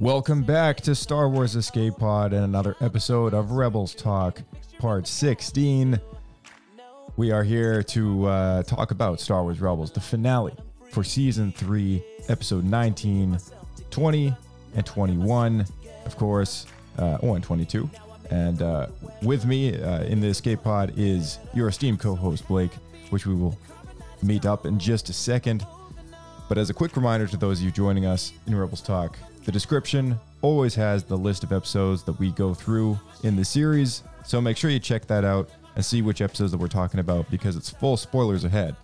[0.00, 4.40] Welcome back to Star Wars Escape Pod and another episode of Rebels Talk,
[4.78, 6.00] part 16.
[7.18, 10.54] We are here to uh, talk about Star Wars Rebels, the finale
[10.90, 13.36] for season 3, episode 19,
[13.90, 14.34] 20,
[14.74, 15.66] and 21.
[16.06, 16.66] Of course,
[16.98, 17.90] uh, oh, and 22.
[18.30, 18.86] And uh,
[19.20, 22.72] with me uh, in the Escape Pod is your esteemed co host, Blake,
[23.10, 23.58] which we will
[24.22, 25.66] meet up in just a second.
[26.48, 29.52] But as a quick reminder to those of you joining us in Rebels Talk, the
[29.52, 34.02] description always has the list of episodes that we go through in the series.
[34.24, 37.30] So make sure you check that out and see which episodes that we're talking about
[37.30, 38.76] because it's full spoilers ahead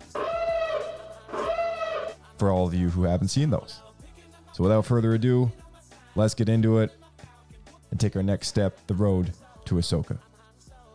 [2.37, 3.81] for all of you who haven't seen those.
[4.53, 5.51] So without further ado,
[6.15, 6.91] let's get into it
[7.91, 9.33] and take our next step, the road
[9.65, 10.17] to Ahsoka.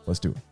[0.07, 0.52] Let's do it.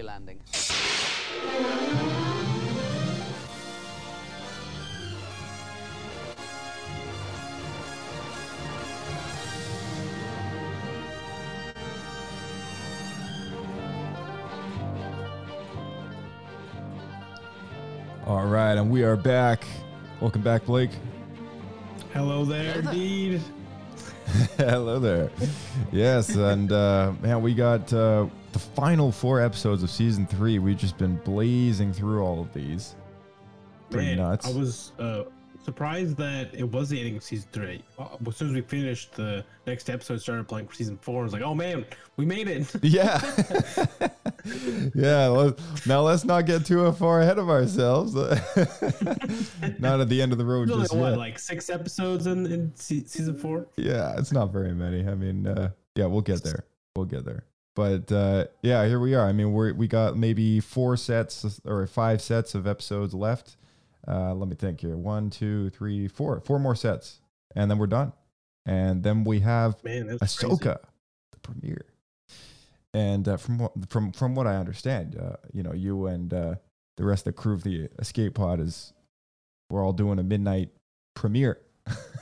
[0.00, 0.40] Happy landing.
[18.26, 19.64] All right, and we are back.
[20.20, 20.90] Welcome back, Blake.
[22.12, 23.40] Hello there, indeed.
[24.56, 25.30] Hello there.
[25.90, 30.58] Yes, and uh, man, we got uh, the final four episodes of season three.
[30.58, 32.94] We've just been blazing through all of these.
[33.90, 34.46] Pretty Man, nuts.
[34.46, 35.24] I was uh,
[35.64, 37.82] surprised that it was the ending of season three.
[37.98, 41.20] Uh, As soon as we finished, the next episode started playing for season four.
[41.20, 41.84] I was like, oh man,
[42.16, 42.72] we made it.
[42.82, 43.20] yeah,
[44.94, 45.26] yeah.
[45.26, 48.14] let- Now let's not get too far ahead of ourselves.
[49.78, 52.46] not at the end of the road There's only, just what, like six episodes in,
[52.46, 53.66] in se- season four?
[53.76, 55.06] yeah, it's not very many.
[55.06, 56.64] I mean, uh, yeah, we'll get there.
[56.96, 57.44] We'll get there.
[57.76, 59.26] But uh, yeah, here we are.
[59.26, 63.56] I mean, we we got maybe four sets or five sets of episodes left.
[64.06, 64.96] Uh, let me think here.
[64.96, 66.40] One, two, three, four.
[66.40, 67.20] Four more sets,
[67.54, 68.12] and then we're done.
[68.66, 70.54] And then we have Man, that's crazy.
[70.54, 70.78] Ahsoka,
[71.32, 71.86] the premiere.
[72.92, 76.54] And uh, from what from from what I understand, uh, you know, you and uh,
[76.96, 78.92] the rest of the crew of the Escape Pod is
[79.70, 80.70] we're all doing a midnight
[81.14, 81.60] premiere,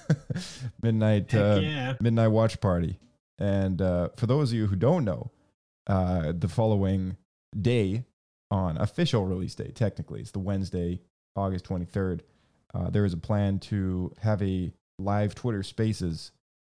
[0.82, 1.94] midnight uh, yeah.
[2.00, 2.98] midnight watch party.
[3.38, 5.30] And uh, for those of you who don't know,
[5.88, 7.16] uh, the following
[7.58, 8.04] day
[8.50, 11.00] on official release day, technically, it's the Wednesday,
[11.36, 12.20] August 23rd.
[12.74, 16.32] Uh, there is a plan to have a live Twitter Spaces,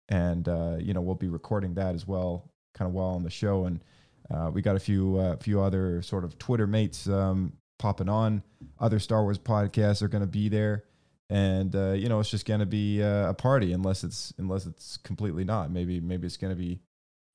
[0.08, 3.30] and uh, you know we'll be recording that as well, kind of while on the
[3.30, 3.66] show.
[3.66, 3.84] And
[4.30, 8.44] uh, we got a few uh, few other sort of Twitter mates um, popping on.
[8.80, 10.84] Other Star Wars podcasts are going to be there,
[11.30, 14.68] and uh, you know it's just going to be uh, a party unless it's unless
[14.68, 15.72] it's completely not.
[15.72, 16.80] Maybe maybe it's going to be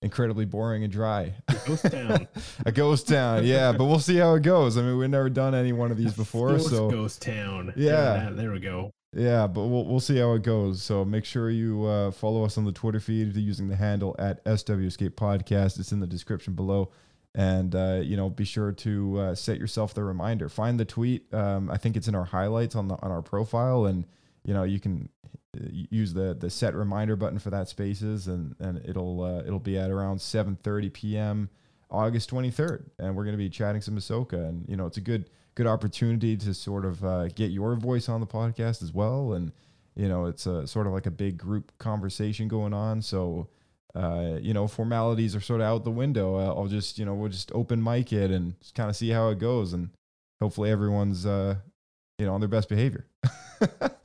[0.05, 1.35] incredibly boring and dry.
[1.49, 2.29] A ghost Town.
[2.67, 3.73] a ghost town, yeah.
[3.73, 4.77] But we'll see how it goes.
[4.79, 7.73] I mean, we've never done any one of these before, so Ghost Town.
[7.75, 8.29] Yeah.
[8.33, 8.93] there we go.
[9.17, 9.47] yeah.
[9.47, 10.83] But we'll we'll see how it goes.
[10.83, 14.41] So make sure you uh, follow us on the Twitter feed using the handle at
[14.59, 15.81] SW Escape Podcast.
[15.81, 16.93] It's in the description below.
[17.35, 20.49] And uh, you know, be sure to uh, set yourself the reminder.
[20.49, 21.33] Find the tweet.
[21.35, 24.05] Um, I think it's in our highlights on the on our profile, and
[24.45, 25.09] you know you can
[25.57, 29.59] uh, use the the set reminder button for that spaces, and and it'll uh, it'll
[29.59, 31.51] be at around 7:30 p.m.
[31.91, 35.03] August 23rd, and we're going to be chatting some Ahsoka, and you know it's a
[35.03, 39.33] good good opportunity to sort of uh, get your voice on the podcast as well,
[39.35, 39.53] and
[39.95, 43.49] you know it's a sort of like a big group conversation going on, so
[43.95, 46.37] uh, you know, formalities are sort of out the window.
[46.37, 49.29] I'll just, you know, we'll just open mic it and just kind of see how
[49.29, 49.91] it goes, and
[50.41, 51.57] hopefully everyone's, uh,
[52.19, 53.07] you know, on their best behavior.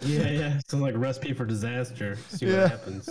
[0.02, 0.60] Yeah, yeah.
[0.68, 2.18] Sounds like a recipe for disaster.
[2.30, 2.62] See Yeah.
[2.64, 3.10] what happens.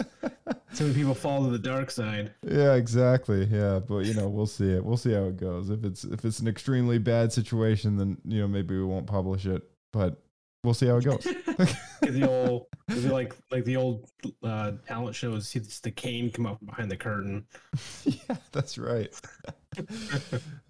[0.72, 2.32] So many people fall to the dark side.
[2.46, 3.44] yeah, exactly.
[3.44, 4.84] Yeah, but you know, we'll see it.
[4.84, 5.70] We'll see how it goes.
[5.70, 9.46] If it's if it's an extremely bad situation, then you know maybe we won't publish
[9.46, 9.62] it,
[9.92, 10.22] but
[10.64, 11.26] we'll see how it goes.
[12.00, 12.66] The old,
[13.10, 14.08] like like the old
[14.42, 15.48] uh, talent shows.
[15.48, 17.44] See this, the cane come up behind the curtain.
[18.04, 19.12] yeah, that's right.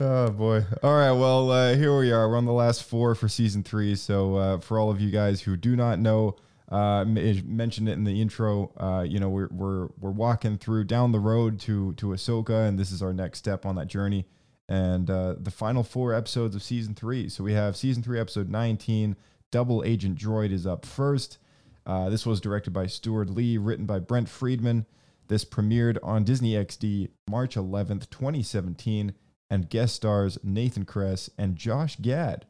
[0.01, 0.65] Oh boy.
[0.83, 1.13] All right.
[1.13, 2.29] Well, uh, here we are.
[2.29, 3.95] We're on the last four for season three.
[3.95, 6.37] So uh, for all of you guys who do not know,
[6.71, 8.73] uh, mentioned it in the intro.
[8.77, 12.79] Uh, you know, we're we're we're walking through down the road to to Ahsoka, and
[12.79, 14.27] this is our next step on that journey.
[14.69, 17.29] And uh, the final four episodes of season three.
[17.31, 19.17] So we have season three, episode nineteen.
[19.51, 21.39] Double Agent Droid is up first.
[21.87, 24.85] Uh, this was directed by Stuart Lee, written by Brent Friedman.
[25.29, 29.13] This premiered on Disney XD March 11th, 2017,
[29.51, 32.47] and guest stars Nathan Kress and Josh Gad.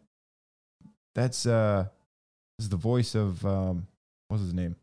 [1.14, 1.88] That's uh,
[2.58, 3.88] this is the voice of um,
[4.28, 4.76] what's his name?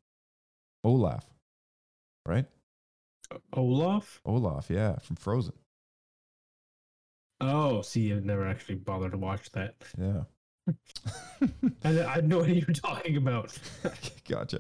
[0.84, 1.26] Olaf,
[2.26, 2.46] right?
[3.54, 4.22] Olaf?
[4.26, 5.54] Olaf, yeah, from Frozen.
[7.42, 9.76] Oh, see, I've never actually bothered to watch that.
[9.98, 10.24] Yeah,
[11.84, 13.58] I, I had no idea you were talking about.
[14.30, 14.60] gotcha.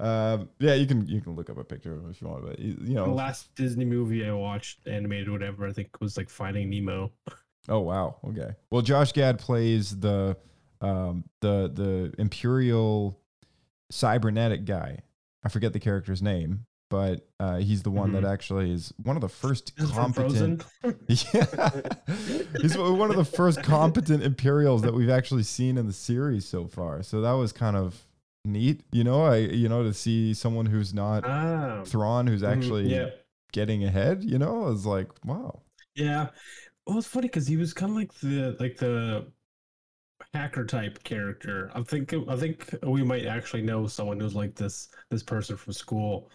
[0.00, 2.76] Um, yeah, you can you can look up a picture if you want, but you
[2.80, 3.12] you The know.
[3.14, 7.12] last Disney movie I watched, animated, or whatever, I think was like Finding Nemo.
[7.68, 8.16] Oh wow.
[8.28, 8.50] Okay.
[8.70, 10.36] Well, Josh Gad plays the
[10.80, 13.20] um, the the Imperial
[13.90, 15.00] cybernetic guy.
[15.44, 16.64] I forget the character's name,
[16.94, 20.64] but uh, he's the one that actually is one of the first competent.
[21.08, 21.70] Yeah,
[22.60, 26.68] he's one of the first competent Imperials that we've actually seen in the series so
[26.68, 27.02] far.
[27.02, 28.06] So that was kind of
[28.44, 29.24] neat, you know.
[29.24, 33.10] I you know to see someone who's not Ah, Thrawn who's mhm, actually yeah,
[33.52, 34.22] getting ahead.
[34.22, 35.62] You know, is like wow.
[35.96, 36.28] yeah.
[36.86, 39.26] Well, it's funny because he was kind of like the like the
[40.32, 41.70] hacker type character.
[41.74, 45.72] I think I think we might actually know someone who's like this this person from
[45.72, 46.30] school.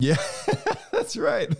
[0.00, 0.16] Yeah,
[0.92, 1.54] that's right.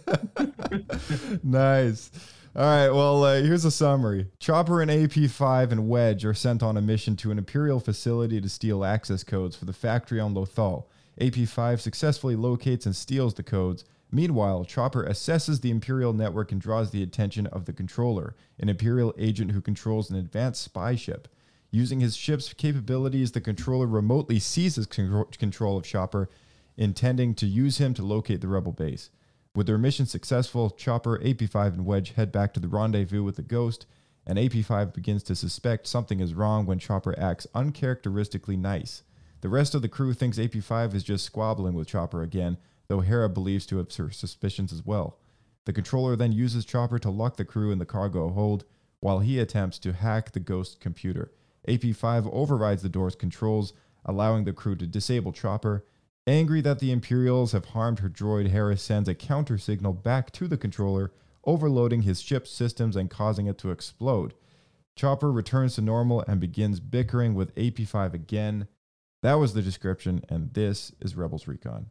[1.44, 2.10] nice.
[2.56, 2.88] All right.
[2.88, 4.26] Well, uh, here's a summary.
[4.40, 8.48] Chopper and AP5 and Wedge are sent on a mission to an Imperial facility to
[8.48, 10.87] steal access codes for the factory on Lothal.
[11.20, 13.84] AP5 successfully locates and steals the codes.
[14.10, 19.14] Meanwhile, Chopper assesses the Imperial network and draws the attention of the Controller, an Imperial
[19.16, 21.28] agent who controls an advanced spy ship.
[21.70, 26.28] Using his ship's capabilities, the Controller remotely seizes con- control of Chopper
[26.81, 29.11] intending to use him to locate the rebel base.
[29.55, 33.43] With their mission successful, Chopper, AP5, and Wedge head back to the rendezvous with the
[33.43, 33.85] Ghost,
[34.27, 39.03] and AP5 begins to suspect something is wrong when Chopper acts uncharacteristically nice.
[39.43, 42.56] The rest of the crew thinks AP5 is just squabbling with Chopper again,
[42.88, 45.19] though Hera believes to have her suspicions as well.
[45.67, 48.65] The controller then uses Chopper to lock the crew in the cargo hold
[49.00, 51.31] while he attempts to hack the Ghost computer.
[51.69, 53.75] AP5 overrides the door's controls,
[54.05, 55.85] allowing the crew to disable Chopper.
[56.31, 60.47] Angry that the Imperials have harmed her droid, Hera sends a counter signal back to
[60.47, 61.11] the controller,
[61.43, 64.35] overloading his ship's systems and causing it to explode.
[64.94, 68.69] Chopper returns to normal and begins bickering with AP5 again.
[69.23, 71.87] That was the description, and this is Rebels Recon.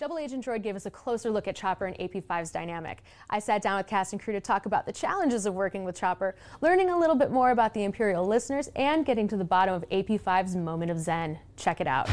[0.00, 3.02] Double Agent Droid gave us a closer look at Chopper and AP5's dynamic.
[3.28, 5.96] I sat down with cast and crew to talk about the challenges of working with
[5.96, 9.74] Chopper, learning a little bit more about the Imperial listeners, and getting to the bottom
[9.74, 11.38] of AP5's moment of zen.
[11.58, 12.08] Check it out.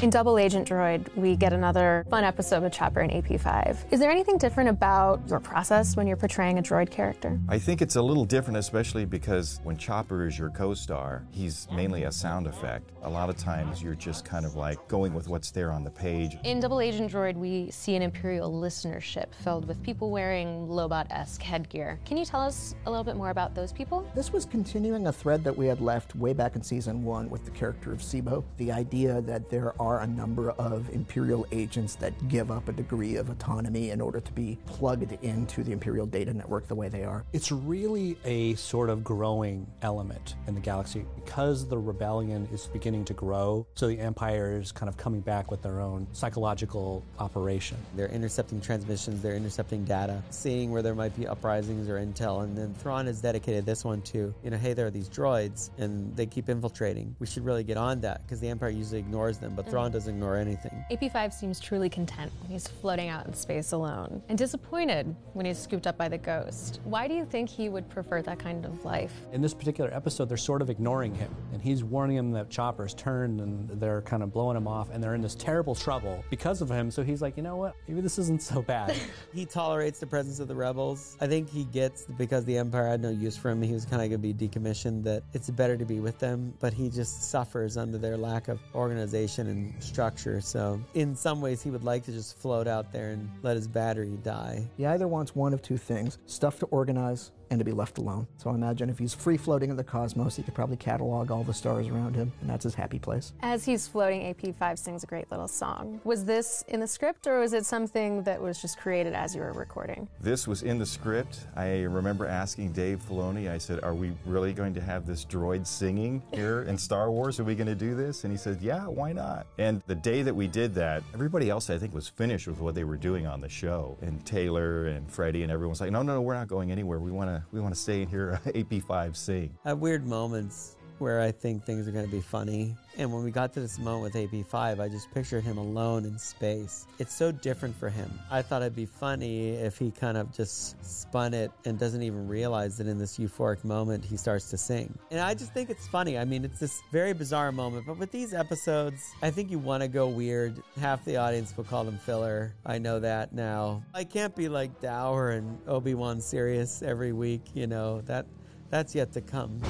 [0.00, 3.92] In Double Agent Droid, we get another fun episode with Chopper and AP5.
[3.92, 7.36] Is there anything different about your process when you're portraying a droid character?
[7.48, 11.66] I think it's a little different, especially because when Chopper is your co star, he's
[11.72, 12.92] mainly a sound effect.
[13.02, 15.90] A lot of times you're just kind of like going with what's there on the
[15.90, 16.36] page.
[16.44, 21.42] In Double Agent Droid, we see an Imperial listenership filled with people wearing Lobot esque
[21.42, 21.98] headgear.
[22.04, 24.08] Can you tell us a little bit more about those people?
[24.14, 27.44] This was continuing a thread that we had left way back in season one with
[27.44, 28.44] the character of Sibo.
[28.58, 33.16] The idea that there are a number of Imperial agents that give up a degree
[33.16, 37.04] of autonomy in order to be plugged into the Imperial data network the way they
[37.04, 37.24] are.
[37.32, 43.04] It's really a sort of growing element in the galaxy because the rebellion is beginning
[43.06, 43.66] to grow.
[43.74, 47.78] So the Empire is kind of coming back with their own psychological operation.
[47.96, 52.42] They're intercepting transmissions, they're intercepting data, seeing where there might be uprisings or intel.
[52.42, 55.70] And then Thrawn has dedicated this one to, you know, hey, there are these droids
[55.78, 57.14] and they keep infiltrating.
[57.18, 60.12] We should really get on that because the Empire usually ignores them, but Thrawn doesn't
[60.12, 60.84] ignore anything.
[60.90, 65.56] AP5 seems truly content when he's floating out in space alone, and disappointed when he's
[65.56, 66.80] scooped up by the ghost.
[66.82, 69.12] Why do you think he would prefer that kind of life?
[69.32, 72.92] In this particular episode, they're sort of ignoring him, and he's warning him that Chopper's
[72.92, 76.60] turned and they're kind of blowing him off, and they're in this terrible trouble because
[76.60, 76.90] of him.
[76.90, 77.76] So he's like, you know what?
[77.86, 78.96] Maybe this isn't so bad.
[79.32, 81.16] he tolerates the presence of the rebels.
[81.20, 83.62] I think he gets because the Empire had no use for him.
[83.62, 85.04] He was kind of going to be decommissioned.
[85.04, 88.58] That it's better to be with them, but he just suffers under their lack of
[88.74, 90.40] organization and structure.
[90.40, 93.68] So in some ways, he would like to just float out there and let his
[93.68, 94.68] battery die.
[94.76, 98.26] He either wants one of two things stuff to organize and to be left alone.
[98.36, 101.44] So I imagine if he's free floating in the cosmos, he could probably catalog all
[101.44, 103.32] the stars around him, and that's his happy place.
[103.42, 106.00] As he's floating, AP5 sings a great little song.
[106.04, 109.40] Was this in the script, or was it something that was just created as you
[109.40, 110.08] were recording?
[110.20, 111.46] This was in the script.
[111.56, 115.66] I remember asking Dave Filoni, I said, Are we really going to have this droid
[115.66, 117.40] singing here in Star Wars?
[117.40, 118.24] Are we going to do this?
[118.24, 119.46] And he said, Yeah, why not?
[119.58, 122.74] And the day that we did that, everybody else, I think, was finished with what
[122.74, 123.96] they were doing on the show.
[124.02, 126.98] And Taylor and Freddie and everyone's like, No, no, no, we're not going anywhere.
[126.98, 129.56] We want to we want to stay in here, AP5 sing.
[129.64, 132.76] Have weird moments where I think things are going to be funny.
[132.96, 136.18] And when we got to this moment with AP5, I just pictured him alone in
[136.18, 136.86] space.
[136.98, 138.10] It's so different for him.
[138.30, 142.26] I thought it'd be funny if he kind of just spun it and doesn't even
[142.26, 144.98] realize that in this euphoric moment he starts to sing.
[145.10, 146.18] And I just think it's funny.
[146.18, 149.82] I mean, it's this very bizarre moment, but with these episodes, I think you want
[149.82, 150.60] to go weird.
[150.80, 152.52] Half the audience will call them filler.
[152.66, 153.84] I know that now.
[153.94, 158.00] I can't be like Dower and Obi-Wan serious every week, you know.
[158.02, 158.26] That
[158.70, 159.60] that's yet to come.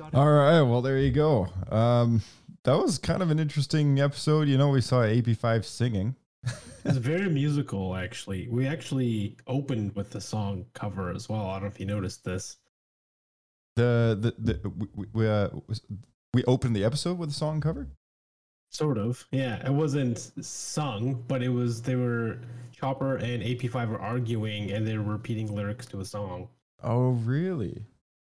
[0.00, 1.48] All right, well there you go.
[1.70, 2.22] Um,
[2.64, 4.48] that was kind of an interesting episode.
[4.48, 6.16] You know, we saw AP5 singing.
[6.84, 8.48] It's very musical, actually.
[8.48, 11.46] We actually opened with the song cover as well.
[11.46, 12.56] I don't know if you noticed this.
[13.76, 15.48] The the, the we we, uh,
[16.34, 17.88] we opened the episode with a song cover.
[18.70, 19.66] Sort of, yeah.
[19.66, 21.82] It wasn't sung, but it was.
[21.82, 22.40] They were
[22.72, 26.48] Chopper and AP5 were arguing, and they were repeating lyrics to a song.
[26.82, 27.86] Oh, really?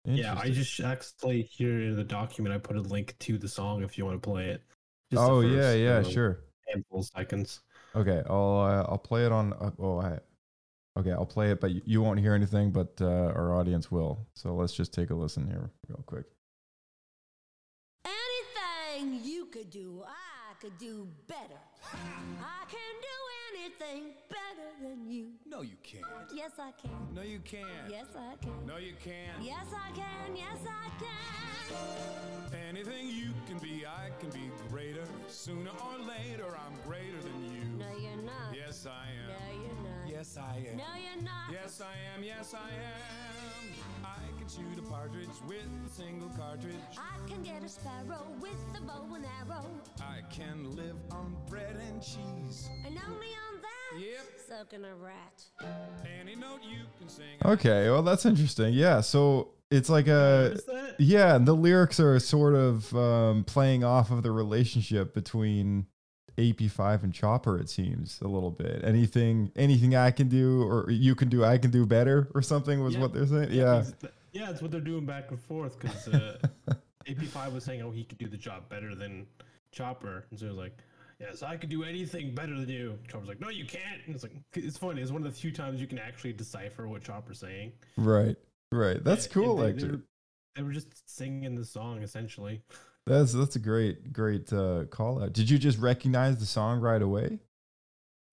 [0.06, 3.84] Yeah, I just actually here in the document I put a link to the song
[3.84, 4.64] if you want to play it.
[5.12, 6.40] Just Oh yeah, first, yeah, uh, sure.
[6.68, 7.62] Handful of seconds.
[7.96, 9.54] Okay, I'll uh, I'll play it on.
[9.54, 10.20] Uh, oh, I,
[10.98, 14.28] okay, I'll play it, but you, you won't hear anything, but uh, our audience will.
[14.36, 16.26] So let's just take a listen here, real quick.
[18.06, 20.29] Anything you could do, I
[20.60, 21.60] could do better.
[21.94, 23.18] I can do
[23.56, 25.28] anything better than you.
[25.46, 26.04] No, you can't.
[26.34, 26.92] Yes, I can.
[27.14, 27.90] No, you can't.
[27.90, 28.66] Yes, I can.
[28.68, 29.42] No, you can't.
[29.42, 30.36] Yes, I can.
[30.36, 32.60] Yes, I can.
[32.68, 35.04] Anything you can be, I can be greater.
[35.28, 37.64] Sooner or later, I'm greater than you.
[37.78, 38.54] No, you're not.
[38.54, 39.30] Yes, I am.
[39.30, 40.10] No, you're not.
[40.10, 40.78] Yes, I am.
[40.78, 41.52] No, you're not.
[41.52, 42.24] Yes, I am.
[42.24, 44.06] Yes, I am.
[44.06, 46.74] I can shoot a partridge with a single cartridge.
[46.98, 49.66] I can get a sparrow with a bow and arrow.
[50.02, 52.70] I can live on bread and cheese.
[52.86, 54.26] And only on that, Yep.
[54.48, 55.44] soaking a rat.
[56.20, 57.38] Any note you can sing.
[57.46, 58.74] Okay, well that's interesting.
[58.74, 60.58] Yeah, so it's like a
[60.98, 65.86] yeah, and the lyrics are sort of um, playing off of the relationship between
[66.40, 67.58] AP5 and Chopper.
[67.60, 68.82] It seems a little bit.
[68.84, 72.82] Anything, anything I can do or you can do, I can do better, or something
[72.84, 73.02] was Yeah.
[73.02, 73.52] what they're saying.
[73.52, 73.94] Yeah, ex-
[74.32, 76.38] Yeah, that's what they're doing back and forth because uh,
[77.08, 79.26] AP5 was saying, oh, he could do the job better than
[79.72, 80.26] Chopper.
[80.30, 80.78] And so he was like,
[81.20, 82.98] yes, I could do anything better than you.
[83.08, 84.02] Chopper's like, no, you can't.
[84.06, 85.02] And it's like, it's funny.
[85.02, 87.72] It's one of the few times you can actually decipher what Chopper's saying.
[87.98, 88.36] right,
[88.72, 89.04] right.
[89.04, 89.62] That's And- cool.
[89.62, 90.02] and They were,
[90.56, 92.62] they were just singing the song essentially.
[93.06, 95.34] that's that's a great, great uh, call out.
[95.34, 97.40] Did you just recognize the song right away?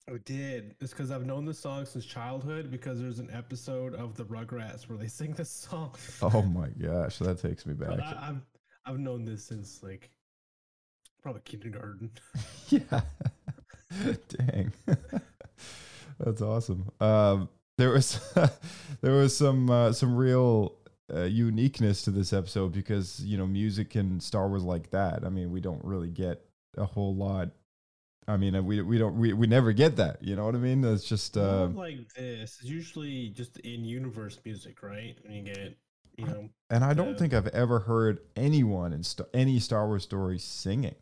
[0.08, 0.76] I did.
[0.80, 4.88] It's because I've known this song since childhood because there's an episode of the Rugrats
[4.88, 5.94] where they sing this song.
[6.22, 8.00] Oh my gosh, that takes me But back.
[8.00, 8.40] I, I've
[8.84, 10.10] I've known this since like
[11.22, 12.12] probably kindergarten.
[12.68, 13.00] yeah.
[14.28, 14.72] Dang.
[16.20, 16.90] That's awesome.
[17.00, 18.20] Um, there was
[19.00, 20.76] there was some uh, some real
[21.12, 25.24] uh, uniqueness to this episode because you know music in Star Wars like that.
[25.24, 26.42] I mean, we don't really get
[26.76, 27.50] a whole lot.
[28.28, 30.22] I mean, uh, we we don't we, we never get that.
[30.22, 30.82] You know what I mean?
[30.84, 32.58] It's just uh, like this.
[32.60, 35.16] It's usually just in universe music, right?
[35.24, 35.76] And you get
[36.16, 39.86] you know and I don't the- think I've ever heard anyone in Star, any Star
[39.86, 40.96] Wars story singing.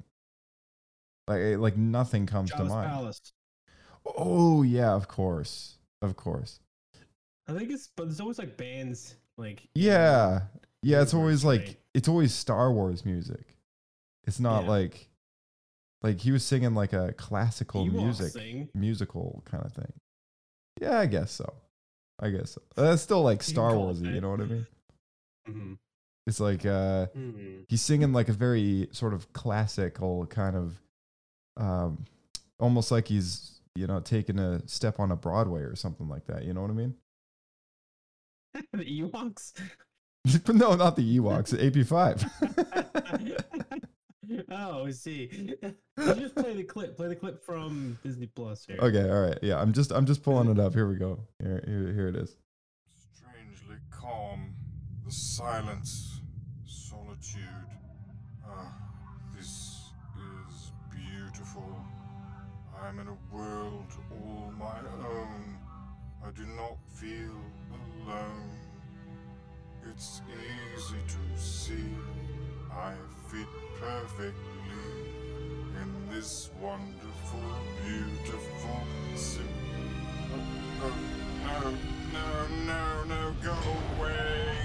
[1.26, 2.90] Like eh, like nothing comes to mind.
[2.90, 3.32] Palace.
[4.16, 6.60] Oh yeah, of course, of course.
[7.48, 10.42] I think it's but there's always like bands like Yeah.
[10.82, 11.76] Yeah, it's always like right?
[11.94, 13.56] it's always Star Wars music.
[14.26, 14.70] It's not Yeah.
[14.70, 15.08] like
[16.04, 18.68] like he was singing like a classical music sing.
[18.74, 19.92] musical kind of thing.
[20.80, 21.52] Yeah, I guess so.
[22.20, 22.62] I guess so.
[22.76, 24.66] That's still like Star Warsy, you know what I mean?
[25.48, 25.78] Mhm.
[26.26, 27.64] It's like uh Mhm.
[27.68, 30.80] he's singing like a very sort of classical kind of
[31.56, 32.04] um
[32.60, 36.44] almost like he's, you know, taking a step on a Broadway or something like that,
[36.44, 36.94] you know what I mean?
[38.72, 39.52] the Ewoks.
[40.54, 43.60] no, not the Ewoks, the AP5.
[44.50, 45.54] oh, I see.
[45.96, 46.96] You just play the clip.
[46.96, 48.78] Play the clip from Disney Plus here.
[48.80, 49.38] Okay, all right.
[49.42, 50.74] Yeah, I'm just I'm just pulling it up.
[50.74, 51.20] Here we go.
[51.40, 52.36] Here here, here it is.
[53.14, 54.54] Strangely calm,
[55.06, 56.20] the silence,
[56.66, 57.44] solitude.
[58.44, 58.74] Ah,
[59.36, 61.76] this is beautiful.
[62.82, 65.56] I'm in a world all my own.
[66.26, 67.38] I do not feel
[68.02, 68.50] alone.
[69.88, 70.22] It's
[70.76, 71.94] easy to see
[72.72, 72.94] I
[73.28, 73.46] fit
[73.84, 74.32] perfectly
[75.80, 77.40] in this wonderful,
[77.84, 78.80] beautiful
[79.14, 79.48] sim.
[80.82, 80.92] Oh,
[81.44, 81.60] no,
[82.12, 83.56] no, no, no, go
[83.98, 84.56] away!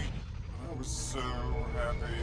[0.70, 2.20] I was so happy.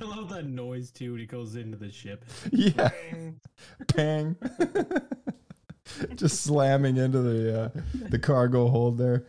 [0.00, 2.24] I love that noise too when he goes into the ship.
[2.52, 2.90] Yeah.
[3.88, 4.36] Pang.
[6.14, 7.68] Just slamming into the uh,
[8.08, 9.24] the cargo hold there.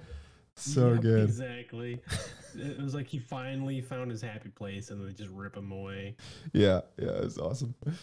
[0.56, 1.24] So Yep, good.
[1.24, 2.02] Exactly.
[2.56, 6.16] It was like he finally found his happy place, and they just rip him away.
[6.54, 7.76] Yeah, yeah, it's awesome.
[7.86, 7.94] Do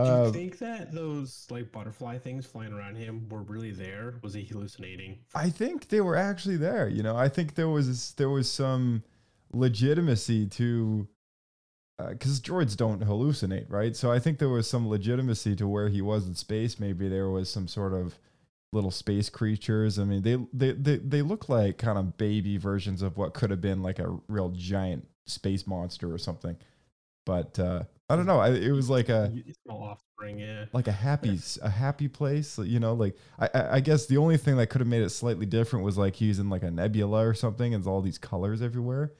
[0.00, 4.14] Uh, you think that those like butterfly things flying around him were really there?
[4.22, 5.18] Was he hallucinating?
[5.34, 6.88] I think they were actually there.
[6.88, 9.04] You know, I think there was there was some
[9.52, 11.08] legitimacy to
[12.08, 13.94] because droids don't hallucinate, right?
[13.94, 16.80] So I think there was some legitimacy to where he was in space.
[16.80, 18.18] Maybe there was some sort of
[18.74, 19.98] little space creatures.
[19.98, 23.50] I mean, they they they, they look like kind of baby versions of what could
[23.50, 26.56] have been like a real giant space monster or something.
[27.24, 28.40] But uh, I don't know.
[28.40, 30.66] I, it was like a Small offspring, yeah.
[30.74, 34.56] like a happy a happy place you know like I, I guess the only thing
[34.56, 37.34] that could have made it slightly different was like he's in like a nebula or
[37.34, 39.12] something and all these colors everywhere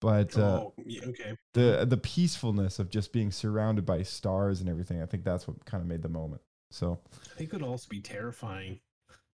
[0.00, 1.36] but uh oh, yeah, okay.
[1.54, 5.64] the the peacefulness of just being surrounded by stars and everything i think that's what
[5.64, 6.42] kind of made the moment
[6.72, 6.98] so
[7.38, 8.80] it could also be terrifying.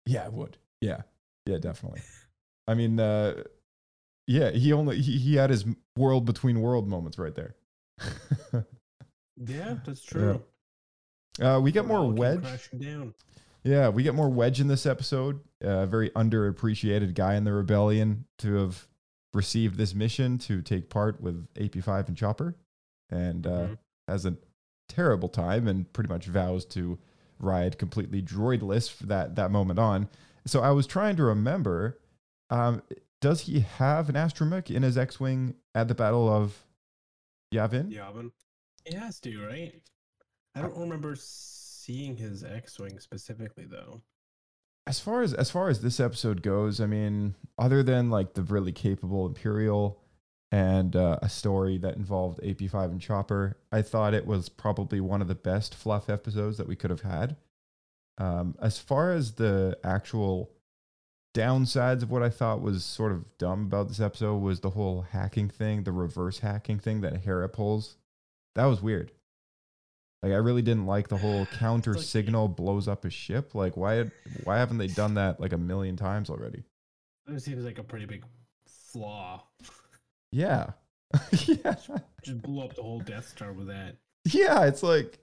[0.07, 1.03] Yeah it would yeah
[1.47, 2.01] yeah definitely
[2.69, 3.43] i mean uh
[4.27, 5.65] yeah he only he, he had his
[5.97, 7.55] world between world moments right there
[9.45, 10.43] Yeah, that's true.
[11.41, 13.15] uh we get more wedge down.
[13.65, 15.39] Yeah, we get more Wedge in this episode.
[15.61, 18.89] A very underappreciated guy in the rebellion to have
[19.35, 22.57] received this mission to take part with AP5 and Chopper,
[23.09, 23.75] and uh, Mm-hmm.
[24.09, 24.37] has a
[24.89, 26.99] terrible time and pretty much vows to
[27.43, 30.09] ride completely droidless for that that moment on.
[30.47, 32.01] So I was trying to remember,
[32.49, 32.83] um,
[33.21, 36.65] does he have an astromech in his X-wing at the Battle of
[37.55, 37.93] Yavin?
[37.93, 38.31] Yavin.
[38.85, 39.75] He has to, right?
[40.55, 44.03] I don't remember seeing his X-wing specifically though.
[44.87, 48.43] as far as as far as this episode goes, I mean, other than like the
[48.43, 50.02] really capable Imperial
[50.53, 55.23] and uh, a story that involved AP5 and Chopper, I thought it was probably one
[55.23, 57.37] of the best fluff episodes that we could have had.
[58.19, 60.51] Um, as far as the actual
[61.35, 65.07] downsides of what I thought was sort of dumb about this episode was the whole
[65.11, 67.97] hacking thing, the reverse hacking thing that Hera pulls.
[68.55, 69.11] That was weird.
[70.23, 73.55] Like I really didn't like the whole counter signal blows up a ship.
[73.55, 74.11] Like why
[74.45, 76.63] why haven't they done that like a million times already?
[77.27, 78.25] It seems like a pretty big
[78.67, 79.45] flaw.
[80.33, 80.71] Yeah.
[81.47, 81.75] yeah.
[82.25, 83.97] Just blew up the whole Death Star with that.
[84.25, 85.19] Yeah, it's like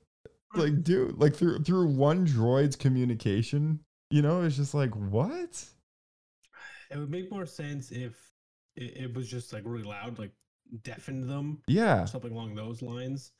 [0.53, 5.63] like dude, like through through one droid's communication, you know, it's just like what?
[6.91, 8.15] It would make more sense if
[8.75, 10.31] it, it was just like really loud, like
[10.83, 11.61] deafened them.
[11.67, 12.05] Yeah.
[12.05, 13.31] something along those lines.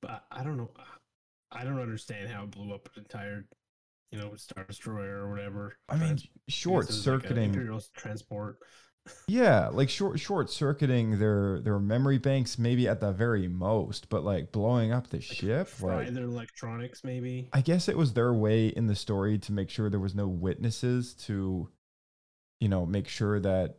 [0.00, 0.70] But I, I don't know.
[1.50, 3.44] I don't understand how it blew up an entire,
[4.10, 5.76] you know, Star Destroyer or whatever.
[5.88, 8.58] I mean, short guess it was like a circuiting Imperial transport.
[9.26, 14.24] Yeah, like short short circuiting their their memory banks maybe at the very most, but
[14.24, 15.68] like blowing up the ship.
[15.68, 17.48] Fry Like, their electronics, maybe.
[17.52, 20.28] I guess it was their way in the story to make sure there was no
[20.28, 21.68] witnesses to,
[22.60, 23.78] you know, make sure that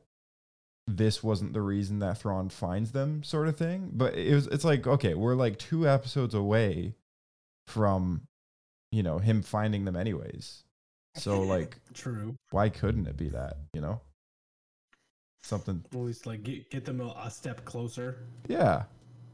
[0.88, 3.92] this wasn't the reason that Thrawn finds them, sort of thing.
[3.94, 6.96] But it was it's like, okay, we're like two episodes away
[7.68, 8.28] from,
[8.92, 10.64] you know, him finding them anyways.
[11.16, 12.36] So like True.
[12.52, 14.02] why couldn't it be that, you know?
[15.44, 18.20] Something At least like get, get them a, a step closer.
[18.48, 18.84] Yeah,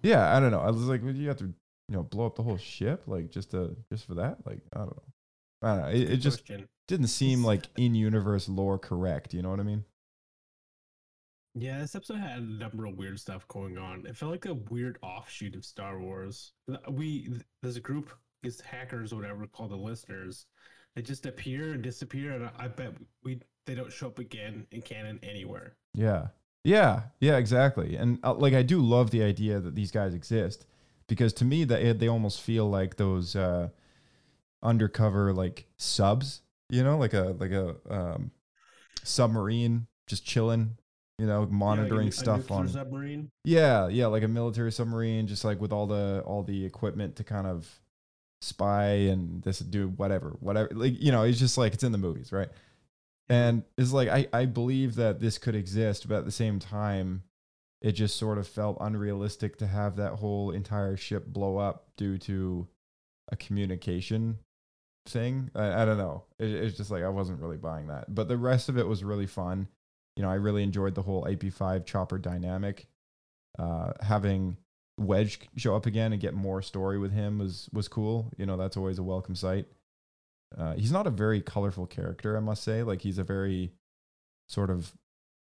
[0.01, 0.35] yeah.
[0.35, 0.59] I don't know.
[0.59, 3.51] I was like, you have to, you know, blow up the whole ship like just
[3.51, 4.37] to just for that?
[4.45, 5.03] Like, I don't know.
[5.61, 5.89] I don't know.
[5.89, 6.49] It, it just
[6.87, 9.33] didn't seem like in universe lore correct.
[9.33, 9.85] You know what I mean?
[11.55, 14.05] Yeah, this episode had a number of weird stuff going on.
[14.05, 16.53] It felt like a weird offshoot of Star Wars.
[16.89, 17.29] We
[17.61, 18.11] there's a group,
[18.43, 20.45] these hackers or whatever, called the listeners.
[20.95, 22.93] They just appear and disappear, and I, I bet
[23.23, 25.75] we they don't show up again in canon anywhere.
[25.93, 26.27] Yeah,
[26.63, 27.37] yeah, yeah.
[27.37, 27.95] Exactly.
[27.95, 30.65] And uh, like, I do love the idea that these guys exist
[31.07, 33.69] because to me, that they almost feel like those uh,
[34.63, 36.41] undercover like subs.
[36.69, 38.31] You know, like a like a um,
[39.03, 40.77] submarine just chilling.
[41.17, 43.31] You know, monitoring a stuff nuclear on submarine.
[43.43, 47.25] Yeah, yeah, like a military submarine, just like with all the all the equipment to
[47.25, 47.67] kind of
[48.41, 50.69] spy and this do whatever, whatever.
[50.71, 52.47] Like you know, it's just like it's in the movies, right?
[53.29, 57.23] And it's like I I believe that this could exist, but at the same time,
[57.81, 62.17] it just sort of felt unrealistic to have that whole entire ship blow up due
[62.19, 62.67] to
[63.31, 64.39] a communication
[65.07, 65.51] thing.
[65.55, 66.23] I, I don't know.
[66.39, 69.03] It, it's just like I wasn't really buying that, but the rest of it was
[69.03, 69.67] really fun.
[70.15, 72.87] you know, I really enjoyed the whole AP5 chopper dynamic.
[73.57, 74.57] Uh, having
[74.97, 78.31] Wedge show up again and get more story with him was was cool.
[78.37, 79.67] You know, that's always a welcome sight.
[80.57, 82.83] Uh, he's not a very colorful character, I must say.
[82.83, 83.71] Like he's a very
[84.47, 84.91] sort of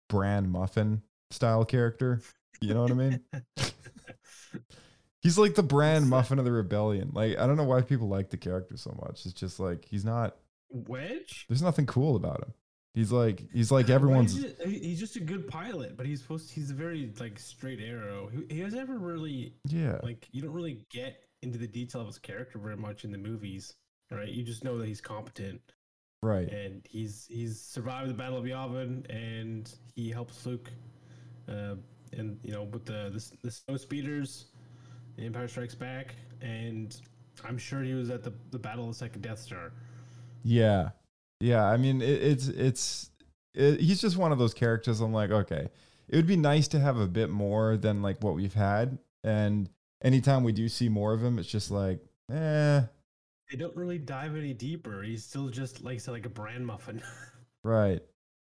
[0.08, 2.20] brand muffin style character.
[2.60, 3.20] You know what I mean?
[5.22, 7.10] he's like the brand muffin of the rebellion.
[7.12, 9.26] Like I don't know why people like the character so much.
[9.26, 10.36] It's just like he's not.
[10.70, 11.46] Wedge?
[11.48, 12.52] There's nothing cool about him.
[12.94, 14.34] He's like he's like everyone's.
[14.34, 16.50] He's just, he's just a good pilot, but he's supposed.
[16.50, 18.30] He's a very like straight arrow.
[18.32, 19.54] He, he has never really.
[19.68, 19.98] Yeah.
[20.02, 23.18] Like you don't really get into the detail of his character very much in the
[23.18, 23.74] movies,
[24.10, 24.28] right?
[24.28, 25.60] You just know that he's competent,
[26.22, 26.48] Right.
[26.48, 30.70] and he's he's survived the Battle of Yavin, and he helps Luke,
[31.48, 31.74] uh,
[32.12, 34.46] and you know with the the, the snow speeders,
[35.16, 36.96] the Empire Strikes Back, and
[37.44, 39.72] I'm sure he was at the the Battle of the Second Death Star.
[40.42, 40.90] Yeah,
[41.40, 41.64] yeah.
[41.64, 43.10] I mean, it, it's it's
[43.54, 45.00] it, he's just one of those characters.
[45.00, 45.68] I'm like, okay,
[46.08, 48.98] it would be nice to have a bit more than like what we've had.
[49.24, 49.68] And
[50.02, 51.98] anytime we do see more of him, it's just like,
[52.30, 52.82] eh,
[53.50, 55.02] They don't really dive any deeper.
[55.02, 57.02] He's still just like said, like a brand muffin.
[57.64, 58.00] right.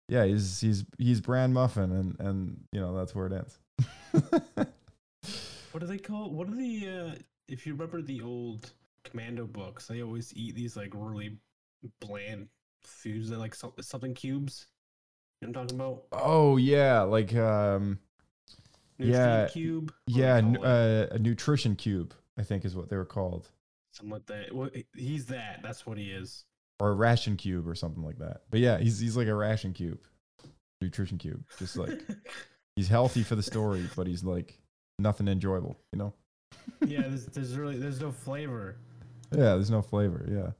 [0.08, 3.58] Yeah, he's he's he's brand muffin, and and you know that's where it ends.
[5.72, 6.30] what do they call?
[6.30, 6.88] What are the?
[6.88, 7.14] Uh,
[7.48, 8.72] if you remember the old
[9.04, 11.38] Commando books, they always eat these like really
[12.00, 12.48] bland
[12.82, 14.66] foods, that like some- something cubes.
[15.40, 16.02] You know what I'm talking about?
[16.12, 17.98] Oh yeah, like um,
[18.98, 19.92] Nutrient yeah, cube?
[20.06, 23.50] Yeah, call uh, a nutrition cube, I think is what they were called,
[24.02, 24.54] Like that.
[24.54, 25.60] Well, he's that.
[25.62, 26.44] That's what he is.
[26.80, 28.42] or a ration cube or something like that.
[28.50, 30.00] But yeah, he's he's like a ration cube,
[30.80, 32.00] nutrition cube, just like
[32.76, 34.58] he's healthy for the story, but he's like
[34.98, 36.12] nothing enjoyable, you know?
[36.86, 38.76] yeah, there's, there's really there's no flavor.
[39.32, 40.26] Yeah, there's no flavor.
[40.30, 40.50] Yeah.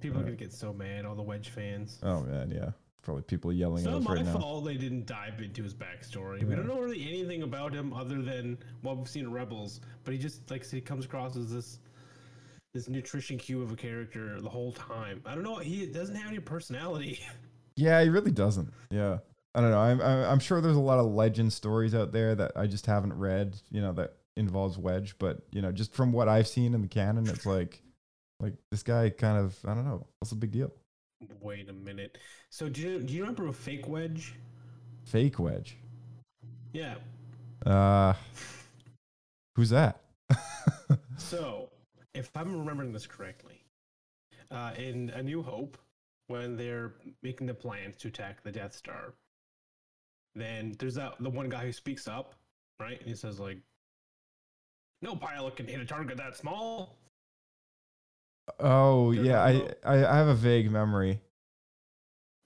[0.00, 1.04] People are gonna get so mad.
[1.04, 1.98] All the Wedge fans.
[2.02, 2.70] Oh man, yeah.
[3.02, 4.38] Probably people yelling It's at not us my right now.
[4.38, 6.44] fault they didn't dive into his backstory.
[6.44, 9.80] We don't know really anything about him other than what we've seen in Rebels.
[10.04, 11.80] But he just like he comes across as this
[12.72, 15.22] this nutrition cube of a character the whole time.
[15.26, 15.56] I don't know.
[15.56, 17.20] He doesn't have any personality.
[17.74, 18.70] Yeah, he really doesn't.
[18.90, 19.16] Yeah.
[19.54, 19.78] I don't know.
[19.80, 23.14] I'm I'm sure there's a lot of legend stories out there that I just haven't
[23.14, 26.82] read, you know, that involves Wedge, but you know, just from what I've seen in
[26.82, 27.82] the canon, it's like
[28.40, 30.70] like this guy kind of I don't know, what's the big deal?
[31.40, 32.18] Wait a minute.
[32.50, 34.34] So do you do you remember a fake Wedge?
[35.06, 35.78] Fake Wedge.
[36.74, 36.96] Yeah.
[37.64, 38.12] Uh
[39.56, 40.00] Who's that?
[41.16, 41.70] So
[42.14, 43.64] if I'm remembering this correctly,
[44.50, 45.78] uh, in A New Hope,
[46.28, 49.14] when they're making the plans to attack the Death Star,
[50.34, 52.34] then there's that the one guy who speaks up,
[52.80, 52.98] right?
[52.98, 53.58] And he says like,
[55.02, 56.96] "No pilot can hit a target that small."
[58.58, 61.20] Oh They're yeah, I, I I have a vague memory.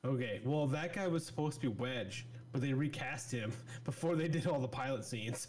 [0.04, 3.52] Okay, well that guy was supposed to be Wedge, but they recast him
[3.84, 5.48] before they did all the pilot scenes.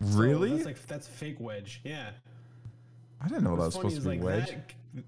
[0.00, 0.50] So Really?
[0.50, 1.80] that's like that's fake Wedge.
[1.84, 2.10] Yeah.
[3.22, 4.56] I didn't know that was supposed to be is, Wedge.
[4.94, 5.04] That,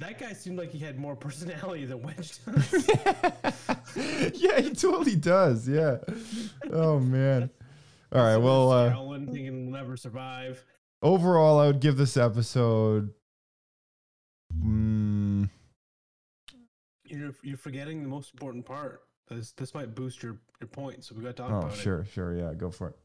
[0.00, 2.88] that guy seemed like he had more personality than Wedge does.
[4.34, 5.68] yeah, he totally does.
[5.68, 5.98] Yeah.
[6.70, 7.50] Oh man.
[8.12, 8.36] All right.
[8.36, 10.64] Well, uh, Scowling, thinking we'll never survive.
[11.02, 13.10] overall, I would give this episode.
[14.62, 15.48] Mm,
[17.06, 19.02] You're you're forgetting the most important part.
[19.28, 21.78] This this might boost your your points, so we got to talk oh, about it.
[21.78, 22.36] sure, sure.
[22.36, 22.96] Yeah, go for it.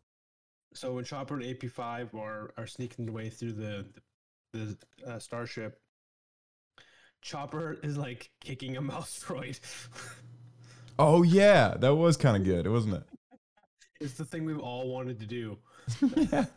[0.73, 4.01] So when Chopper and AP5 are are sneaking their way through the the
[4.55, 5.79] uh, starship,
[7.21, 9.59] Chopper is like kicking a mouse droid.
[10.97, 13.03] Oh yeah, that was kind of good, wasn't it?
[14.01, 15.57] it's the thing we've all wanted to do.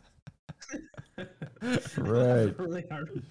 [1.97, 2.57] Right.
[2.59, 3.23] really hard.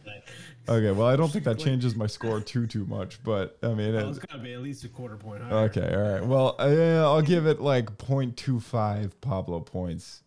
[0.69, 0.91] Okay.
[0.93, 4.07] Well, I don't think that changes my score too too much, but I mean, Well,
[4.07, 5.65] it, it's got to be at least a quarter point higher.
[5.65, 6.25] Okay, all right.
[6.25, 10.23] Well, uh, I'll give it like 0.25 Pablo points.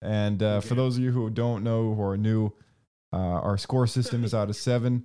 [0.00, 2.52] And uh, for those of you who don't know who are new,
[3.12, 5.04] uh, our score system is out of seven.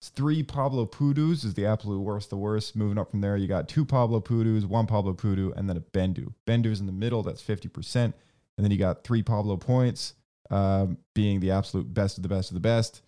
[0.00, 2.76] It's three Pablo Pudus is the absolute worst, the worst.
[2.76, 5.80] Moving up from there, you got two Pablo Pudus, one Pablo Pudu, and then a
[5.80, 6.32] Bendu.
[6.46, 7.96] Bendu's in the middle, that's 50%.
[7.96, 8.14] And
[8.58, 10.14] then you got three Pablo points,
[10.50, 13.02] um, being the absolute best of the best of the best.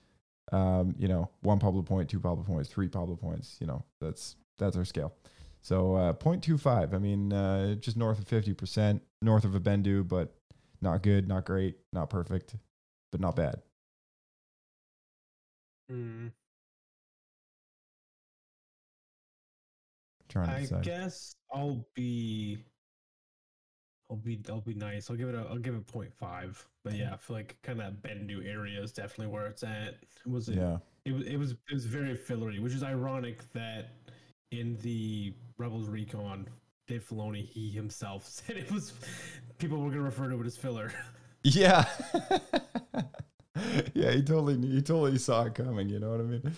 [0.53, 3.57] Um, you know, one Pablo point, two Pablo points, three Pablo points.
[3.61, 5.15] You know, that's that's our scale.
[5.63, 6.95] So uh, 0.25.
[6.95, 10.35] I mean, uh, just north of 50%, north of a Bendu, but
[10.81, 12.57] not good, not great, not perfect,
[13.13, 13.61] but not bad.
[15.91, 16.29] Mm-hmm.
[20.29, 20.83] Trying I decide.
[20.83, 22.59] guess I'll be.
[24.09, 25.11] I'll be I'll be nice.
[25.11, 26.65] I'll give it a I'll give it 0.5.
[26.85, 29.97] But yeah, I feel like kind of that new area is definitely where it's at.
[30.27, 30.57] Was it?
[30.57, 30.79] Yeah.
[31.05, 33.91] It was it was it was very fillery, which is ironic that
[34.53, 36.47] in the Rebels Recon
[36.87, 38.93] Dave Filoni, he himself said it was
[39.59, 40.93] people were going to refer to it as filler.
[41.43, 41.87] Yeah.
[43.95, 46.57] yeah, he totally he totally saw it coming, you know what I mean?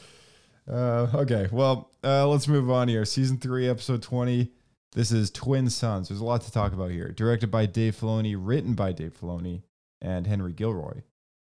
[0.70, 3.04] Uh, okay, well, uh, let's move on here.
[3.04, 4.52] Season 3, episode 20.
[4.92, 6.08] This is Twin Suns.
[6.08, 7.08] There's a lot to talk about here.
[7.08, 9.62] Directed by Dave Filoni, written by Dave Filoni
[10.00, 11.02] and Henry Gilroy.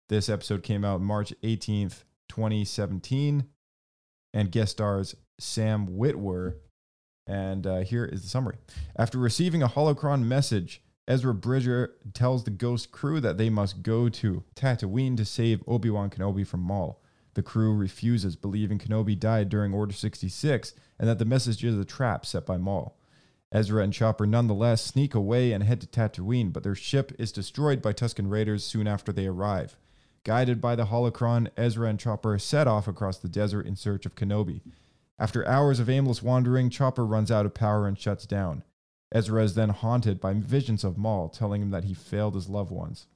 [0.10, 3.47] This episode came out March 18th, 2017,
[4.34, 6.56] and guest stars Sam Witwer.
[7.25, 8.58] And uh, here is the summary.
[8.95, 14.10] After receiving a holocron message, Ezra Bridger tells the Ghost crew that they must go
[14.10, 17.02] to Tatooine to save Obi Wan Kenobi from Maul.
[17.36, 21.86] The crew refuses, believing Kenobi died during Order 66 and that the message is a
[21.86, 22.98] trap set by Maul.
[23.52, 27.82] Ezra and Chopper nonetheless sneak away and head to Tatooine, but their ship is destroyed
[27.82, 29.78] by Tusken Raiders soon after they arrive.
[30.26, 34.15] Guided by the holocron, Ezra and Chopper set off across the desert in search of
[34.15, 34.62] Kenobi.
[35.17, 38.63] After hours of aimless wandering, Chopper runs out of power and shuts down.
[39.13, 42.72] Ezra is then haunted by visions of Maul telling him that he failed his loved
[42.72, 43.08] ones.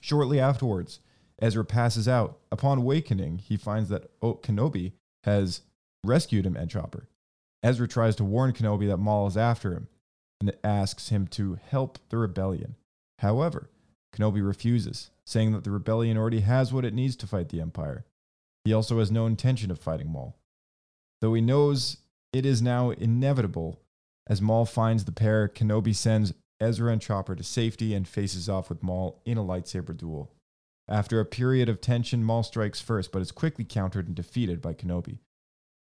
[0.00, 1.00] Shortly afterwards,
[1.40, 2.38] Ezra passes out.
[2.52, 4.92] Upon awakening, he finds that Kenobi
[5.24, 5.62] has
[6.04, 7.08] rescued him and Chopper.
[7.62, 9.88] Ezra tries to warn Kenobi that Maul is after him
[10.40, 12.76] and asks him to help the rebellion.
[13.18, 13.70] However,
[14.14, 18.04] Kenobi refuses, saying that the rebellion already has what it needs to fight the Empire.
[18.64, 20.36] He also has no intention of fighting Maul.
[21.20, 21.98] Though he knows
[22.32, 23.80] it is now inevitable,
[24.28, 28.68] as Maul finds the pair, Kenobi sends Ezra and Chopper to safety and faces off
[28.68, 30.32] with Maul in a lightsaber duel.
[30.88, 34.74] After a period of tension, Maul strikes first, but is quickly countered and defeated by
[34.74, 35.18] Kenobi.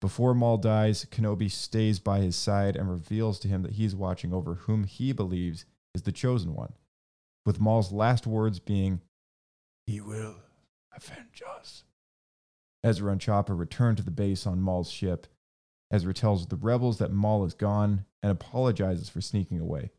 [0.02, 3.96] Before Maul dies, Kenobi stays by his side and reveals to him that he is
[3.96, 5.66] watching over whom he believes
[5.96, 6.74] is the chosen one,
[7.46, 9.02] with Maul's last words being,
[9.86, 10.36] He will
[10.96, 11.84] avenge us.
[12.84, 15.28] Ezra and Chopper return to the base on Maul's ship.
[15.94, 19.92] Ezra tells the rebels that Maul is gone and apologizes for sneaking away.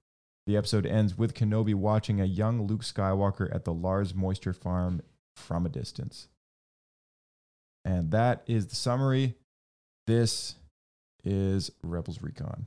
[0.46, 5.02] The episode ends with Kenobi watching a young Luke Skywalker at the Lars Moisture farm
[5.36, 6.28] from a distance.
[7.84, 9.34] And that is the summary.
[10.08, 10.56] This
[11.22, 12.66] is Rebels Recon.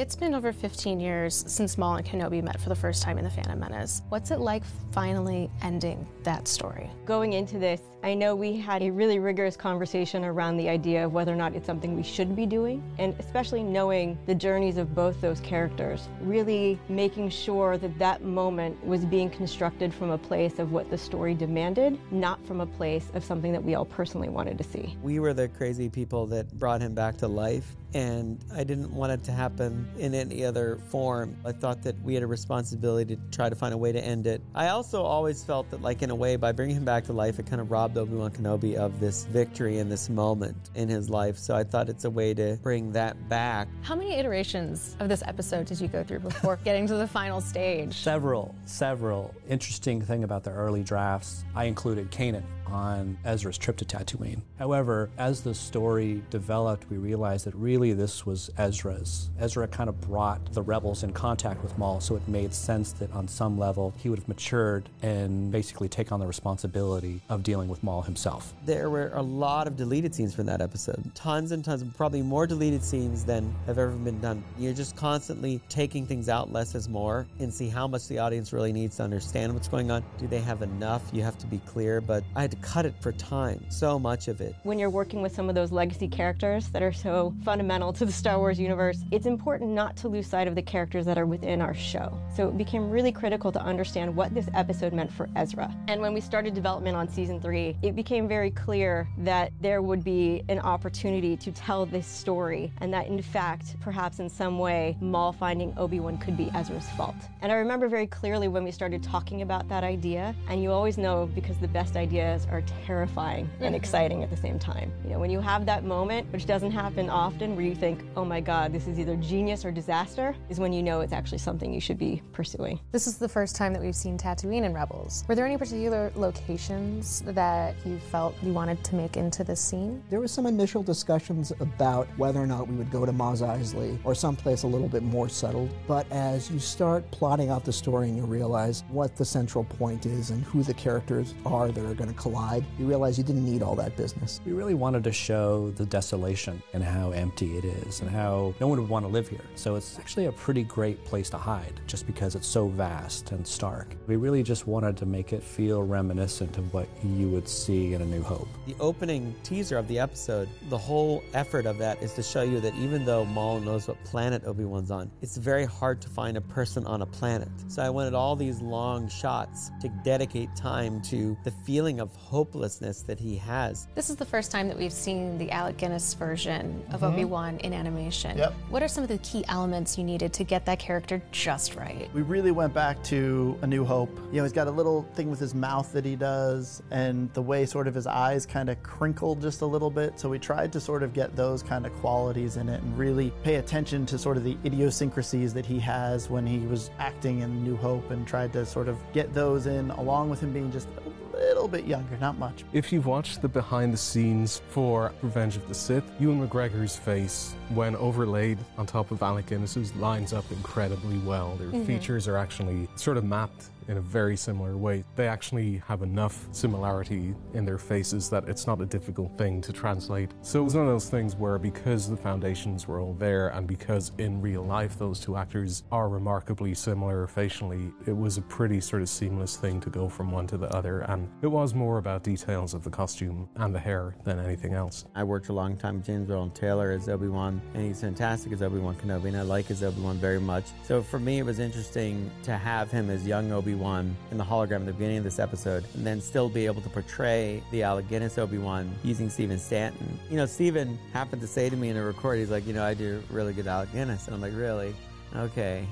[0.00, 3.24] It's been over 15 years since Maul and Kenobi met for the first time in
[3.24, 4.00] The Phantom Menace.
[4.08, 6.90] What's it like finally ending that story?
[7.04, 11.12] Going into this, I know we had a really rigorous conversation around the idea of
[11.12, 14.94] whether or not it's something we should be doing, and especially knowing the journeys of
[14.94, 20.58] both those characters, really making sure that that moment was being constructed from a place
[20.58, 24.30] of what the story demanded, not from a place of something that we all personally
[24.30, 24.96] wanted to see.
[25.02, 29.12] We were the crazy people that brought him back to life, and I didn't want
[29.12, 31.36] it to happen in any other form.
[31.44, 34.26] I thought that we had a responsibility to try to find a way to end
[34.26, 34.42] it.
[34.54, 37.38] I also always felt that, like, in a way, by bringing him back to life,
[37.38, 41.10] it kind of robbed Obi Wan Kenobi of this victory and this moment in his
[41.10, 41.36] life.
[41.38, 43.68] So I thought it's a way to bring that back.
[43.82, 47.40] How many iterations of this episode did you go through before getting to the final
[47.40, 47.94] stage?
[47.94, 49.34] Several, several.
[49.48, 54.42] Interesting thing about the early drafts, I included Kanan on Ezra's trip to Tatooine.
[54.58, 59.30] However, as the story developed, we realized that really this was Ezra's.
[59.40, 63.10] Ezra kind of brought the rebels in contact with Maul, so it made sense that
[63.12, 67.70] on some level he would have matured and basically take on the responsibility of dealing
[67.70, 68.52] with Maul himself.
[68.66, 71.02] There were a lot of deleted scenes from that episode.
[71.14, 74.44] Tons and tons, probably more deleted scenes than have ever been done.
[74.58, 78.52] You're just constantly taking things out, less is more, and see how much the audience
[78.52, 80.04] really needs to understand what's going on.
[80.18, 81.02] Do they have enough?
[81.12, 84.28] You have to be clear, but I had to cut it for time, so much
[84.28, 84.54] of it.
[84.64, 88.10] When you're working with some of those legacy characters that are so fundamental to the
[88.10, 91.62] Star Wars universe, it's important not to lose sight of the characters that are within
[91.62, 92.20] our show.
[92.34, 95.72] So it became really critical to understand what this episode meant for Ezra.
[95.86, 100.02] And when we started development on season three, it became very clear that there would
[100.02, 104.96] be an opportunity to tell this story, and that in fact, perhaps in some way,
[105.00, 107.14] Maul finding Obi-Wan could be Ezra's fault.
[107.40, 110.98] And I remember very clearly when we started talking about that idea, and you always
[110.98, 113.74] know because the best ideas are terrifying and mm-hmm.
[113.76, 114.92] exciting at the same time.
[115.04, 118.24] You know, when you have that moment, which doesn't happen often, where you think, oh
[118.24, 121.74] my God, this is either genius or disaster, is when you know it's actually something
[121.74, 122.80] you should be pursuing.
[122.90, 125.24] This is the first time that we've seen Tatooine in Rebels.
[125.28, 130.02] Were there any particular locations that you felt you wanted to make into this scene?
[130.08, 133.98] There was some initial discussions about whether or not we would go to Mos Eisley
[134.04, 135.68] or someplace a little bit more settled.
[135.86, 140.06] But as you start plotting out the story and you realize what the central point
[140.06, 143.44] is and who the characters are that are going to collide, you realize you didn't
[143.44, 144.40] need all that business.
[144.46, 148.66] We really wanted to show the desolation and how empty it is and how no
[148.68, 149.40] one would want to live here.
[149.54, 153.46] So it's actually a pretty great place to hide just because it's so vast and
[153.46, 153.94] stark.
[154.06, 158.02] We really just wanted to make it feel reminiscent of what you would see in
[158.02, 158.48] A New Hope.
[158.66, 162.60] The opening teaser of the episode, the whole effort of that is to show you
[162.60, 166.36] that even though Maul knows what planet Obi Wan's on, it's very hard to find
[166.36, 167.48] a person on a planet.
[167.68, 173.02] So I wanted all these long shots to dedicate time to the feeling of hopelessness
[173.02, 173.86] that he has.
[173.94, 177.12] This is the first time that we've seen the Alec Guinness version of Mhm.
[177.12, 178.36] Obi In animation.
[178.36, 178.52] Yep.
[178.68, 182.08] What are some of the key elements you needed to get that character just right?
[182.12, 184.14] We really went back to A New Hope.
[184.30, 187.42] You know, he's got a little thing with his mouth that he does, and the
[187.42, 190.20] way sort of his eyes kind of crinkle just a little bit.
[190.20, 193.32] So we tried to sort of get those kind of qualities in it and really
[193.42, 197.64] pay attention to sort of the idiosyncrasies that he has when he was acting in
[197.64, 200.88] New Hope and tried to sort of get those in along with him being just
[201.32, 202.64] little bit younger, not much.
[202.72, 207.54] If you've watched the behind the scenes for Revenge of the Sith, Ewan McGregor's face,
[207.74, 211.56] when overlaid on top of Alec Guinness's, lines up incredibly well.
[211.56, 211.86] Their Mhm.
[211.86, 215.04] features are actually sort of mapped in a very similar way.
[215.16, 219.72] They actually have enough similarity in their faces that it's not a difficult thing to
[219.72, 220.30] translate.
[220.42, 223.66] So it was one of those things where because the foundations were all there and
[223.66, 228.80] because in real life those two actors are remarkably similar facially, it was a pretty
[228.80, 231.00] sort of seamless thing to go from one to the other.
[231.00, 235.04] And it was more about details of the costume and the hair than anything else.
[235.16, 238.52] I worked a long time with James Arnold Taylor as Obi Wan, and he's fantastic
[238.52, 240.66] as Obi Wan Kenobi, and I like his Obi Wan very much.
[240.84, 244.44] So for me, it was interesting to have him as young Obi Wan in the
[244.44, 247.82] hologram at the beginning of this episode, and then still be able to portray the
[247.82, 250.18] Alec Guinness Obi Wan using Stephen Stanton.
[250.30, 252.84] You know, Stephen happened to say to me in a record, he's like, you know,
[252.84, 254.94] I do really good Alec Guinness, and I'm like, really?
[255.34, 255.86] Okay,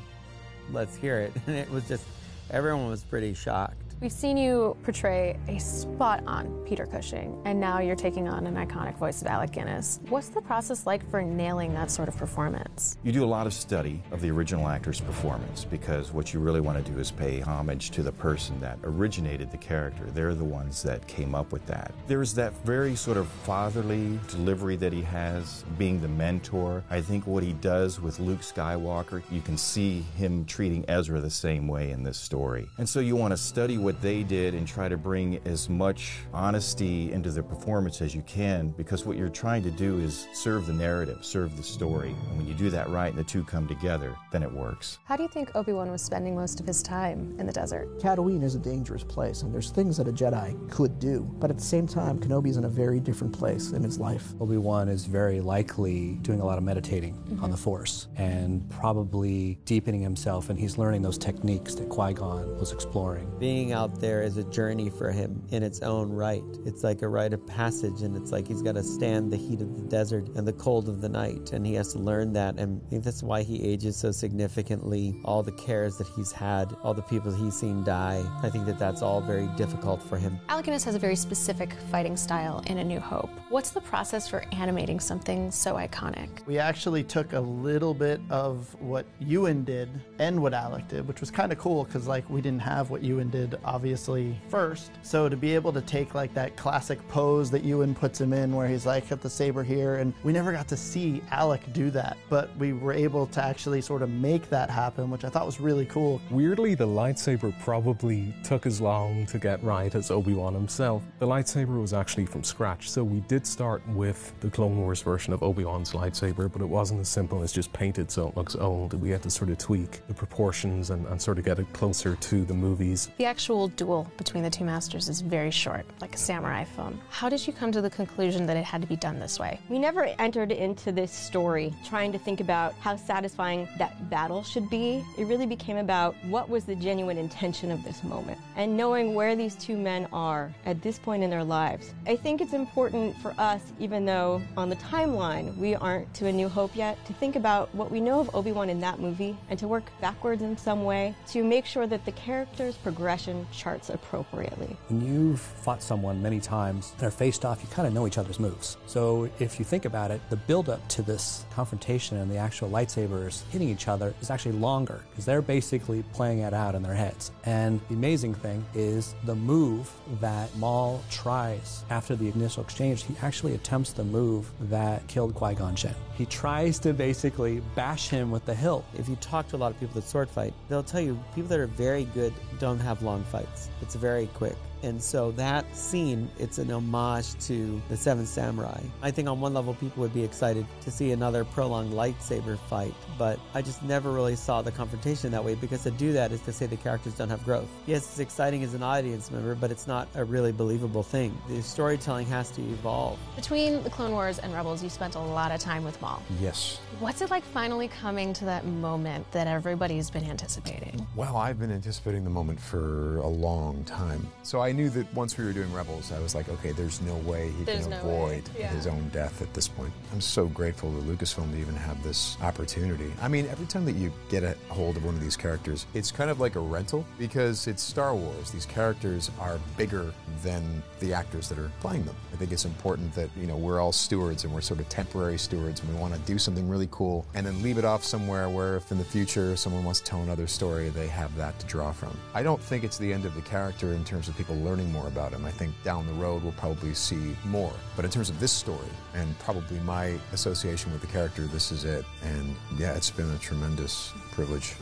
[0.73, 1.33] let's hear it.
[1.47, 2.05] And it was just,
[2.51, 3.88] everyone was pretty shocked.
[4.01, 8.55] We've seen you portray a spot on Peter Cushing, and now you're taking on an
[8.55, 9.99] iconic voice of Alec Guinness.
[10.09, 12.97] What's the process like for nailing that sort of performance?
[13.03, 16.61] You do a lot of study of the original actor's performance because what you really
[16.61, 20.05] want to do is pay homage to the person that originated the character.
[20.15, 21.93] They're the ones that came up with that.
[22.07, 26.85] There's that very sort of fatherly delivery that he has, being the mentor.
[26.89, 31.31] I think what he does with Luke Skywalker, you can see him treating Ezra the
[31.31, 32.69] same way in this story.
[32.79, 36.19] And so you want to study what they did and try to bring as much
[36.35, 40.67] honesty into their performance as you can because what you're trying to do is serve
[40.67, 42.15] the narrative, serve the story.
[42.29, 44.99] And when you do that right and the two come together, then it works.
[45.07, 47.99] How do you think Obi Wan was spending most of his time in the desert?
[47.99, 51.21] Tatooine is a dangerous place, and there's things that a Jedi could do.
[51.39, 54.35] But at the same time, Kenobi's in a very different place in his life.
[54.39, 60.03] Obi-Wan is very likely doing a lot of meditating on the Force and probably deepening
[60.03, 63.33] himself, and he's learning those techniques that Qui-Gon was exploring.
[63.39, 66.43] Being out there is a journey for him in its own right.
[66.67, 69.61] It's like a rite of passage, and it's like he's got to stand the heat
[69.61, 72.59] of the desert and the cold of the night, and he has to learn that.
[72.59, 75.21] And I think that's why he ages so significantly.
[75.25, 78.81] All the cares that he's had, all the people he's seen die, I think that
[78.81, 80.41] that's all very difficult for him.
[80.49, 83.31] Alec Guinness has a very specific fighting style in A New Hope.
[83.49, 86.45] What's the process for animating something so iconic?
[86.47, 89.89] We actually took a little bit of what Ewan did
[90.19, 93.05] and what Alec did, which was kind of cool because like we didn't have what
[93.05, 94.91] Ewan did obviously first.
[95.03, 98.55] So to be able to take like that classic pose that Ewan puts him in,
[98.55, 101.91] where he's like got the saber here, and we never got to see Alec do
[101.91, 105.47] that, but we were able to actually sort of make that happen, which I thought
[105.47, 106.21] was really cool.
[106.31, 111.03] Weirdly, the lightsaber probably took as long to get right as Obi-Wan himself.
[111.19, 115.33] The lightsaber was actually from scratch, so we did start with the Clone Wars version
[115.33, 118.95] of Obi-Wan's lightsaber, but it wasn't as simple as just painted so it looks old.
[118.95, 122.17] We had to sort of tweak the proportions and, and sort of get it closer
[122.17, 123.11] to the movies.
[123.19, 127.01] The actual duel between the two masters is very short, like a samurai film.
[127.11, 129.59] How did you come to the conclusion that it had to be done this way?
[129.69, 134.71] We never entered into this story trying to think about how satisfying that battle should
[134.71, 135.05] be.
[135.19, 139.35] It really became about what was the genuine intention of this moment and knowing where
[139.35, 141.95] these two men are at this point in their lives.
[142.07, 146.33] I think it's important for us, even though on the timeline we aren't to A
[146.33, 149.37] New Hope yet, to think about what we know of Obi Wan in that movie
[149.49, 153.91] and to work backwards in some way to make sure that the character's progression charts
[153.91, 154.77] appropriately.
[154.89, 158.19] When you've fought someone many times and are faced off, you kind of know each
[158.19, 158.77] other's moves.
[158.87, 163.43] So if you think about it, the build-up to this confrontation and the actual lightsabers
[163.51, 167.31] hitting each other is actually longer because they're basically playing it out in their heads.
[167.45, 173.15] And the amazing thing is the move that Maul tries after the initial exchange, he
[173.23, 175.95] actually attempts the move that killed Qui-Gon Jinn.
[176.15, 178.85] He tries to basically bash him with the hilt.
[178.99, 181.49] If you talk to a lot of people that sword fight, they'll tell you people
[181.49, 183.69] that are very good don't have long fights.
[183.83, 184.57] It's very quick.
[184.83, 188.81] And so that scene, it's an homage to the Seven Samurai.
[189.03, 192.95] I think on one level, people would be excited to see another prolonged lightsaber fight,
[193.19, 196.41] but I just never really saw the confrontation that way because to do that is
[196.43, 197.69] to say the characters don't have growth.
[197.87, 201.37] Yes, it's exciting as an audience member, but it's not a really believable thing.
[201.49, 203.19] The storytelling has to evolve.
[203.37, 206.23] Between the Clone Wars and Rebels, you spent a lot of time with Maul.
[206.41, 206.79] Yes.
[207.01, 211.07] What's it like finally coming to that moment that everybody's been anticipating?
[211.15, 214.27] Well, I've been anticipating the moment for a long time.
[214.43, 217.15] So I knew that once we were doing Rebels, I was like, okay, there's no
[217.17, 218.69] way he There's can no avoid yeah.
[218.69, 219.93] his own death at this point.
[220.13, 223.13] I'm so grateful to Lucasfilm to even have this opportunity.
[223.21, 226.11] I mean, every time that you get a hold of one of these characters, it's
[226.11, 228.51] kind of like a rental because it's Star Wars.
[228.51, 230.13] These characters are bigger
[230.43, 232.17] than the actors that are playing them.
[232.33, 235.39] I think it's important that, you know, we're all stewards and we're sort of temporary
[235.39, 238.49] stewards and we want to do something really cool and then leave it off somewhere
[238.49, 241.67] where if in the future someone wants to tell another story, they have that to
[241.67, 242.17] draw from.
[242.35, 245.07] I don't think it's the end of the character in terms of people learning more
[245.07, 245.45] about him.
[245.45, 247.73] I think down the road we'll probably see more.
[247.97, 251.85] But in terms of this story and probably my association with the character, this is
[251.85, 252.05] it.
[252.23, 254.75] And yeah, it's been a tremendous privilege.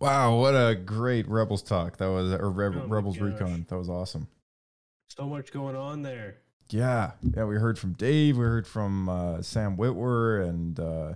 [0.00, 1.96] Wow, what a great Rebels talk.
[1.96, 3.32] That was or Re- Oh Rebels gosh.
[3.32, 3.66] Recon.
[3.68, 4.28] That was awesome.
[5.08, 6.36] So much going on there.
[6.70, 7.44] Yeah, yeah.
[7.44, 8.36] We heard from Dave.
[8.36, 11.14] We heard from uh, Sam Witwer and uh,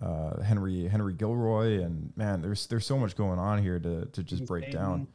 [0.00, 1.82] uh, Henry Henry Gilroy.
[1.82, 5.08] And man, there's there's so much going on here to to just break down.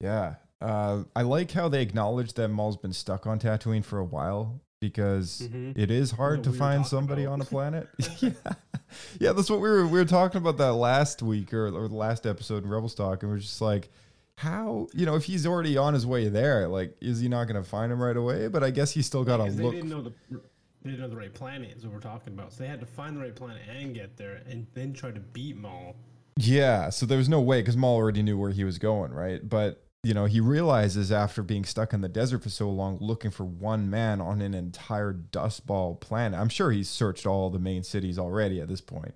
[0.00, 4.04] Yeah, uh, I like how they acknowledge that Maul's been stuck on Tatooine for a
[4.04, 5.76] while because Mhm.
[5.76, 7.32] it is hard to we find somebody about.
[7.34, 7.88] on a planet.
[8.20, 8.30] yeah,
[9.20, 9.32] yeah.
[9.32, 12.26] That's what we were we were talking about that last week or, or the last
[12.26, 13.88] episode in Rebels Talk, and we're just like.
[14.38, 16.68] How you know if he's already on his way there?
[16.68, 18.48] Like, is he not going to find him right away?
[18.48, 21.08] But I guess he's still got to they look didn't know the they didn't know
[21.08, 22.52] the right planet is what we're talking about.
[22.52, 25.20] So they had to find the right planet and get there, and then try to
[25.20, 25.96] beat Maul.
[26.36, 29.40] Yeah, so there was no way because Maul already knew where he was going, right?
[29.48, 33.30] But you know, he realizes after being stuck in the desert for so long, looking
[33.30, 36.38] for one man on an entire dust ball planet.
[36.38, 39.02] I'm sure he's searched all the main cities already at this point.
[39.02, 39.14] point,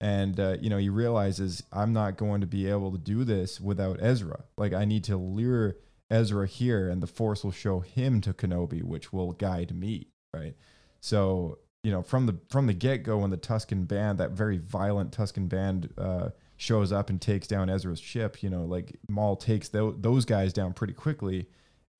[0.00, 3.60] and uh, you know, he realizes I'm not going to be able to do this
[3.60, 4.44] without Ezra.
[4.56, 5.76] Like, I need to lure
[6.10, 10.54] Ezra here, and the Force will show him to Kenobi, which will guide me, right?
[11.00, 14.58] So you know, from the from the get go, when the Tusken band, that very
[14.58, 19.36] violent Tusken band, uh, shows up and takes down Ezra's ship, you know, like Maul
[19.36, 21.46] takes tho- those guys down pretty quickly,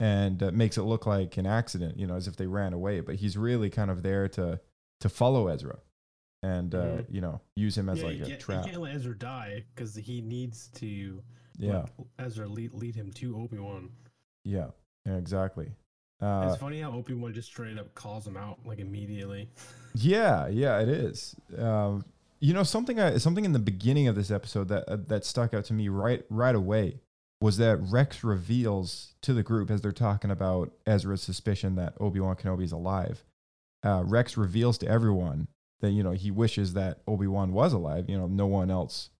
[0.00, 3.00] and uh, makes it look like an accident, you know, as if they ran away.
[3.00, 4.60] But he's really kind of there to
[5.00, 5.78] to follow Ezra,
[6.42, 7.06] and uh, Mhm.
[7.08, 8.64] you know, use him as yeah, like a can't, trap.
[8.66, 11.22] you can't let Ezra die because he needs to.
[11.60, 11.86] Yeah.
[11.98, 13.90] let Ezra lead, lead him to Obi Wan.
[14.44, 14.68] Yeah,
[15.04, 15.72] yeah, exactly.
[16.20, 19.48] Uh, it's funny how Obi Wan just straight up calls him out like immediately.
[19.94, 21.34] Yeah, yeah, it is.
[21.56, 22.04] Um,
[22.40, 25.54] you know, something I, something in the beginning of this episode that uh, that stuck
[25.54, 27.00] out to me right right away
[27.40, 32.20] was that Rex reveals to the group as they're talking about Ezra's suspicion that Obi
[32.20, 33.24] Wan Kenobi is alive.
[33.84, 35.48] Uh, Rex reveals to everyone
[35.80, 38.08] that you know he wishes that Obi Wan was alive.
[38.08, 39.10] You know, no one else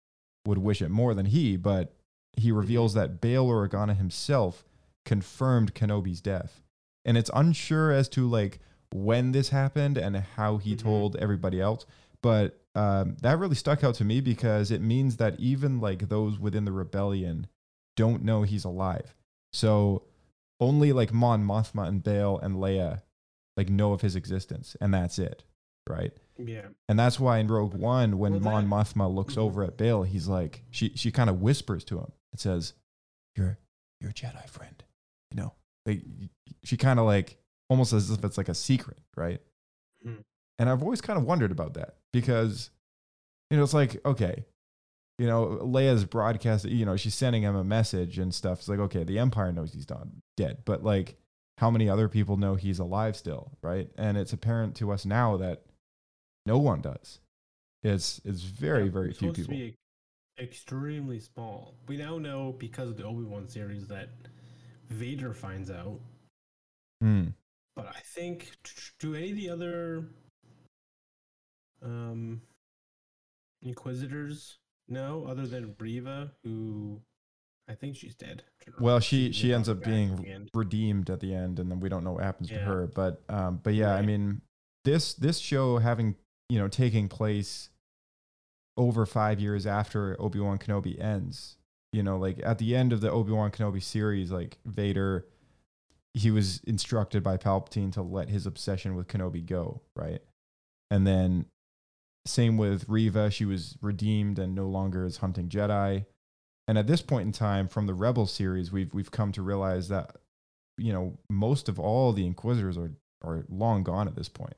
[0.46, 1.94] would wish it more than he, but
[2.36, 4.64] he reveals that Bail Organa himself
[5.04, 6.62] confirmed Kenobi's death.
[7.04, 8.60] And it's unsure as to like
[8.92, 11.86] when this happened and how he told everybody else.
[12.22, 16.38] But um, that really stuck out to me because it means that even like those
[16.38, 17.46] within the rebellion
[17.96, 19.14] don't know he's alive.
[19.52, 20.04] So
[20.60, 23.02] only like Mon Mothma and Bail and Leia
[23.56, 25.42] like know of his existence, and that's it,
[25.88, 26.12] right?
[26.36, 26.66] Yeah.
[26.88, 29.42] And that's why in Rogue One, when Mon Mothma looks Mm-hmm.
[29.42, 32.12] over at Bail, he's like, she she kind of whispers to him.
[32.32, 32.74] It says,
[33.36, 33.58] "You're
[34.00, 34.84] you're a Jedi friend,"
[35.32, 35.54] you know.
[35.86, 36.02] Like
[36.62, 39.40] she kind of like almost as if it's like a secret, right?
[40.06, 40.22] Mhm.
[40.58, 42.70] And I've always kind of wondered about that because,
[43.50, 44.44] you know, it's like okay,
[45.18, 48.60] you know, Leia's broadcast, you know, she's sending him a message and stuff.
[48.60, 51.16] It's like okay, the Empire knows he's done dead, but like,
[51.58, 53.90] how many other people know he's alive still, right?
[53.96, 55.62] And it's apparent to us now that
[56.46, 57.20] no one does.
[57.82, 59.54] It's it's very Yeah, very it's few people.
[59.54, 59.76] To be
[60.40, 61.74] extremely small.
[61.86, 64.10] We now know because of the Obi Wan series that
[64.88, 66.00] Vader finds out.
[67.00, 67.28] Hmm.
[67.76, 68.50] But I think
[68.98, 70.04] do any of the other
[71.82, 72.40] um
[73.62, 74.58] Inquisitors
[74.88, 77.00] No, other than Briva, who
[77.68, 78.42] I think she's dead.
[78.80, 81.70] Well, she she ends up her back at the being redeemed at the end, and
[81.70, 82.86] then we don't know what happens to her.
[82.86, 84.40] But um, but yeah, I mean,
[84.84, 86.14] this this show having
[86.48, 87.68] you know taking place
[88.78, 91.56] over five years after Obi Wan Kenobi ends,
[91.92, 95.26] you know, like at the end of the Obi Wan Kenobi series, like Vader,
[96.14, 100.22] he was instructed by Palpatine to let his obsession with Kenobi go, right?
[100.90, 101.46] And then
[102.28, 106.06] same with Reva, she was redeemed and no longer is hunting Jedi.
[106.68, 109.88] and at this point in time, from the Rebel series, we've we've come to realize
[109.88, 110.16] that
[110.76, 112.92] you know most of all the Inquisitors are
[113.24, 114.56] are long gone at this point.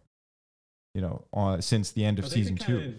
[0.94, 2.80] You know, uh, since the end of season two.
[2.80, 2.98] kinda-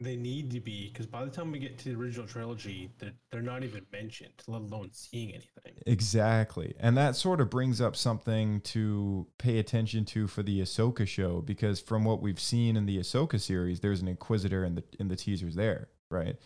[0.00, 3.12] They need to be because by the time we get to the original trilogy, they're,
[3.32, 5.82] they're not even mentioned, let alone seeing anything.
[5.86, 6.74] Exactly.
[6.78, 11.40] And that sort of brings up something to pay attention to for the Ahsoka show
[11.40, 15.08] because from what we've seen in the Ahsoka series, there's an Inquisitor in the in
[15.08, 16.36] the teasers there, right?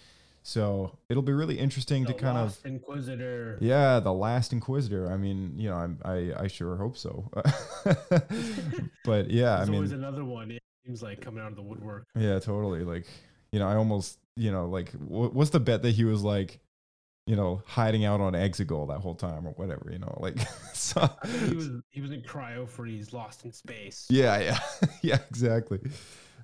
[0.45, 3.59] So it'll be really interesting to kind of Inquisitor.
[3.61, 5.11] yeah, the last Inquisitor.
[5.11, 7.31] I mean, you know, I'm, I I sure hope so.
[9.05, 9.67] but yeah, I mean.
[9.67, 10.51] There's mean, always another one.
[10.51, 12.07] It seems like coming out of the woodwork.
[12.17, 12.83] yeah, totally.
[12.83, 13.07] Like,
[13.53, 16.59] you know, I almost, you know, like, wh- what's the bet that he was like,
[17.27, 20.39] you know, hiding out on Exegol that whole time or whatever, you know, like,
[20.75, 21.09] so,
[21.49, 24.07] he was he was in cryo freeze, lost in space.
[24.11, 24.59] yeah, yeah,
[25.03, 25.79] yeah, exactly.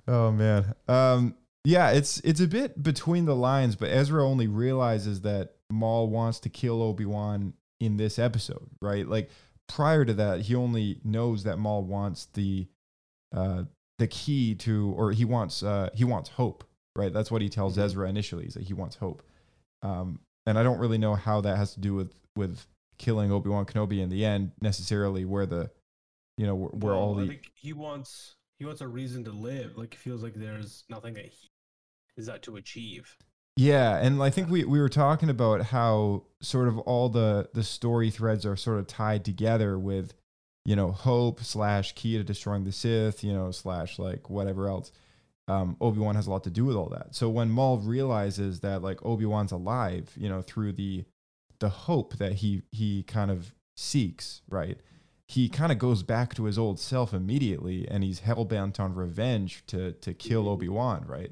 [0.07, 1.35] Oh man, um,
[1.65, 6.39] yeah, it's it's a bit between the lines, but Ezra only realizes that Maul wants
[6.41, 9.07] to kill Obi Wan in this episode, right?
[9.07, 9.29] Like
[9.67, 12.67] prior to that, he only knows that Maul wants the
[13.35, 13.63] uh,
[13.99, 16.63] the key to, or he wants uh, he wants hope,
[16.95, 17.13] right?
[17.13, 19.23] That's what he tells Ezra initially, is that he wants hope.
[19.81, 22.65] Um, and I don't really know how that has to do with with
[22.97, 25.71] killing Obi Wan Kenobi in the end necessarily, where the
[26.37, 29.31] you know where, where all Well, I the he wants he wants a reason to
[29.31, 29.77] live.
[29.77, 31.49] Like it feels like there's nothing that he
[32.17, 33.15] is that to achieve.
[33.55, 37.63] Yeah, and I think we, we were talking about how sort of all the the
[37.63, 40.13] story threads are sort of tied together with,
[40.63, 44.91] you know, hope slash key to destroying the Sith, you know, slash like whatever else.
[45.49, 47.15] Um, Obi Wan has a lot to do with all that.
[47.15, 51.05] So when Maul realizes that like Obi Wan's alive, you know, through the
[51.59, 54.77] the hope that he he kind of seeks, right?
[55.27, 58.93] He kind of goes back to his old self immediately, and he's hell bent on
[58.95, 61.31] revenge to to kill Obi Wan, right?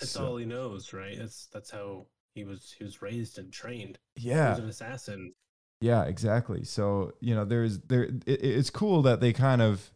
[0.00, 1.16] That's So- all he knows, right?
[1.18, 3.98] That's that's how he was he was raised and trained.
[4.16, 5.34] Yeah, he was an assassin.
[5.80, 6.64] Yeah, exactly.
[6.64, 8.04] So you know, there's there.
[8.04, 9.90] It, it's cool that they kind of,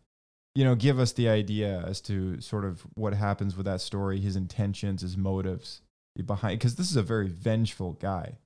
[0.57, 4.19] you know, give us the idea as to sort of what happens with that story,
[4.21, 5.83] his intentions, his motives
[6.25, 6.59] behind.
[6.59, 8.39] Because this is a very vengeful guy,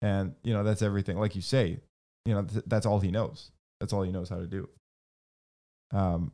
[0.00, 1.18] and you know that's everything.
[1.18, 1.80] Like you say,
[2.24, 3.50] you know, th- that's all he knows.
[3.80, 4.68] That's all he knows how to do.
[5.92, 6.30] Um,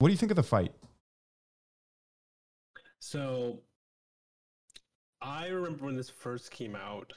[0.00, 0.72] what do you think of the fight?
[2.98, 3.60] So
[5.22, 7.12] I remember when this first came out,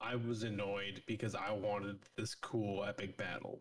[0.00, 3.60] I was annoyed because I wanted this cool epic battle.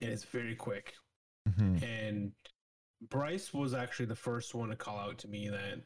[0.00, 0.94] And it's very quick.
[1.82, 2.32] And
[3.08, 5.80] Bryce was actually the first one to call out to me that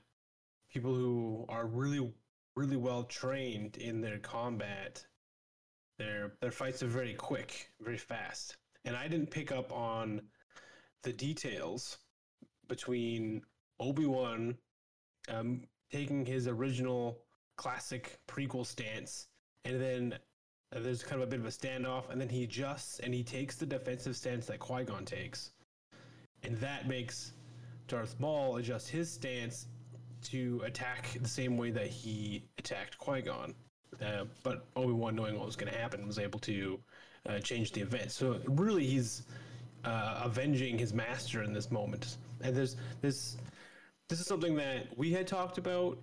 [0.72, 2.12] people who are really,
[2.56, 5.04] really well trained in their combat,
[5.98, 8.56] their their fights are very quick, very fast.
[8.84, 10.22] And I didn't pick up on
[11.02, 11.98] the details
[12.68, 13.42] between
[13.78, 14.56] Obi Wan
[15.28, 17.18] um, taking his original
[17.56, 19.28] classic prequel stance,
[19.64, 20.18] and then
[20.72, 23.56] there's kind of a bit of a standoff, and then he adjusts and he takes
[23.56, 25.50] the defensive stance that Qui Gon takes,
[26.44, 27.32] and that makes
[27.88, 29.66] Darth Maul adjust his stance
[30.24, 33.54] to attack the same way that he attacked Qui Gon.
[34.00, 36.78] Uh, but Obi Wan, knowing what was going to happen, was able to
[37.28, 38.10] uh, change the event.
[38.10, 39.22] So really, he's
[39.84, 42.16] uh, avenging his master in this moment.
[42.42, 43.36] And there's this
[44.08, 45.98] this is something that we had talked about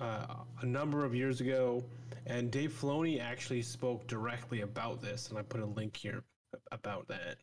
[0.00, 0.26] uh,
[0.62, 1.82] a number of years ago,
[2.26, 6.22] and Dave Filoni actually spoke directly about this, and I put a link here
[6.72, 7.36] about that.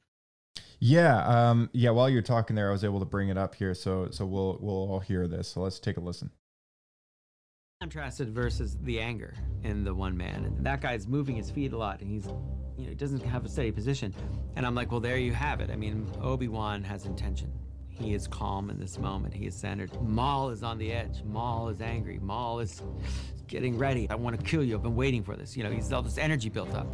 [0.79, 1.89] Yeah, um, yeah.
[1.89, 4.57] While you're talking there, I was able to bring it up here, so so we'll
[4.61, 5.47] we'll all hear this.
[5.47, 6.29] So let's take a listen.
[7.81, 11.77] contrasted versus the anger in the one man and that guy's moving his feet a
[11.77, 12.25] lot and he's
[12.75, 14.13] you know he doesn't have a steady position.
[14.55, 15.69] And i'm like well there you have it.
[15.69, 17.51] I mean obi-wan has intention.
[17.89, 19.33] He is calm in this moment.
[19.33, 19.91] He is centered.
[20.01, 21.23] Maul is on the edge.
[21.23, 22.19] Maul is angry.
[22.19, 22.81] Maul is
[23.47, 24.07] getting ready.
[24.09, 24.75] I want to kill you.
[24.75, 25.55] I've been waiting for this.
[25.57, 26.87] You know he's all this energy built up.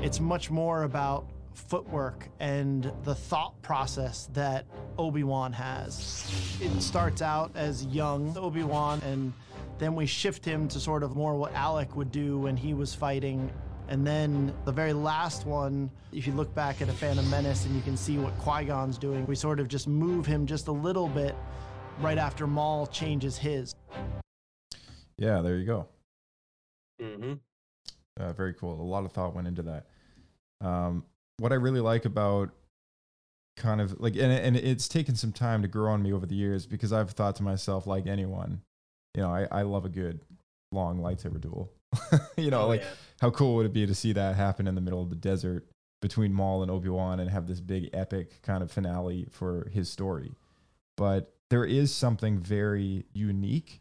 [0.00, 4.66] It's much more about footwork and the thought process that
[4.98, 6.58] Obi-Wan has.
[6.60, 9.32] It starts out as young Obi-Wan and
[9.78, 12.94] then we shift him to sort of more what Alec would do when he was
[12.94, 13.50] fighting.
[13.88, 17.74] And then the very last one, if you look back at a Phantom Menace and
[17.74, 21.08] you can see what Qui-Gon's doing, we sort of just move him just a little
[21.08, 21.34] bit
[22.00, 23.74] right after Maul changes his.
[25.16, 25.88] Yeah, there you go.
[27.00, 27.34] Mm-hmm.
[28.18, 28.80] Uh, very cool.
[28.80, 29.86] A lot of thought went into that.
[30.60, 31.04] Um,
[31.40, 32.50] what I really like about
[33.56, 36.34] kind of like, and, and it's taken some time to grow on me over the
[36.34, 38.62] years because I've thought to myself, like anyone,
[39.14, 40.20] you know, I, I love a good
[40.72, 41.72] long lightsaber duel.
[42.36, 42.88] you know, Oh, like yeah.
[43.20, 45.66] how cool would it be to see that happen in the middle of the desert
[46.00, 49.90] between Maul and Obi Wan and have this big epic kind of finale for his
[49.90, 50.32] story?
[50.96, 53.80] But there is something very unique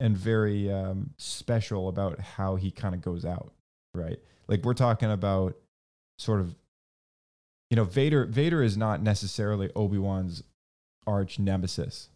[0.00, 3.52] and very um, special about how he kind of goes out,
[3.94, 4.18] right?
[4.48, 5.56] Like we're talking about
[6.18, 6.56] sort of,
[7.70, 8.26] you know, Vader.
[8.26, 10.42] Vader is not necessarily Obi Wan's
[11.06, 12.08] arch nemesis,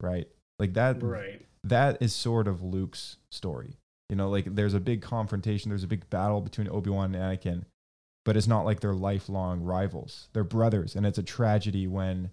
[0.00, 0.28] right?
[0.58, 1.02] Like that.
[1.02, 1.44] Right.
[1.64, 3.76] That is sort of Luke's story.
[4.08, 7.38] You know, like there's a big confrontation, there's a big battle between Obi Wan and
[7.40, 7.64] Anakin,
[8.24, 10.28] but it's not like they're lifelong rivals.
[10.32, 12.30] They're brothers, and it's a tragedy when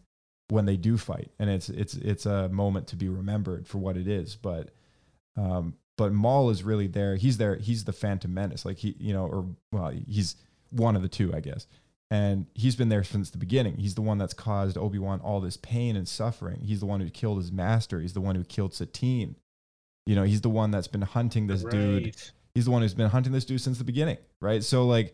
[0.50, 3.98] when they do fight, and it's it's it's a moment to be remembered for what
[3.98, 4.36] it is.
[4.36, 4.72] But
[5.38, 7.16] um, but Maul is really there.
[7.16, 7.56] He's there.
[7.56, 8.66] He's the Phantom Menace.
[8.66, 10.36] Like he, you know, or well, he's
[10.72, 11.68] one of the two, I guess.
[12.12, 13.78] And he's been there since the beginning.
[13.78, 16.62] He's the one that's caused Obi Wan all this pain and suffering.
[16.62, 18.02] He's the one who killed his master.
[18.02, 19.36] He's the one who killed Satine.
[20.08, 22.16] You know, he's the one that's been hunting this dude.
[22.56, 24.64] He's the one who's been hunting this dude since the beginning, right?
[24.64, 25.14] So like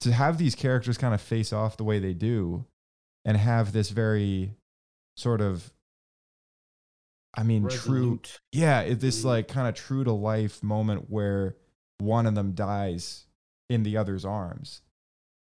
[0.00, 2.66] to have these characters kind of face off the way they do
[3.24, 4.52] and have this very
[5.16, 5.72] sort of
[7.36, 8.20] I mean true
[8.52, 9.28] yeah, it, this mm-hmm.
[9.28, 11.56] like kind of true to life moment where
[11.98, 13.24] one of them dies
[13.70, 14.82] in the other's arms.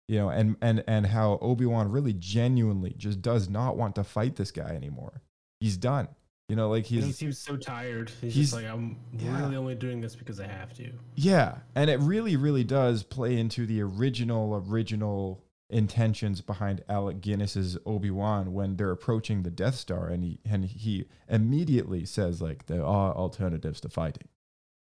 [0.08, 4.36] You know, and and and how Obi-Wan really genuinely just does not want to fight
[4.36, 5.22] this guy anymore.
[5.60, 6.08] He's done.
[6.48, 8.10] You know, like And he he's seems so tired.
[8.20, 9.40] He's, he's- just like, I'm yeah.
[9.40, 10.90] really only doing this because I have to.
[11.14, 15.42] Yeah, and it really, really does play into the original, original
[15.72, 20.66] intentions behind Alec Guinness's Obi Wan when they're approaching the Death Star, and he and
[20.66, 24.28] he immediately says like there are alternatives to fighting,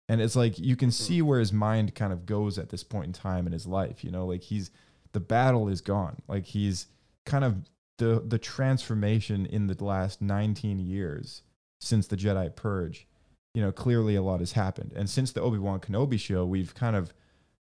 [0.08, 0.92] and it's like you can hmm.
[0.92, 4.04] see where his mind kind of goes at this point in time in his life.
[4.04, 4.70] You know, like he's
[5.18, 6.86] the battle is gone, like he's
[7.26, 7.56] kind of
[7.98, 11.42] the the transformation in the last 19 years
[11.80, 13.08] since the Jedi Purge
[13.58, 14.92] you know, clearly a lot has happened.
[14.94, 17.12] And since the Obi Wan Kenobi show, we've kind of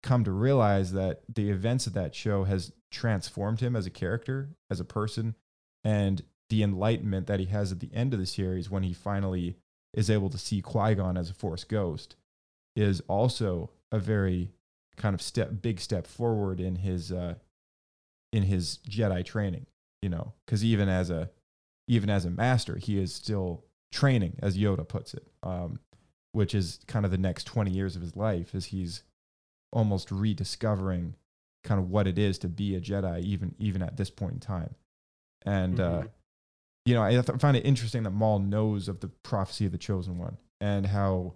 [0.05, 4.51] come to realize that the events of that show has transformed him as a character,
[4.70, 5.34] as a person,
[5.82, 9.57] and the enlightenment that he has at the end of the series when he finally
[9.92, 12.14] is able to see Qui Gon as a Force ghost
[12.76, 14.53] is also a very
[15.01, 17.34] kind of step, big step forward in his uh,
[18.32, 19.66] in his Jedi training.
[20.03, 21.30] You know, because even as a
[21.88, 25.80] even as a master, he is still training, as Yoda puts it, um,
[26.32, 29.03] which is kind of the next 20 years of his life as he's
[29.72, 31.14] almost rediscovering
[31.64, 34.40] kind of what it is to be a Jedi, even even at this point in
[34.40, 34.74] time.
[35.44, 36.03] And uh,
[36.84, 39.78] you know, I th- find it interesting that Maul knows of the prophecy of the
[39.78, 41.34] chosen one and how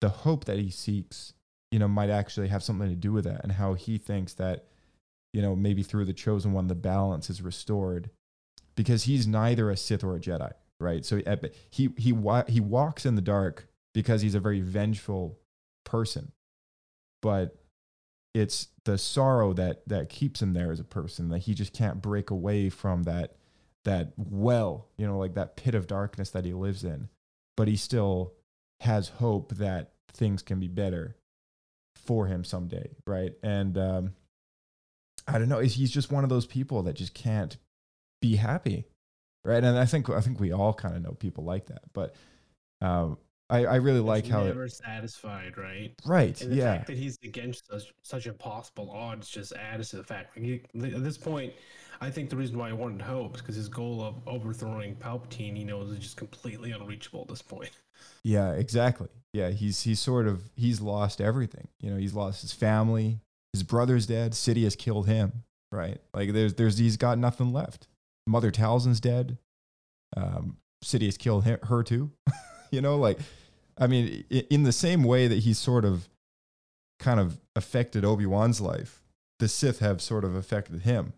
[0.00, 1.32] the hope that he seeks,
[1.70, 4.66] you know, might actually have something to do with that, and how he thinks that,
[5.32, 8.10] you know, maybe through the chosen one, the balance is restored,
[8.76, 11.04] because he's neither a Sith or a Jedi, right?
[11.04, 11.36] So uh,
[11.70, 12.14] he he
[12.48, 15.38] he walks in the dark because he's a very vengeful
[15.84, 16.32] person,
[17.22, 17.56] but
[18.36, 22.02] it's the sorrow that that keeps him there as a person that he just can't
[22.02, 23.34] break away from that
[23.84, 27.08] that well you know like that pit of darkness that he lives in
[27.56, 28.34] but he still
[28.80, 31.16] has hope that things can be better
[32.04, 34.12] for him someday right and um
[35.26, 37.56] i don't know he's just one of those people that just can't
[38.20, 38.84] be happy
[39.44, 42.14] right and i think i think we all kind of know people like that but
[42.80, 43.18] um
[43.50, 45.92] i i really like how it, never satisfied, right?
[46.04, 46.74] Right, And the yeah.
[46.76, 50.36] fact that he's against such, such impossible odds just adds to the fact.
[50.36, 51.52] Like, at this point,
[52.00, 55.56] I think the reason why he wanted hope is because his goal of overthrowing Palpatine,
[55.56, 57.70] he knows, is just completely unreachable at this point.
[58.22, 59.08] Yeah, exactly.
[59.32, 61.68] Yeah, he's he's sort of he's lost everything.
[61.80, 63.20] You know, he's lost his family.
[63.54, 64.32] His brother's dead.
[64.32, 65.44] Sidious killed him.
[65.72, 65.98] Right?
[66.12, 67.88] Like there's there's he's got nothing left.
[68.26, 69.38] Mother Talzin's dead.
[70.14, 72.10] Um, Sidious killed her, her too.
[72.70, 73.18] you know, like
[73.78, 76.08] I mean, in the same way that he's sort of
[76.98, 79.02] kind of affected Obi Wan's life,
[79.38, 81.12] the Sith have sort of affected him.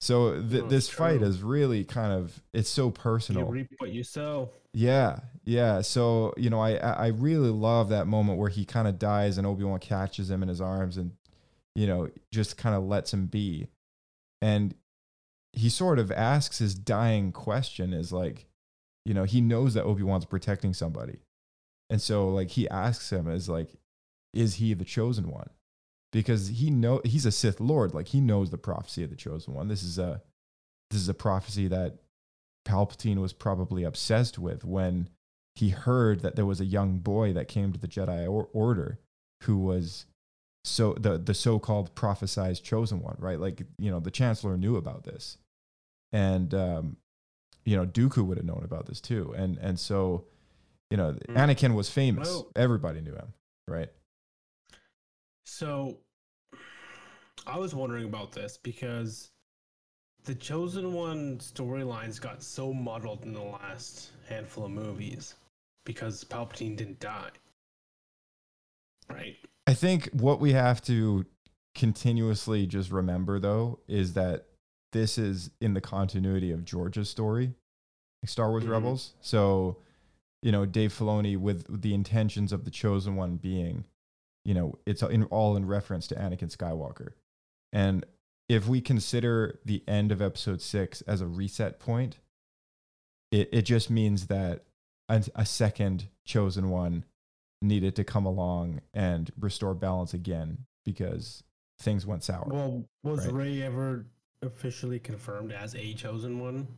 [0.00, 1.26] So th- Oh, this fight true.
[1.28, 3.46] is really kind of it's so personal.
[3.46, 4.50] You reap what you sow.
[4.74, 5.80] Yeah, yeah.
[5.80, 9.38] So you know, I I I really love that moment where he kind of dies
[9.38, 11.12] and Obi Wan catches him in his arms and
[11.74, 13.68] you know just kind of lets him be,
[14.42, 14.74] and
[15.54, 18.44] he sort of asks his dying question is like,
[19.06, 21.20] you know, he knows that Obi Wan's protecting somebody,
[21.88, 23.70] and so like he asks him is like,
[24.34, 25.48] is he the chosen one?
[26.12, 29.54] Because he know he's a Sith Lord, like he knows the prophecy of the chosen
[29.54, 29.68] one.
[29.68, 30.22] This is a
[30.90, 31.98] this is a prophecy that
[32.66, 35.08] Palpatine was probably obsessed with when
[35.54, 38.98] he heard that there was a young boy that came to the Jedi or- Order
[39.42, 40.06] who was
[40.64, 43.38] so the the so-called prophesized chosen one, right?
[43.38, 45.38] Like you know, the Chancellor knew about this,
[46.12, 46.96] and um,
[47.64, 50.24] you know, Dooku would have known about this too, and and so
[50.90, 52.28] you know, Anakin was famous.
[52.54, 53.32] Everybody knew him,
[53.68, 53.88] right?
[55.46, 55.98] So,
[57.46, 59.30] I was wondering about this because
[60.24, 65.34] the Chosen One storylines got so muddled in the last handful of movies.
[65.84, 67.30] because Palpatine didn't die.
[69.08, 69.36] Right.
[69.68, 71.24] I think what we have to
[71.76, 74.46] continuously just remember though is that
[74.92, 77.54] this is in the continuity of George's story,
[78.20, 78.70] like Star Wars Mhm.
[78.70, 79.14] Rebels.
[79.20, 79.76] So,
[80.42, 83.84] you know, Dave Filoni with the intentions of the chosen one being,
[84.46, 87.10] you know, it's in, all in reference to Anakin Skywalker.
[87.72, 88.06] And
[88.48, 92.20] if we consider the end of episode six as a reset point,
[93.32, 94.62] it, it just means that
[95.08, 97.04] a, a second chosen one
[97.60, 101.42] needed to come along and restore balance again because
[101.80, 102.46] things went sour.
[102.46, 103.34] Well, was Right.
[103.34, 104.06] Rey ever
[104.42, 106.68] officially confirmed as a chosen one?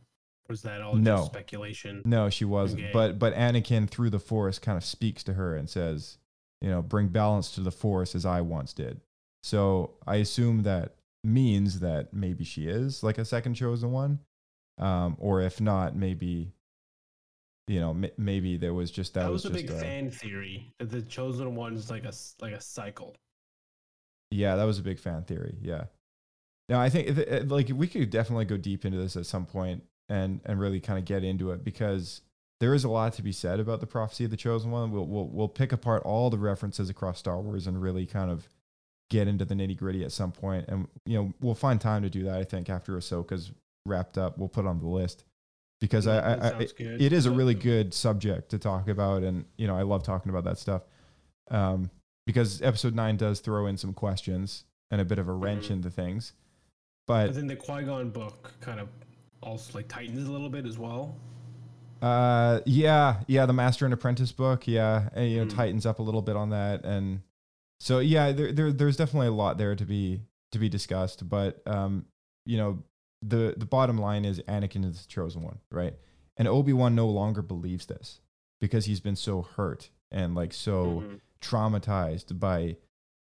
[0.47, 2.01] Was that all no just speculation?
[2.03, 2.81] No, she wasn't.
[2.81, 2.91] Okay.
[2.91, 6.17] But but Anakin through the Force kind of speaks to her and says,
[6.61, 9.01] you know, bring balance to the Force as I once did.
[9.43, 14.19] So I assume that means that maybe she is like a second chosen one,
[14.77, 16.51] um, or if not, maybe.
[17.67, 20.73] You know, m- maybe there was just that, that was, a just big fan theory
[20.79, 23.15] that the chosen one is like a like a cycle.
[24.31, 25.55] Yeah, that was a big fan theory.
[25.61, 25.83] Yeah.
[26.67, 27.17] Now I think
[27.49, 30.97] like we could definitely go deep into this at some point and and really kind
[30.97, 32.21] of get into it because
[32.59, 34.91] there is a lot to be said about the prophecy of the chosen one.
[34.91, 38.47] We'll we'll we'll pick apart all the references across Star Wars and really kind of
[39.09, 40.65] get into the nitty gritty at some point.
[40.67, 42.37] And you know we'll find time to do that.
[42.37, 43.51] I think after Ahsoka's
[43.85, 45.23] wrapped up, we'll put on the list
[45.81, 49.65] because Yeah, I, I, it- is a really good subject to talk about, and you
[49.67, 50.81] know I love talking about that stuff.
[51.51, 51.89] Um,
[52.27, 55.73] because episode nine does throw in some questions and a bit of a wrench Mm-hmm.
[55.73, 56.33] into things.
[57.07, 58.89] But But then the Qui Gon book kind of
[59.41, 61.15] also like tightens a little bit as well.
[62.01, 65.55] Uh, yeah, yeah, the Master and Apprentice book, yeah, and, you know, Mm.
[65.55, 67.21] tightens up a little bit on that, and
[67.79, 70.21] so yeah, there, there there's definitely a lot there to be
[70.51, 71.27] to be discussed.
[71.29, 72.05] But um,
[72.45, 72.83] you know,
[73.21, 75.93] the the bottom line is Anakin is the chosen one, right?
[76.37, 78.19] And Obi Wan no longer believes this
[78.61, 81.19] because he's been so hurt and like so Mhm.
[81.41, 82.75] traumatized by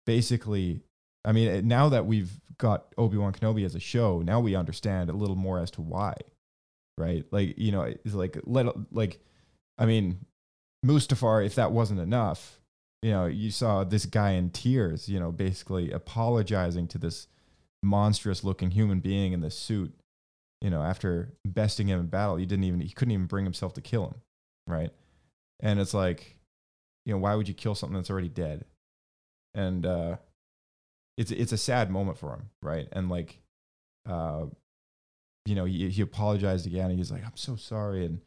[0.06, 0.82] basically
[1.24, 5.10] I mean, now that we've got Obi Wan Kenobi as a show, now we understand
[5.10, 6.14] a little more as to why,
[7.00, 7.24] right?
[7.30, 9.18] Like, you know, it's like let like,
[9.78, 10.26] I mean,
[10.84, 11.44] Mustafar.
[11.44, 12.60] If that wasn't enough,
[13.02, 17.26] you know, you saw this guy in tears, you know, basically apologizing to this
[17.82, 19.92] monstrous-looking human being in this suit,
[20.60, 22.36] you know, after besting him in battle.
[22.36, 24.14] He didn't even he couldn't even bring himself to kill him,
[24.66, 24.90] right?
[25.60, 26.36] And it's like,
[27.06, 28.66] you know, why would you kill something that's already dead?
[29.54, 30.16] And uh
[31.16, 32.88] it's it's a sad moment for him, right?
[32.92, 33.40] And like,
[34.08, 34.46] uh,
[35.46, 36.90] you know, he he apologized again.
[36.90, 38.20] And he's like, "I'm so sorry," and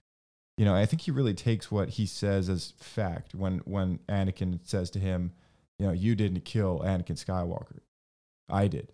[0.57, 4.59] you know, I think he really takes what he says as fact when when Anakin
[4.64, 5.34] says to him,
[5.80, 7.80] "You know, you didn't kill Anakin Skywalker,
[8.49, 8.91] I did."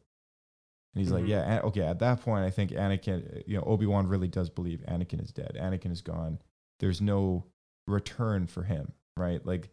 [0.96, 1.30] And he's like, Mhm.
[1.30, 4.80] "Yeah, okay." At that point, I think Anakin, you know, Obi Wan really does believe
[4.88, 5.58] Anakin is dead.
[5.60, 6.40] Anakin is gone.
[6.80, 7.46] There's no
[7.88, 9.46] return for him, right?
[9.46, 9.70] Like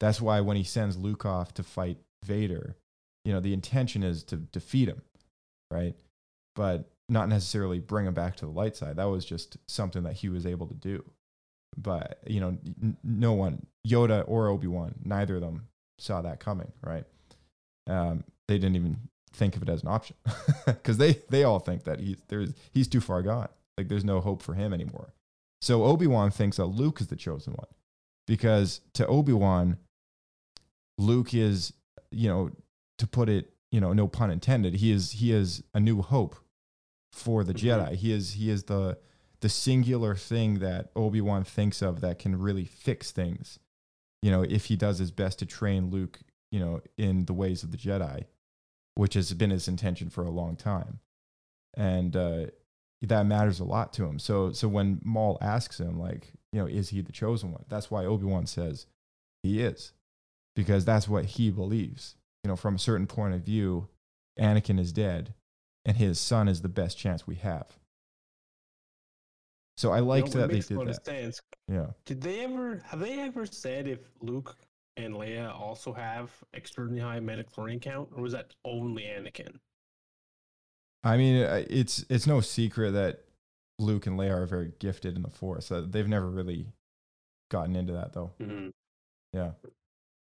[0.00, 2.76] that's why when he sends Luke off to fight Vader,
[3.24, 5.02] you know, the intention is to defeat him,
[5.70, 5.96] right?
[6.54, 8.96] But not necessarily bring him back to the light side.
[8.96, 11.04] That was just something that he was able to do.
[11.76, 16.72] But, you know, n- no one, Yoda or Obi-Wan, neither of them saw that coming,
[16.82, 17.04] right?
[17.86, 18.96] Um, they didn't even
[19.32, 20.16] think of it as an option
[20.66, 23.48] because they, they all think that he's, there's, he's too far gone.
[23.76, 25.12] Like there's no hope for him anymore.
[25.60, 27.68] So Obi-Wan thinks that Luke is the chosen one
[28.26, 29.78] because to Obi-Wan,
[30.98, 31.72] Luke is,
[32.10, 32.50] you know,
[32.98, 36.36] to put it, you know, no pun intended, he is he is a new hope
[37.12, 37.94] for the Jedi.
[37.94, 38.98] He is he is the
[39.40, 43.58] the singular thing that Obi-Wan thinks of that can really fix things.
[44.22, 47.62] You know, if he does his best to train Luke, you know, in the ways
[47.62, 48.24] of the Jedi,
[48.94, 51.00] which has been his intention for a long time.
[51.76, 52.46] And uh
[53.02, 54.18] that matters a lot to him.
[54.18, 57.64] So so when Maul asks him like, you know, is he the chosen one?
[57.68, 58.86] That's why Obi-Wan says
[59.42, 59.92] he is.
[60.54, 62.14] Because that's what he believes.
[62.44, 63.88] You know, from a certain point of view,
[64.38, 65.34] Anakin is dead
[65.84, 67.66] and his son is the best chance we have.
[69.76, 71.04] So I liked You know, that they did that.
[71.04, 71.40] sense.
[71.68, 71.86] Yeah.
[72.04, 74.56] Did they ever have they ever said if Luke
[74.96, 79.58] and Leia also have extremely high midi-chlorian count, or was that only Anakin?
[81.02, 83.24] I mean, uh, it's it's no secret that
[83.78, 85.72] Luke and Leia are very gifted in the Force.
[85.72, 86.66] Uh, they've never really
[87.50, 88.32] gotten into that though.
[88.40, 88.68] Mm-hmm.
[89.32, 89.52] Yeah.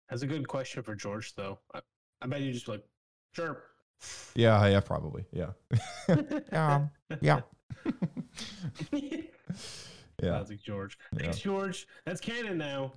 [0.10, 1.60] That's a good question for George, though.
[1.74, 1.82] I,
[2.22, 2.84] I bet you just like,
[3.34, 3.64] sure.
[4.36, 5.26] Yeah, yeah, probably.
[5.32, 5.52] Yeah.
[6.52, 6.90] um,
[7.22, 7.42] yeah.
[8.92, 9.20] yeah.
[10.20, 10.98] Classic George.
[11.16, 11.88] Thanks, George.
[12.06, 12.94] That's canon now.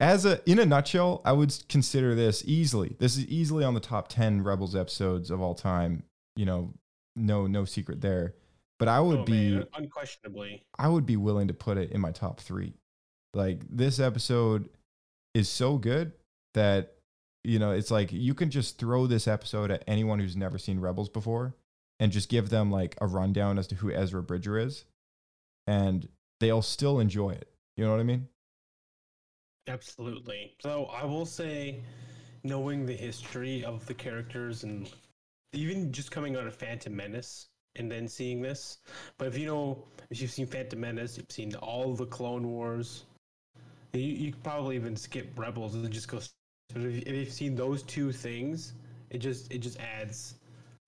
[0.00, 2.96] As a in a nutshell, I would consider this easily.
[2.98, 6.02] This is easily on the top 10 Rebels episodes of all time.
[6.36, 6.74] You know,
[7.16, 8.34] no no secret there.
[8.78, 10.64] But I would Oh, be man, unquestionably.
[10.78, 12.74] I would be willing to put it in my top 3
[13.34, 14.68] Like this episode
[15.32, 16.12] is so good
[16.54, 16.94] that
[17.44, 20.80] you know it's like you can just throw this episode at anyone who's never seen
[20.80, 21.54] Rebels before
[22.00, 24.84] and just give them like a rundown as to who Ezra Bridger is,
[25.66, 26.08] and
[26.40, 27.48] they'll still enjoy it.
[27.76, 28.28] You know what I mean?
[29.68, 30.54] Absolutely.
[30.60, 31.82] So I will say,
[32.42, 34.90] knowing the history of the characters and
[35.52, 38.78] even just coming out of Phantom Menace and then seeing this,
[39.18, 43.04] but if you know, if you've seen Phantom Menace, you've seen all the Clone Wars,
[43.92, 46.20] you, you could probably even skip Rebels and just go.
[46.74, 48.74] But if, you've seen those two things,
[49.10, 50.34] it just it just adds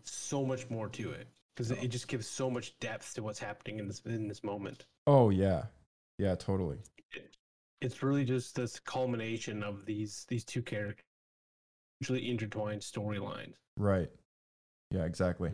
[0.03, 3.78] so much more to it because it just gives so much depth to what's happening
[3.78, 4.84] in this in this moment.
[5.07, 5.62] Oh yeah,
[6.18, 6.78] yeah, totally.
[7.80, 11.05] it's really just this culmination of these these two characters
[12.01, 14.11] usually intertwined storylines Right.
[14.91, 15.53] Yeah, exactly.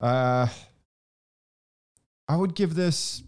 [0.00, 0.46] Uh
[2.28, 3.22] I would give this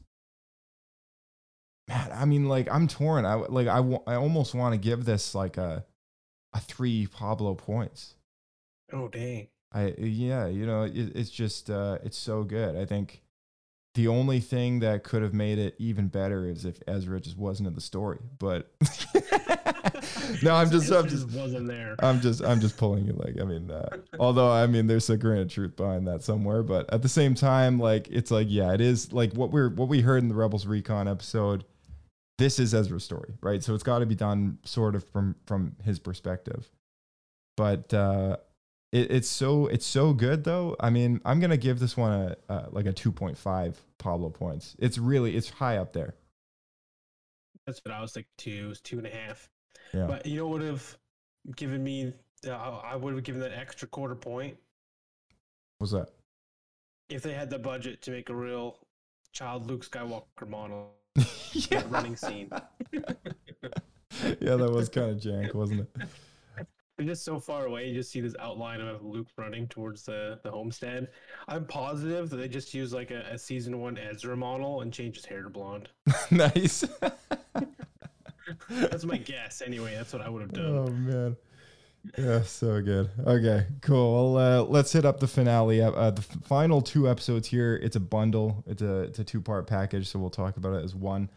[1.88, 3.24] man, I mean like I'm torn.
[3.24, 3.78] I w- like I
[4.10, 5.84] I almost want to give this like a
[6.54, 8.14] a 3 Pablo points.
[8.92, 12.76] oh dang I yeah, you know, it, it's just uh it's so good.
[12.76, 13.22] I think
[13.94, 17.68] the only thing that could have made it even better is if Ezra just wasn't
[17.68, 18.20] in the story.
[18.38, 18.70] But
[20.42, 23.44] no, I'm just I'm just wasn't there I'm just I'm just pulling you like I
[23.44, 27.02] mean uh, although I mean there's a grain of truth behind that somewhere but at
[27.02, 30.22] the same time like it's like yeah it is like what we're what we heard
[30.22, 31.64] in the Rebels Recon episode
[32.38, 33.62] this is Ezra's story right?
[33.62, 36.70] So it's got to be done sort of from from his perspective.
[37.56, 38.38] But uh
[38.92, 40.76] it, it's so it's so good though.
[40.80, 44.76] I mean I'm gonna give this one a, uh like a 2.5 Pablo points.
[44.78, 46.14] It's really it's high up there.
[47.66, 49.50] That's what i was like two it was two and a half.
[49.92, 50.06] Yeah.
[50.06, 50.96] but you know what would have
[51.56, 52.12] given me
[52.46, 54.56] uh, i would have given that extra quarter point?
[55.78, 56.08] What's that?
[57.08, 58.78] If they had the budget to make a real
[59.32, 60.97] child luke skywalker model
[61.70, 61.82] yeah.
[61.88, 62.50] running scene
[62.92, 65.88] yeah that was kind of jank wasn't it
[66.96, 67.86] They're just so far away.
[67.88, 71.06] You just see this outline of Luke running towards the, the homestead.
[71.46, 75.14] I'm positive that they just use like a, a season one Ezra model and change
[75.14, 75.90] his hair to blonde.
[76.32, 76.84] nice
[78.68, 79.62] That's my guess.
[79.64, 80.76] Anyway, that's what I would have done.
[80.76, 81.36] Oh man,
[82.16, 83.10] yeah, so good.
[83.26, 84.34] Okay, cool.
[84.34, 85.82] Well, uh, let's hit up the finale.
[85.82, 87.78] Uh, the final two episodes here.
[87.82, 88.64] It's a bundle.
[88.66, 90.08] It's a it's a two part package.
[90.08, 91.30] So we'll talk about it as one.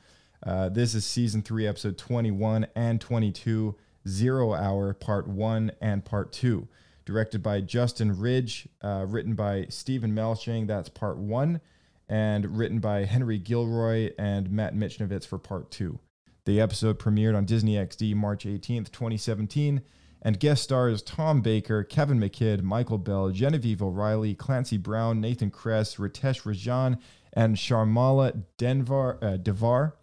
[0.46, 3.76] Uh, this is season three, episode twenty one and twenty two.
[4.08, 6.68] Zero Hour, part one and part two.
[7.06, 10.68] Directed by Justin Ridge, uh, written by Steven Melching.
[10.68, 11.62] That's part one,
[12.08, 16.00] and written by Henry Gilroy and Matt Michnovetz for part two.
[16.46, 19.82] The episode premiered on Disney XD March 18th, 2017,
[20.22, 25.96] and guest stars Tom Baker, Kevin McKidd, Michael Bell, Genevieve O'Reilly, Clancy Brown, Nathan Kress,
[25.96, 27.00] Ritesh Rajan,
[27.34, 29.96] and Sharmila Denvar, uh, Devar.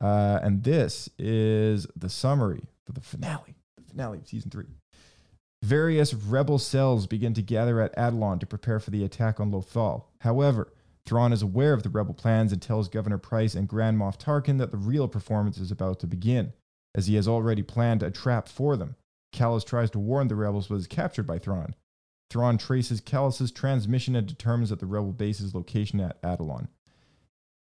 [0.00, 4.66] Uh, and this is the summary for the finale, the finale of season three.
[5.62, 10.04] Various rebel cells begin to gather at Atollon to prepare for the attack on Lothal.
[10.20, 10.72] However,
[11.06, 14.58] Thrawn is aware of the rebel plans and tells Governor Pryce and Grand Moff Tarkin
[14.58, 16.52] that the real performance is about to begin,
[16.94, 18.96] as he has already planned a trap for them.
[19.36, 21.74] Kallus tries to warn the rebels but is captured by Thrawn.
[22.30, 26.68] Thrawn traces Kallus's transmission and determines that the rebel base's location at Atollon.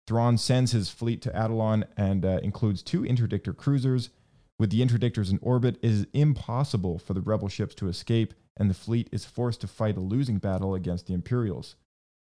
[0.07, 4.11] Thrawn sends his fleet to Atollon and uh, includes two interdictor cruisers.
[4.59, 8.69] With the interdictors in orbit, it is impossible for the rebel ships to escape, and
[8.69, 11.77] the fleet is forced to fight a losing battle against the Imperials.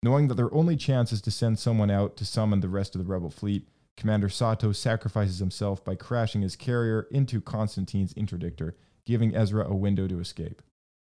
[0.03, 2.99] Knowing that their only chance is to send someone out to summon the rest of
[2.99, 3.67] the rebel fleet,
[3.97, 8.73] Commander Sato sacrifices himself by crashing his carrier into Konstantine's interdictor,
[9.09, 10.61] giving Ezra a window to escape.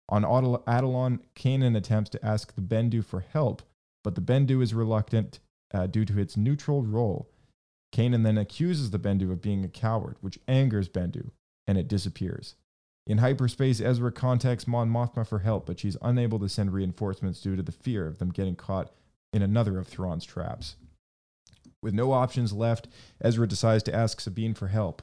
[0.09, 3.61] On Adel- Atollon, Kanan attempts to ask the Bendu for help,
[4.03, 5.39] but the Bendu is reluctant
[5.73, 7.29] uh, due to its neutral role.
[7.93, 11.31] Kanan then accuses the Bendu of being a coward, which angers Bendu,
[11.65, 12.55] and it disappears.
[13.07, 17.55] In hyperspace, Ezra contacts Mon Mothma for help, but she's unable to send reinforcements due
[17.55, 18.91] to the fear of them getting caught
[19.31, 20.75] in another of Thrawn's traps.
[21.81, 22.89] With no options left,
[23.21, 25.01] Ezra decides to ask Sabine for help.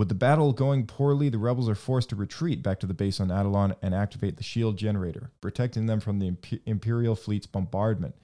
[0.00, 3.20] With the battle going poorly, the rebels are forced to retreat back to the base
[3.20, 8.14] on Atollon and activate the shield generator, protecting them from the Imperial fleet's bombardment.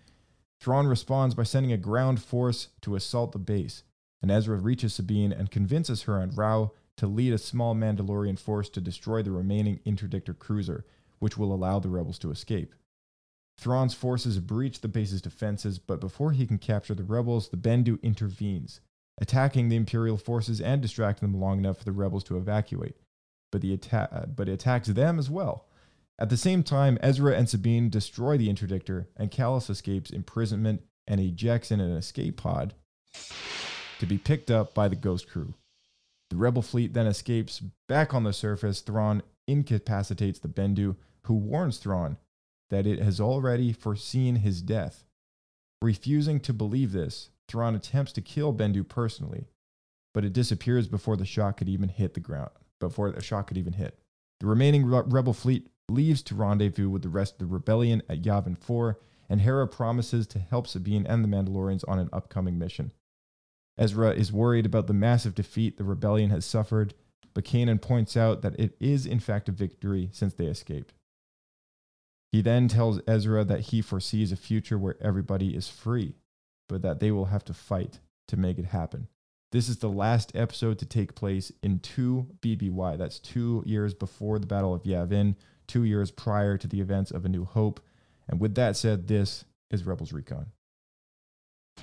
[0.59, 3.83] Thrawn responds by sending a ground force to assault the base,
[4.22, 8.70] and Ezra reaches Sabine and convinces her and Rau to lead a small Mandalorian force
[8.70, 10.87] to destroy the remaining interdictor cruiser,
[11.18, 12.74] which will allow the rebels to escape.
[13.59, 18.01] Thrawn's forces breach the base's defenses, but before he can capture the rebels, the Bendu
[18.03, 18.81] intervenes,
[19.19, 22.97] attacking the Imperial forces and distracting them long enough for the rebels to evacuate.
[23.53, 25.67] But, the atta- uh, but it attacks them as well.
[26.19, 31.21] At the same time, Ezra and Sabine destroy the interdictor, and Kallus escapes imprisonment and
[31.21, 32.75] ejects in an escape pod.
[33.99, 35.55] to be picked up by the Ghost crew.
[36.31, 38.81] The rebel fleet then escapes back on the surface.
[38.81, 42.19] Thrawn incapacitates the Bendu, who warns Thrawn
[42.71, 45.05] that it has already foreseen his death.
[45.81, 49.47] Refusing to believe this, Thrawn attempts to kill Bendu personally,
[50.13, 53.59] but it disappears before the shot could even hit the ground, before the shot could
[53.59, 53.99] even hit.
[54.41, 58.59] The remaining rebel fleet leaves to rendezvous with the rest of the rebellion at Yavin
[58.59, 62.93] 4, and Hera promises to help Sabine and the Mandalorians on an upcoming mission.
[63.79, 66.95] Ezra is worried about the massive defeat the rebellion has suffered,
[67.35, 70.95] but Kanan points out that it is in fact a victory since they escaped.
[72.33, 76.15] He then tells Ezra that he foresees a future where everybody is free,
[76.69, 79.09] but that they will have to fight to make it happen.
[79.53, 82.99] This is the last episode to take place in 2 BBY.
[82.99, 85.37] That's two years before the Battle of Yavin,
[85.67, 87.81] two years prior to the events of A New Hope.
[88.29, 90.47] And with that said, this is Rebels Recon.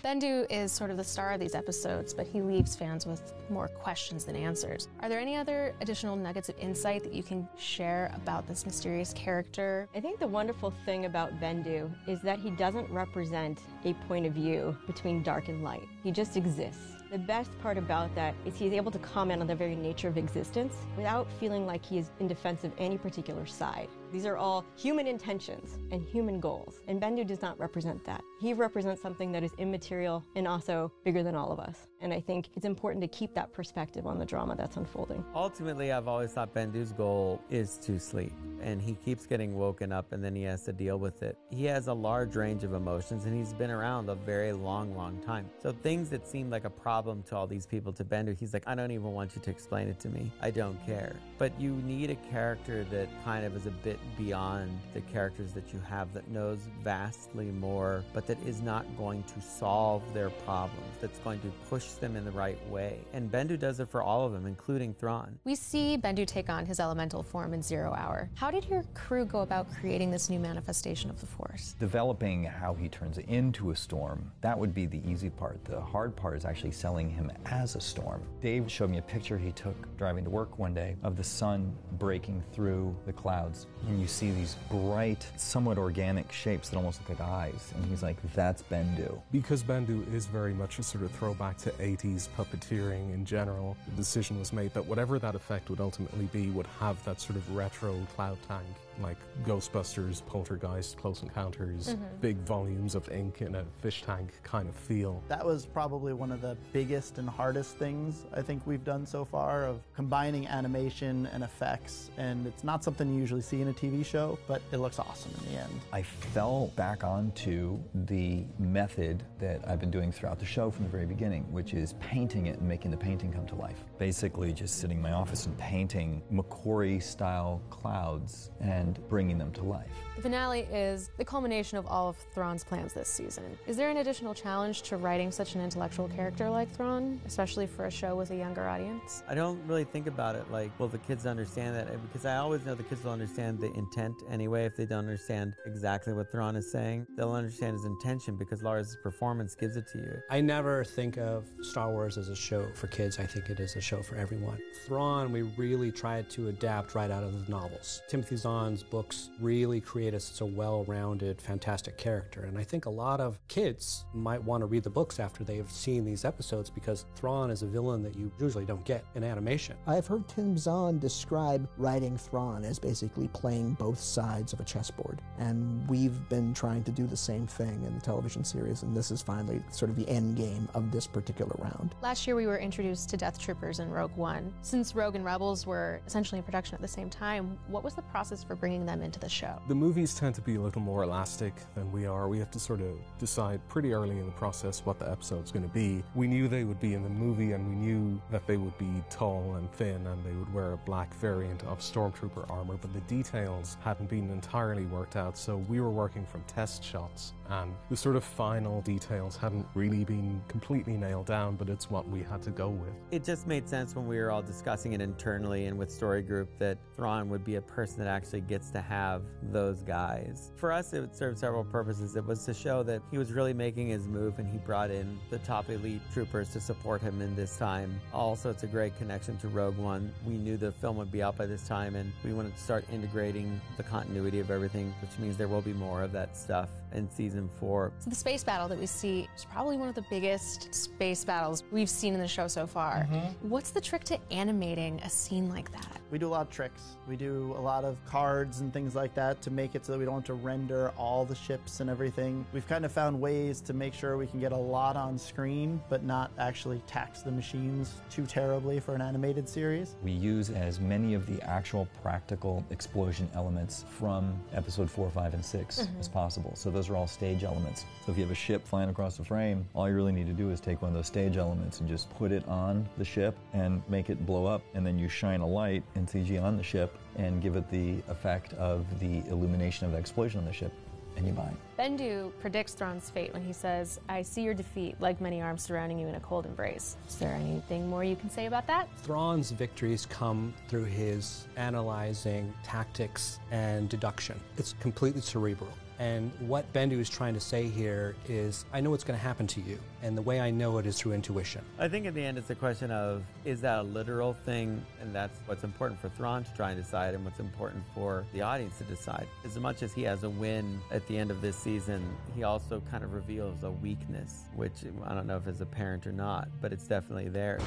[0.04, 3.70] Bendu is sort of the star of these episodes, but he leaves fans with more
[3.70, 4.90] questions than answers.
[5.00, 9.14] Are there any other additional nuggets of insight that you can share about this mysterious
[9.14, 9.88] character?
[9.96, 14.34] I think the wonderful thing about Bendu is that he doesn't represent a point of
[14.34, 15.88] view between dark and light.
[16.04, 16.98] He just exists.
[17.10, 20.18] The best part about that is he's able to comment on the very nature of
[20.18, 23.88] existence without feeling like he is in defense of any particular side.
[24.14, 28.22] These are all human intentions and human goals, and Bendu does not represent that.
[28.40, 31.88] He represents something that is immaterial and also bigger than all of us.
[32.04, 35.24] And I think it's important to keep that perspective on the drama that's unfolding.
[35.34, 40.12] Ultimately, I've always thought Bendu's goal is to sleep, and he keeps getting woken up
[40.12, 41.38] and then he has to deal with it.
[41.50, 45.20] He has a large range of emotions and he's been around a very long, long
[45.20, 45.50] time.
[45.62, 48.68] So things that seem like a problem to all these people, to Bendu, he's like,
[48.68, 50.32] I don't even want you to explain it to me.
[50.42, 51.16] I don't care.
[51.38, 55.74] But you need a character that kind of is a bit beyond the characters that
[55.74, 60.86] you have that knows vastly more, but that is not going to solve their problems,
[61.00, 63.00] that's going to push them in the right way.
[63.14, 65.38] And Bendu does it for all of them, including Thrawn.
[65.44, 68.30] We see Bendu take on his elemental form in Zero Hour.
[68.36, 71.76] How did your crew go about creating this new manifestation of the Force?
[71.80, 75.64] Developing how he turns into a storm, that would be the easy part.
[75.66, 78.22] The hard part is actually selling him as a storm.
[78.42, 81.76] Dave showed me a picture he took driving to work one day of the sun
[81.94, 83.68] breaking through the clouds.
[83.88, 87.74] And you see these bright, somewhat organic shapes that almost look like eyes.
[87.76, 89.22] And he's like, that's Bendu.
[89.32, 93.96] Because Bendu is very much a sort of throwback to 80s puppeteering in general, the
[93.96, 97.56] decision was made that whatever that effect would ultimately be would have that sort of
[97.56, 98.66] retro cloud tank,
[99.02, 102.22] like Ghostbusters, Poltergeist, Close Encounters, Mhm.
[102.22, 105.22] big volumes of ink in a fish tank kind of feel.
[105.28, 109.26] That was probably one of the biggest and hardest things I think we've done so
[109.26, 112.10] far of combining animation and effects.
[112.18, 115.32] And it's not something you usually see in a TV show, but it looks awesome
[115.46, 115.82] in the end.
[115.92, 120.92] I fell back onto the method that I've been doing throughout the show from the
[120.92, 123.84] very beginning, which is painting it and making the painting come to life.
[124.04, 129.64] Basically, just sitting in my office and painting McQuarrie style clouds and bringing them to
[129.64, 129.88] life.
[130.18, 133.58] The finale is the culmination of all of Thrawn's plans this season.
[133.66, 137.86] Is there an additional challenge to writing such an intellectual character like Thrawn, especially for
[137.86, 139.24] a show with a younger audience?
[139.26, 141.88] I don't really think about it like, will the kids understand that?
[142.06, 144.66] Because I always know the kids will understand the intent anyway.
[144.66, 148.98] If they don't understand exactly what Thrawn is saying, they'll understand his intention because Lars'
[149.02, 150.14] performance gives it to you.
[150.30, 153.18] I never think of Star Wars as a show for kids.
[153.18, 154.60] I think it is a show for everyone.
[154.86, 158.02] Thrawn, we really tried to adapt right out of the novels.
[158.08, 162.44] Timothy Zahn's books really create us such a well-rounded, fantastic character.
[162.44, 165.70] And I think a lot of kids might want to read the books after they've
[165.70, 169.76] seen these episodes because Thrawn is a villain that you usually don't get in animation.
[169.88, 175.22] I've heard Tim Zahn describe writing Thrawn as basically playing both sides of a chessboard.
[175.40, 179.12] And we've been trying to do the same thing in the television series, and this
[179.12, 181.96] is finally sort of the end game of this particular round.
[182.02, 184.54] Last year, we were introduced to Death Troopers in Rogue One.
[184.62, 188.02] Since Rogue and Rebels were essentially in production at the same time, what was the
[188.04, 189.62] process for bringing them into the show?
[189.68, 192.28] The movies tend to be a little more elastic than we are.
[192.28, 195.68] We have to sort of decide pretty early in the process what the episode's going
[195.68, 196.04] to be.
[196.16, 199.04] We knew they would be in the movie and we knew that they would be
[199.10, 203.02] tall and thin and they would wear a black variant of Stormtrooper armor, but the
[203.02, 207.98] details hadn't been entirely worked out, so we were working from test shots and the
[207.98, 212.42] sort of final details hadn't really been completely nailed down, but it's what we had
[212.44, 212.94] to go with.
[213.12, 216.50] It just made sense when we were all discussing it internally and with Story Group
[216.60, 220.52] that Thrawn would be a person that actually gets to have those guys.
[220.56, 222.16] For us, it served several purposes.
[222.16, 225.20] It was to show that he was really making his move and he brought in
[225.30, 228.00] the top elite troopers to support him in this time.
[228.14, 230.14] Also, it's a great connection to Rogue One.
[230.26, 232.86] We knew the film would be out by this time and we wanted to start
[232.92, 237.10] integrating the continuity of everything, which means there will be more of that stuff in
[237.10, 237.92] season season four.
[238.00, 241.64] So the space battle that we see is probably one of the biggest space battles
[241.72, 243.08] we've seen in the show so far.
[243.10, 243.34] Mhm.
[243.42, 246.02] What's the trick to animating a scene like that?
[246.14, 246.96] We do a lot of tricks.
[247.10, 249.98] We do a lot of cards and things like that to make it so that
[249.98, 252.46] we don't have to render all the ships and everything.
[252.54, 255.82] We've kind of found ways to make sure we can get a lot on screen,
[255.90, 259.96] but not actually tax the machines too terribly for an animated series.
[260.04, 265.44] We use as many of the actual practical explosion elements from episode 4, 5, and
[265.44, 266.00] 6 Mhm.
[266.00, 266.52] as possible.
[266.54, 267.86] So those are all stage elements.
[268.06, 270.34] So if you have a ship flying across the frame, all you really need to
[270.34, 273.36] do is take one of those stage elements and just put it on the ship
[273.54, 274.62] and make it blow up.
[274.76, 277.98] And then you shine a light in CG on the ship and give it the
[278.10, 280.72] effect of the illumination of the explosion on the ship,
[281.16, 281.56] and you buy it.
[281.80, 286.00] Bendu predicts Thrawn's fate when he says, I see your defeat like many arms surrounding
[286.00, 286.98] you in a cold embrace.
[287.08, 288.90] Is there anything more you can say about that?
[288.98, 294.40] Thrawn's victories come through his analyzing tactics and deduction.
[294.58, 295.72] It's completely cerebral.
[296.04, 299.48] And what Bendu is trying to say here is, I know what's going to happen
[299.48, 301.64] to you, and the way I know it is through intuition.
[301.80, 304.86] I think in the end, it's a question of is that a literal thing?
[305.02, 308.42] And that's what's important for Thrawn to try and decide, and what's important for the
[308.42, 309.28] audience to decide.
[309.46, 312.82] As much as he has a win at the end of this season, he also
[312.92, 316.74] kind of reveals a weakness, which I don't know if it's apparent or not, but
[316.74, 317.60] it's definitely there.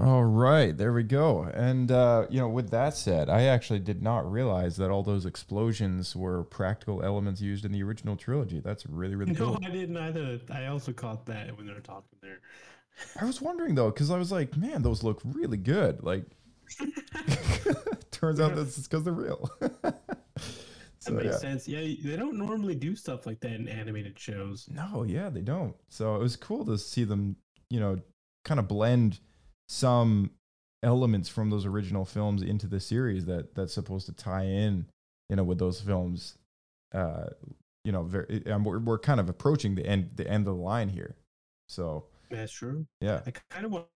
[0.00, 1.42] All right, there we go.
[1.42, 5.24] And uh, you know, with that said, I actually did not realize that all those
[5.24, 8.60] explosions were practical elements used in the original trilogy.
[8.60, 9.58] That's really, really No, cool.
[9.64, 10.40] I didn't either.
[10.52, 12.40] I also caught that when they were talking there.
[13.20, 16.02] I was wondering though, because I was like, man, those look really good.
[16.02, 16.24] Like,
[18.10, 19.50] turns out that's because they're real.
[21.04, 21.38] That makes yeah.
[21.38, 21.68] sense.
[21.68, 24.66] Yeah, they don't normally do stuff like that in animated shows.
[24.72, 25.74] No, yeah, they don't.
[25.90, 27.36] So it was cool to see them,
[27.68, 27.98] you know,
[28.44, 29.20] kind of blend
[29.68, 30.30] some
[30.82, 34.86] elements from those original films into the series that that's supposed to tie in,
[35.30, 36.36] you know, with those films.
[36.92, 37.26] Uh,
[37.84, 40.62] you know, very, and we're, we're kind of approaching the end the end of the
[40.62, 41.16] line here.
[41.68, 42.86] So That's true.
[43.00, 43.86] yeah, I kind of want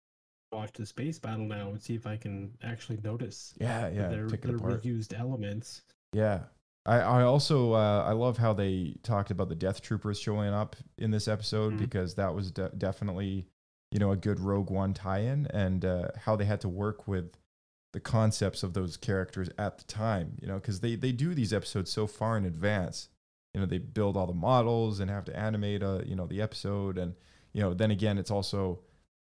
[0.53, 3.55] to watch the space battle now and see if I can actually notice.
[3.61, 5.83] Yeah, yeah, Their, pick it their reused elements.
[6.13, 6.41] Yeah.
[6.87, 10.75] I, I also uh, I love how they talked about the Death Troopers showing up
[10.97, 11.79] in this episode Mhm.
[11.79, 13.47] because that was de- definitely
[13.91, 17.33] you know a good Rogue One tie-in and uh, how they had to work with
[17.93, 21.53] the concepts of those characters at the time you know because they they do these
[21.53, 23.09] episodes so far in advance
[23.55, 26.43] you know they build all the models and have to animate uh you know the
[26.43, 27.15] episode and
[27.55, 28.79] you know then again it's also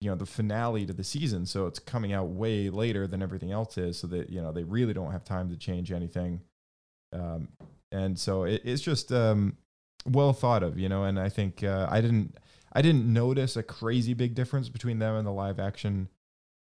[0.02, 3.52] you know the finale to the season so it's coming out way later than everything
[3.52, 6.42] else is so that you know they really don't have time to change anything
[7.14, 7.48] um,
[7.92, 9.58] and so it, it's just um,
[10.06, 11.04] well thought of, you know.
[11.04, 12.38] And I think uh, I didn't
[12.74, 16.10] I didn't notice a crazy big difference between them and the live action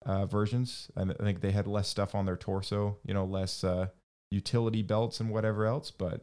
[0.06, 0.90] uh, versions.
[0.96, 3.88] I, I think they had less stuff on their torso, you know, less uh,
[4.30, 5.90] utility belts and whatever else.
[5.90, 6.22] But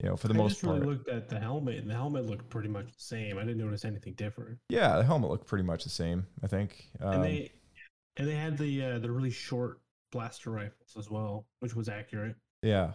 [0.00, 1.94] you know, for the I most just part, really looked at the helmet, and the
[1.94, 3.38] helmet looked pretty much the same.
[3.38, 4.58] I didn't notice anything different.
[4.68, 6.26] yeah, the helmet looked pretty much the same.
[6.42, 6.88] I think.
[7.00, 7.52] Um, and they
[8.16, 9.80] and they had the uh, the really short
[10.10, 12.36] blaster rifles as well, which was accurate.
[12.62, 12.92] Yeah,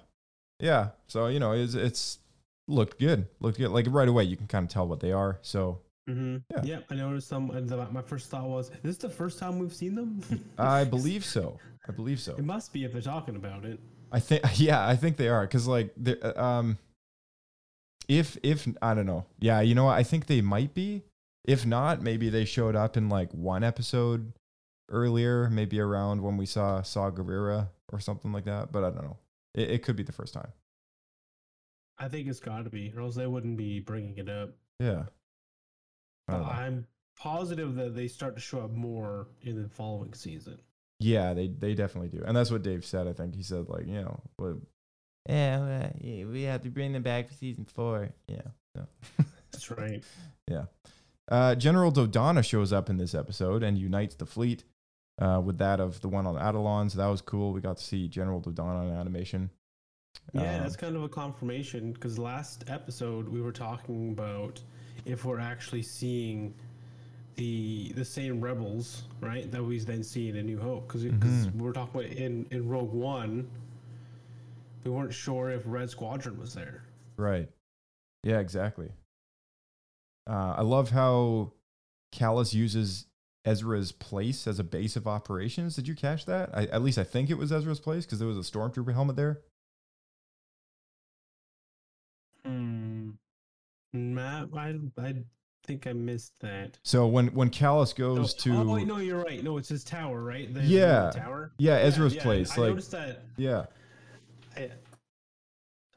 [0.59, 0.89] yeah.
[1.07, 2.19] So you know, it's it's
[2.67, 3.27] looked good.
[3.39, 3.69] Looked good.
[3.69, 5.39] Like right away, you can kind of tell what they are.
[5.41, 6.37] So Mm-hmm.
[6.51, 6.61] Yeah.
[6.63, 7.49] Yeah, I noticed some.
[7.51, 10.21] and the- My first thought was, "Is this the first time we've seen them?"
[10.57, 11.59] I believe so.
[11.87, 12.35] I believe so.
[12.35, 13.79] it must be if they're talking about it.
[14.11, 15.93] I think yeah, I think they are because like
[16.37, 16.77] um,
[18.07, 19.97] if if I don't know, yeah, you know what?
[19.97, 21.03] I think they might be.
[21.43, 24.33] If not, maybe they showed up in like one episode
[24.89, 28.71] earlier, maybe around when we saw Saw Gerrera or something like that.
[28.71, 29.17] But I don't know.
[29.55, 30.51] It, it could be the first time.
[31.97, 34.51] I think it's got to be, or else they wouldn't be bringing it up.
[34.79, 35.03] Yeah.
[36.29, 36.43] Know.
[36.43, 36.87] I'm
[37.19, 40.59] positive that they start to show up more in the following season.
[40.99, 43.07] Yeah, they they definitely do, and that's what Dave said.
[43.07, 44.55] I think he said like you know, but
[45.29, 48.09] yeah, we have to bring them back for season four.
[48.27, 48.41] Yeah,
[48.75, 48.87] so.
[49.51, 50.03] That's right.
[50.49, 50.67] Yeah.
[51.29, 54.63] Uh, General Dodonna shows up in this episode and unites the fleet
[55.19, 56.89] uh, with that of the one on Atollon.
[56.89, 57.51] So that was cool.
[57.51, 59.49] We got to see General Dodonna in animation.
[60.33, 64.61] Yeah, Um, that's kind of a confirmation because last episode we were talking about
[65.05, 66.53] if we're actually seeing
[67.35, 69.49] the the same rebels, right?
[69.51, 71.53] That we then see in A New Hope because Mhm.
[71.55, 73.49] we were talking about in in Rogue One,
[74.83, 76.83] we weren't sure if Red Squadron was there.
[77.17, 77.49] Right.
[78.23, 78.91] Yeah, exactly.
[80.27, 81.53] Uh, I love how
[82.11, 83.05] Kallus uses
[83.45, 85.75] Ezra's place as a base of operations.
[85.75, 86.49] Did you catch that?
[86.53, 89.15] I, at least I think it was Ezra's place because there was a stormtrooper helmet
[89.15, 89.41] there.
[93.93, 95.15] Matt, I I
[95.65, 96.77] think I missed that.
[96.83, 99.43] So when when Kallus goes to oh wait, no, you're right.
[99.43, 100.53] No, it's his tower, right?
[100.53, 101.53] The, the yeah tower.
[101.57, 103.23] yeah Ezra's yeah, place I like noticed that.
[103.37, 103.65] yeah
[104.55, 104.69] I,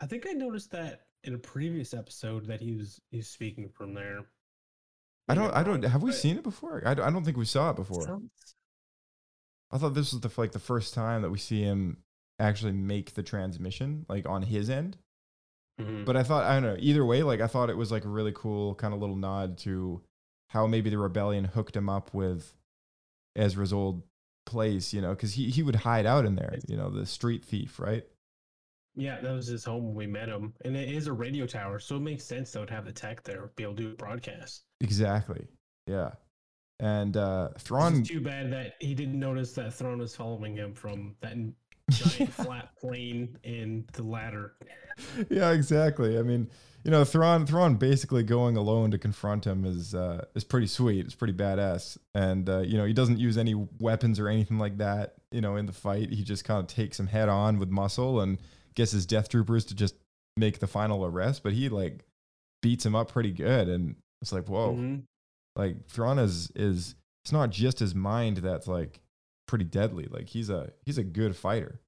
[0.01, 3.95] I think I noticed that in a previous episode that he was he's speaking from
[3.95, 4.21] there.
[5.29, 5.55] I don't.
[5.55, 5.83] I don't.
[5.85, 6.83] Have we seen it before?
[6.85, 8.03] I don't, I don't think we saw it before.
[8.03, 8.31] Sounds-
[9.71, 11.99] I thought this was the like the first time that we see him
[12.41, 14.97] actually make the transmission like on his end.
[15.81, 16.05] Mhm.
[16.05, 16.77] But I thought I don't know.
[16.79, 19.59] Either way, like I thought it was like a really cool kind of little nod
[19.59, 20.03] to
[20.49, 22.55] how maybe the rebellion hooked him up with
[23.37, 24.03] Ezra's old
[24.47, 24.93] place.
[24.93, 26.57] You know, because he he would hide out in there.
[26.67, 28.05] You know, the street thief, right?
[28.97, 31.79] Yeah, that was his home when we met him, and it is a radio tower,
[31.79, 33.95] so it makes sense that would have the tech there, be able to do a
[33.95, 34.65] broadcast.
[34.81, 35.47] Exactly.
[35.87, 36.11] Yeah.
[36.81, 41.15] And uh Thrawn too bad that he didn't notice that Thrawn was following him from
[41.21, 41.37] that
[41.91, 44.55] giant flat plane in the ladder.
[45.31, 46.19] yeah, exactly.
[46.19, 46.49] I mean,
[46.85, 51.05] you know, Thrawn Thrawn basically going alone to confront him is uh, is pretty sweet.
[51.05, 54.79] It's pretty badass, and uh, you know, he doesn't use any weapons or anything like
[54.79, 55.15] that.
[55.31, 58.21] You know, in the fight, he just kind of takes him head on with muscle
[58.21, 58.39] and
[58.75, 59.95] gets his death troopers to just
[60.37, 61.43] make the final arrest.
[61.43, 62.05] But he like
[62.63, 65.03] beats him up pretty good, and it's like, whoa, Mhm.
[65.57, 66.95] like Thrawn is is
[67.25, 69.01] it's not just his mind that's like
[69.47, 70.07] pretty deadly.
[70.11, 71.79] Like he's a he's a good fighter.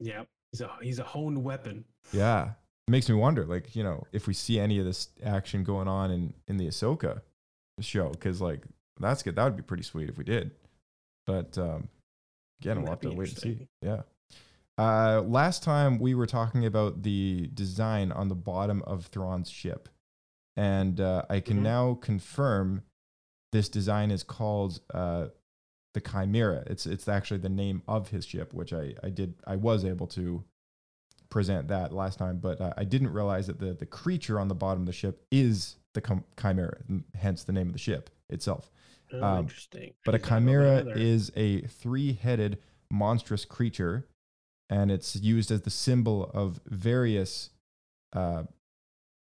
[0.00, 0.24] Yeah,
[0.54, 1.84] he's a he's a honed weapon.
[2.12, 2.50] Yeah.
[2.86, 5.88] It makes me wonder, like, you know, if we see any of this action going
[5.88, 7.22] on in, in the Ahsoka
[7.80, 8.60] show, because, like,
[9.00, 9.36] that's good.
[9.36, 10.50] That would be pretty sweet if we did.
[11.26, 11.88] But, um,
[12.60, 13.68] again, we'll have to wait and see.
[13.80, 14.02] Yeah.
[14.76, 19.88] Uh, last time we were talking about the design on the bottom of Thrawn's ship.
[20.56, 21.62] And uh, I can Mhm.
[21.62, 22.82] now confirm
[23.50, 25.28] this design is called uh,
[25.94, 26.64] the Chimera.
[26.66, 30.06] It's it's actually the name of his ship, which I, I did I was able
[30.08, 30.44] to
[31.30, 34.54] present that last time, but uh, I didn't realize that the the creature on the
[34.54, 36.78] bottom of the ship is the chim- Chimera,
[37.14, 38.70] hence the name of the ship itself.
[39.12, 39.94] Oh, interesting.
[40.04, 42.58] But a Piece that all chimera is a three-headed
[42.90, 44.08] monstrous creature,
[44.68, 47.50] and it's used as the symbol of various
[48.12, 48.42] uh,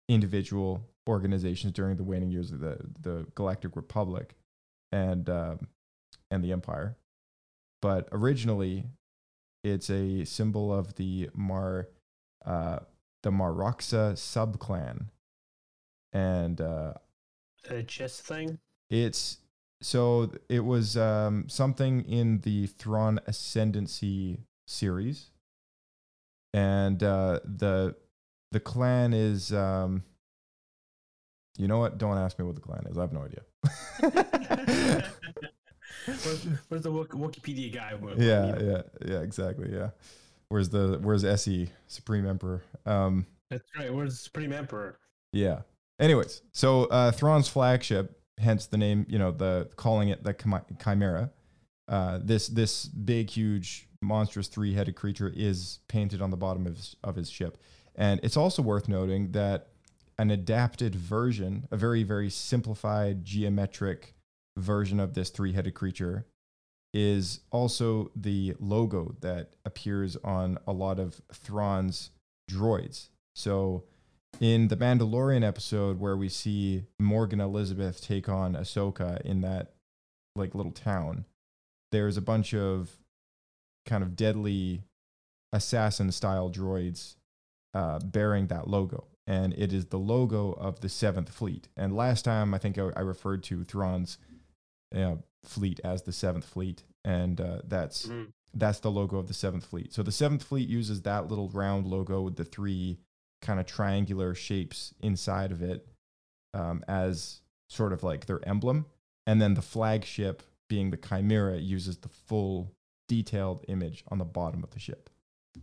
[0.08, 4.36] individual organizations during the waning years of the the Galactic Republic
[4.92, 5.66] and um,
[6.32, 6.96] and the Empire.
[7.82, 8.86] But originally,
[9.62, 11.88] it's a symbol of the Mar
[12.44, 12.78] uh,
[13.22, 15.06] the Maroxa subclan,
[16.12, 16.94] and uh,
[17.68, 18.58] a chess thing.
[18.90, 19.38] it's
[19.80, 25.30] so it was um, something in the Thrawn Ascendancy series,
[26.54, 27.94] and uh, the
[28.50, 29.52] the clan is.
[29.52, 30.02] Um,
[31.58, 31.98] you know what?
[31.98, 32.96] Don't ask me what the clan is.
[32.96, 33.42] I have no idea.
[36.06, 37.92] Where's, where's the Wikipedia guy?
[37.96, 39.72] Wh- yeah, yeah, yeah, exactly.
[39.72, 39.90] Yeah.
[40.48, 42.62] Where's the Where's Essie Supreme Emperor?
[42.84, 43.92] Um, That's right.
[43.92, 44.98] Where's Supreme Emperor?
[45.32, 45.60] Yeah.
[45.98, 50.76] Anyways, so uh, Thrawn's flagship, hence the name, you know, the calling it the Chim-
[50.82, 51.30] Chimera.
[51.88, 56.96] Uh, this this big, huge, monstrous three-headed creature is painted on the bottom of his,
[57.04, 57.58] of his ship,
[57.94, 59.68] and it's also worth noting that
[60.18, 64.14] an adapted version, a very very simplified geometric
[64.56, 66.26] version of this three-headed creature,
[66.94, 72.10] is also the logo that appears on a lot of Thrawn's
[72.50, 73.08] droids.
[73.34, 73.84] So
[74.40, 79.72] in the Mandalorian episode where we see Morgan Elsbeth take on Ahsoka in that
[80.36, 81.24] like little town,
[81.92, 82.98] there's a bunch of
[83.86, 84.82] kind of deadly
[85.52, 87.16] assassin style droids
[87.74, 89.06] uh, bearing that logo.
[89.26, 91.68] And it is the logo of the Seventh Fleet.
[91.76, 94.18] And last time, I think I, I referred to Thrawn's
[94.94, 98.32] uh, fleet as the Seventh Fleet, and uh, that's Mhm.
[98.54, 99.92] that's the logo of the Seventh Fleet.
[99.92, 102.98] So the Seventh Fleet uses that little round logo with the three
[103.40, 105.88] kind of triangular shapes inside of it
[106.54, 108.86] um, as sort of like their emblem,
[109.26, 112.72] and then the flagship, being the Chimera, uses the full
[113.08, 115.08] detailed image on the bottom of the ship.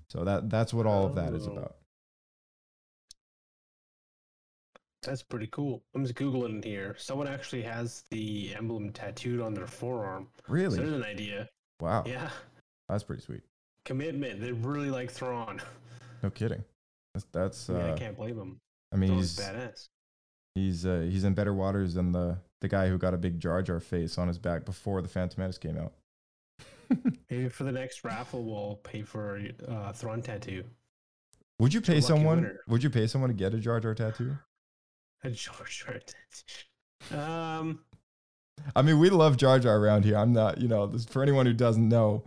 [0.10, 1.52] So that that's what all of that is Oh.
[1.52, 1.78] about.
[5.04, 5.82] That's pretty cool.
[5.96, 6.96] I'm just googling here.
[6.98, 10.28] Someone actually has the emblem tattooed on their forearm.
[10.48, 10.76] Really?
[10.76, 11.50] So there's an idea.
[11.80, 12.04] Wow.
[12.06, 12.30] Yeah.
[12.90, 13.44] That's pretty sweet.
[13.86, 14.42] Commitment.
[14.42, 15.62] They really like Thrawn.
[16.22, 16.64] No kidding.
[17.14, 17.70] That's that's.
[17.70, 18.60] Uh, yeah, I can't blame him.
[18.92, 19.88] I mean, Thrawn's he's badass.
[20.56, 23.62] he's uh, he's in better waters than the the guy who got a big Jar
[23.62, 25.94] Jar face on his back before the Phantom Menace came out.
[27.30, 30.66] Maybe for the next raffle, we'll pay for a uh, Thrawn tattoo.
[31.60, 32.42] Would you pay someone?
[32.42, 32.60] winner.
[32.68, 34.38] Would you pay someone to get a Jar Jar tattoo?
[35.24, 37.18] A Jar Jar tattoo.
[37.18, 37.80] Um,
[38.76, 40.18] I mean, we love Jar Jar around here.
[40.18, 42.26] I'm not, you know, this, for anyone who doesn't know,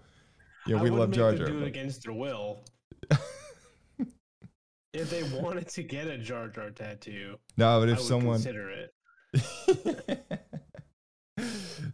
[0.66, 1.46] yeah, I we love Jar Jar.
[1.46, 2.64] Do it against their will.
[4.92, 8.94] if they wanted to get a Jar Jar tattoo, No, but if someone- consider it.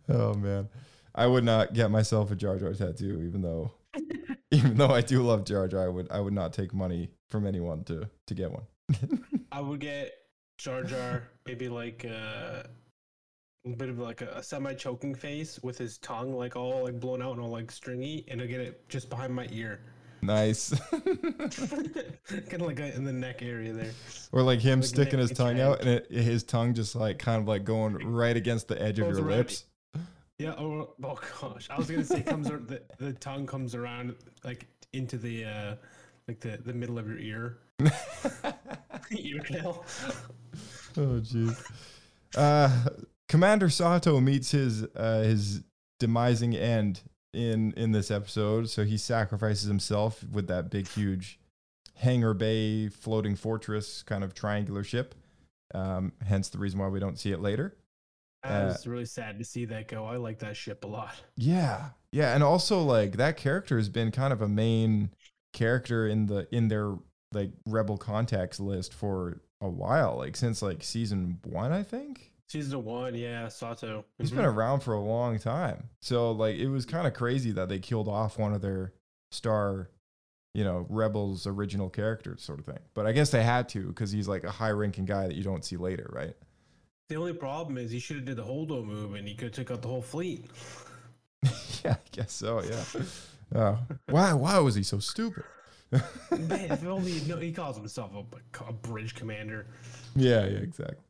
[0.09, 0.69] oh man,
[1.15, 3.73] I would not get myself a Jar Jar tattoo, even though,
[4.51, 5.85] even though I do love Jar Jar.
[5.85, 8.65] I would, I would not take money from anyone to to get one.
[9.53, 10.13] I would get
[10.59, 12.63] Jar Jar, maybe like uh,
[13.65, 17.01] a bit of like a, a semi choking face with his tongue like all like
[17.01, 19.81] blown out and all like stringy, and I get it just behind my ear,
[20.23, 20.71] Nice.
[20.91, 23.93] kind of like in the neck area there.
[24.33, 27.41] or like him Like sticking his tongue out and it, his tongue just like kind
[27.41, 29.65] of like going right against the edge of your around lips.
[30.39, 30.55] Yeah.
[30.59, 31.69] Oh, oh gosh.
[31.71, 34.15] I was gonna say comes the the tongue comes around
[34.45, 35.75] like into the uh
[36.27, 37.59] like the the middle of your ear.
[39.45, 39.85] canal.
[40.97, 41.63] Oh jeez.
[42.37, 42.71] Uh,
[43.29, 45.63] Commander Sato meets his uh, his
[46.01, 47.01] demising end
[47.33, 48.69] in in this episode.
[48.71, 51.39] So he sacrifices himself with that big, huge
[51.95, 55.15] hangar bay floating fortress kind of triangular ship.
[55.75, 57.77] Um, hence the reason why we don't see it later.
[58.43, 60.07] I Uh, was really sad to see that go.
[60.07, 61.15] I like that ship a lot.
[61.37, 65.11] Yeah, yeah, and also like that character has been kind of a main
[65.53, 66.95] character in the in their
[67.33, 72.33] like rebel contacts list for a while, like since like season one, I think.
[72.49, 74.05] Season one, yeah, Sato.
[74.19, 74.37] He's Mhm.
[74.37, 75.91] been around for a long time.
[76.01, 78.95] So like it was kind of crazy that they killed off one of their
[79.31, 79.91] star,
[80.55, 82.79] you know, Rebels original characters sort of thing.
[82.95, 85.43] But I guess they had to because he's like a high ranking guy that you
[85.45, 86.35] don't see later, right?
[87.11, 89.67] The only problem is he should have did the Holdo move and he could have
[89.67, 90.47] took out the whole fleet.
[91.85, 93.03] yeah, I guess so, yeah.
[93.55, 93.79] Oh,
[94.09, 95.45] why why was he so stupid?
[96.31, 99.67] Man, if only he, no, he calls himself a, a bridge commander.
[100.15, 101.05] Yeah, yeah, exactly.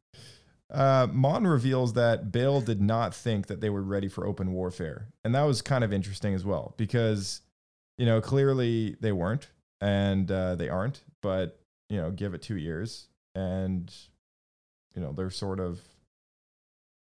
[0.71, 5.09] Uh, Mon reveals that Bail did not think that they were ready for open warfare.
[5.25, 7.41] And that was kind of interesting as well because,
[7.97, 9.49] you know, clearly they weren't
[9.81, 13.93] and uh, they aren't, but, you know, give it two years and,
[14.95, 15.81] you know, they're sort of,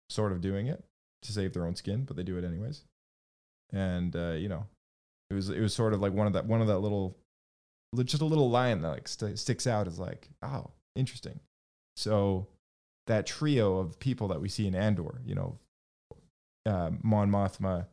[0.10, 0.84] sort of doing it
[1.24, 2.84] to save their own skin, but they do it anyways.
[3.74, 4.66] And, uh, you know,
[5.30, 7.18] it was, it was sort of like one of that, one of that little,
[7.96, 11.40] just a little line that like st- sticks out is like, oh, interesting.
[11.96, 12.48] So,
[13.08, 15.58] that trio of people that we see in Andor, you know,
[16.66, 17.88] uh, Mon Mothma,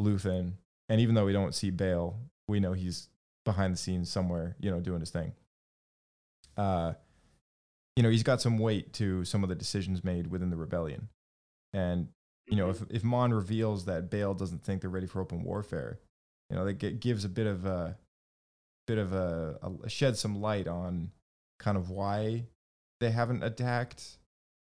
[0.00, 0.52] Luthen,
[0.88, 3.08] and even though we don't see Bail, we know he's
[3.44, 5.32] behind the scenes somewhere, you know, doing his thing.
[6.56, 6.92] Uh,
[7.96, 11.08] you know, he's got some weight to some of the decisions made within the rebellion,
[11.72, 12.08] and
[12.46, 15.98] you know, if if Mon reveals that Bail doesn't think they're ready for open warfare,
[16.50, 17.96] you know, that gi- gives a bit of a
[18.90, 21.10] bit of a, a shed some light on
[21.60, 22.44] kind of why
[23.00, 24.18] they haven't attacked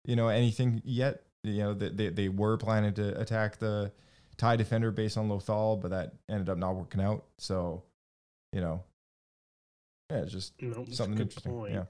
[0.06, 1.24] you know anything yet.
[1.44, 3.92] You know they, they, they were planning to attack the
[4.38, 7.24] tie defender based on lothal but that ended up not working out.
[7.38, 7.84] So
[8.54, 8.84] you know
[10.12, 11.52] yeah it's just No, that's a something good interesting.
[11.54, 11.74] point.
[11.74, 11.84] yeah.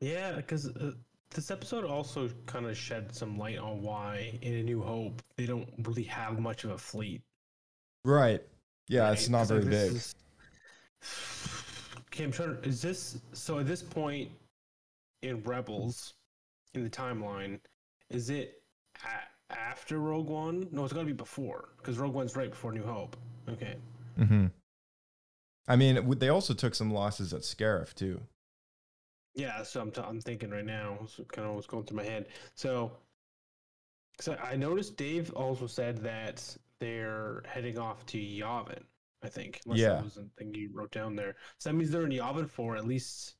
[0.00, 0.92] Yeah, because uh,
[1.34, 5.44] this episode also kind of shed some light on why in A New Hope they
[5.46, 7.22] don't really have much of a fleet.
[8.04, 8.42] right.
[8.88, 9.92] Yeah it's not very like, big.
[9.92, 10.14] is-
[12.06, 12.60] Okay, I'm trying.
[12.60, 13.58] to- Is this so?
[13.58, 14.30] At this point
[15.22, 16.14] in Rebels,
[16.74, 17.60] in the timeline,
[18.10, 18.62] is it
[19.04, 20.68] a- after Rogue One?
[20.72, 23.16] No, it's got to be before because Rogue One's right before New Hope.
[23.48, 23.76] Okay.
[24.18, 24.46] Mm hmm
[25.70, 28.18] i mean they also took some losses at scarif too
[29.34, 30.98] Yeah, so I'm, t- I'm thinking right now.
[31.06, 32.26] So kind of what's going through my head.
[32.54, 32.90] So,
[34.18, 36.42] so I noticed Dave also said that
[36.80, 38.82] they're heading off to Yavin.
[39.22, 39.60] I think.
[39.64, 39.88] Unless Yeah.
[39.94, 41.34] that wasn't the thing you wrote down there.
[41.58, 43.34] So that means they're in Yavin for at least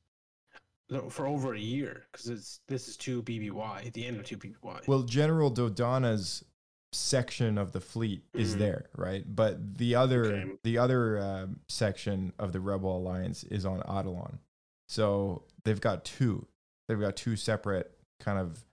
[1.09, 4.37] for over a year because it's this is two BBY at the end of two
[4.37, 4.87] BBY.
[4.87, 6.43] well general Dodonna's
[6.91, 8.57] section of the fleet is Mhm.
[8.57, 10.51] there right but the other Okay.
[10.63, 14.39] the other um, section of the rebel alliance is on Atollon.
[14.87, 16.47] so they've got two
[16.87, 18.65] they've got two separate kind of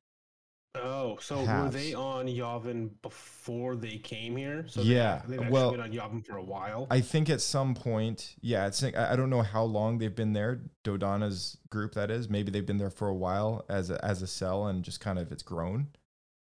[0.77, 4.67] Oh, so were they on Yavin before they came here?
[4.69, 6.87] So Yeah, they, they've well, been on Yavin for a while.
[6.91, 10.33] I think at some point, yeah, it's I I don't know how long they've been
[10.33, 10.63] there.
[10.85, 14.27] Dodonna's group, that is, maybe they've been there for a while as a, as a
[14.27, 15.89] cell and just kind of it's grown.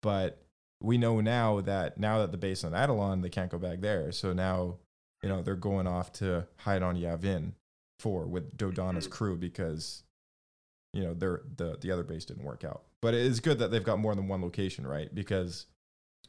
[0.03, 0.47] But
[0.81, 4.13] we know now that now that the base on Atollon, they can't go back there.
[4.13, 4.77] So now,
[5.23, 7.53] you know, they're going off to hide on Yavin
[7.99, 10.03] for with Dodonna's crew because,
[10.97, 12.85] you know, they're the the other base didn't work out.
[13.03, 15.15] But it is good that they've got more than one location, right?
[15.15, 15.67] Because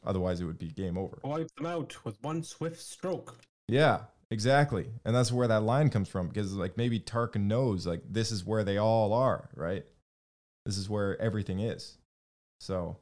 [0.04, 1.18] otherwise it would be game over.
[1.24, 3.38] Wipe them out with one swift stroke.
[3.66, 4.00] Yeah,
[4.30, 4.90] exactly.
[5.06, 8.44] And that's where that line comes from because like maybe Tarkin knows like this is
[8.44, 9.86] where they all are, right?
[10.66, 11.96] This is where everything is.
[12.60, 12.98] So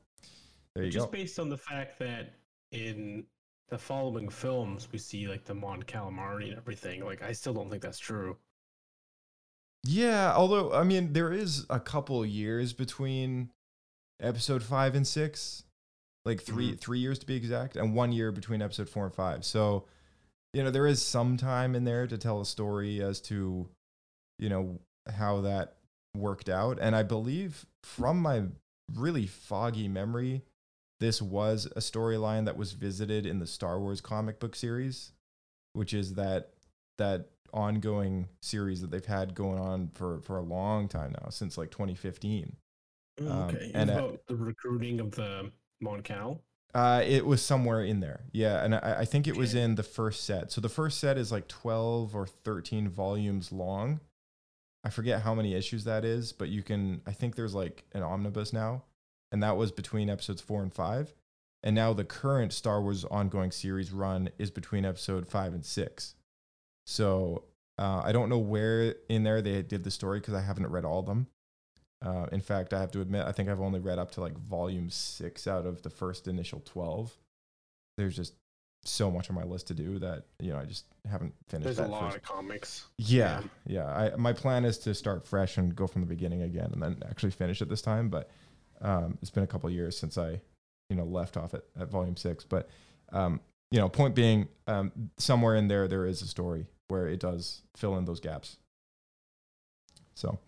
[0.76, 1.12] there you Just go.
[1.12, 2.34] Just based on the fact that
[2.70, 3.24] in
[3.70, 7.68] the following films we see like the Mon Calamari and everything, like I still don't
[7.70, 8.36] think that's true.
[9.87, 13.51] Yeah, although I mean there is a couple years between
[14.21, 15.63] episode 5 and 6.
[16.25, 16.77] Like 3 mm-hmm.
[16.77, 19.45] 3 years to be exact and 1 year between episode 4 and 5.
[19.45, 19.85] So
[20.53, 23.69] you know there is some time in there to tell a story as to
[24.39, 25.77] you know how that
[26.17, 26.79] worked out.
[26.81, 28.45] And I believe from my
[28.95, 30.43] really foggy memory,
[31.01, 35.13] this was a storyline that was visited in the Star Wars comic book series,
[35.75, 36.51] which is that
[36.99, 41.57] that ongoing series that they've had going on for for a long time now, since
[41.59, 42.57] like 2015.
[43.20, 43.70] Um, Okay.
[43.74, 45.51] and it's uh, about the recruiting of the
[45.81, 46.43] Mon Cal.
[46.74, 48.20] uh, it was somewhere in there.
[48.33, 48.62] Yeah.
[48.62, 50.53] And I, I think it was in the first set.
[50.53, 54.01] So the first set is like 12 or 13 volumes long.
[54.85, 58.03] I forget how many issues that is, but you can, I think there's like an
[58.03, 58.83] omnibus now.
[59.33, 61.15] And that was between episodes four and five.
[61.62, 66.15] And now the current Star Wars ongoing series run is between episode five and six.
[66.87, 67.45] So
[67.79, 70.85] uh, I don't know where in there they did the story because I haven't read
[70.85, 71.27] all of them.
[72.05, 74.39] Uh, in fact, I have to admit, I think I've only read up to like
[74.39, 77.17] volume six out of the first initial 12.
[77.97, 78.35] There's just
[78.85, 81.77] so much on my list to do that, you know, I just haven't finished There's
[81.79, 82.17] that a lot first.
[82.19, 82.87] of comics.
[82.99, 83.87] Yeah, yeah.
[83.87, 87.03] I, my plan is to start fresh and go from the beginning again, and then
[87.09, 88.11] actually finish it this time.
[88.11, 88.31] But
[88.81, 90.41] um, it's been a couple years since I,
[90.89, 92.45] you know, left off at, at volume six.
[92.45, 92.69] But
[93.13, 93.41] um,
[93.73, 97.63] you know, point being, um, somewhere in there there is a story where it does
[97.77, 98.57] fill in those gaps.
[100.15, 100.39] So,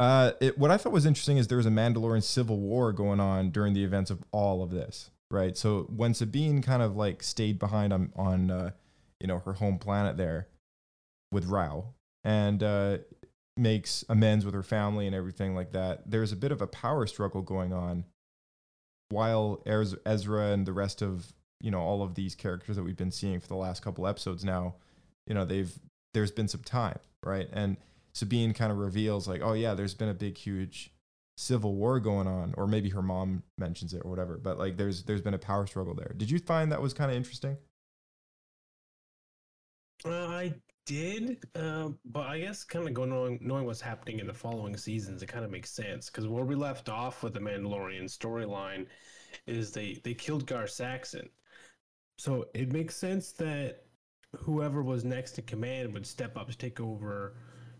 [0.00, 3.20] uh, it, what I thought was interesting is there was a Mandalorian civil war going
[3.20, 5.56] on during the events of all of this, right?
[5.56, 8.70] So when Sabine kind of like stayed behind on on uh,
[9.20, 10.46] you know her home planet there
[11.32, 11.86] with Rau
[12.24, 12.98] and uh,
[13.56, 16.10] makes amends with her family and everything like that.
[16.10, 18.04] There's a bit of a power struggle going on
[19.10, 23.10] while Ezra and the rest of you know all of these characters that we've been
[23.10, 24.74] seeing for the last couple episodes now,
[25.28, 25.72] you know they've
[26.14, 27.48] there's been some time, right?
[27.52, 27.76] And
[28.14, 30.92] Sabine kind of reveals like, oh yeah, there's been a big huge
[31.36, 34.38] civil war going on, or maybe her mom mentions it or whatever.
[34.38, 36.12] But like there's there's been a power struggle there.
[36.16, 37.56] Did you find that was kind of interesting?
[40.04, 40.54] Uh, I
[40.86, 44.76] did, uh, but I guess kind of going on, knowing what's happening in the following
[44.76, 48.86] seasons, it kind of makes sense because where we left off with the Mandalorian storyline
[49.46, 51.28] is they they killed Gar Saxon,
[52.16, 53.84] so it makes sense that
[54.38, 57.34] whoever was next in command would step up to take over.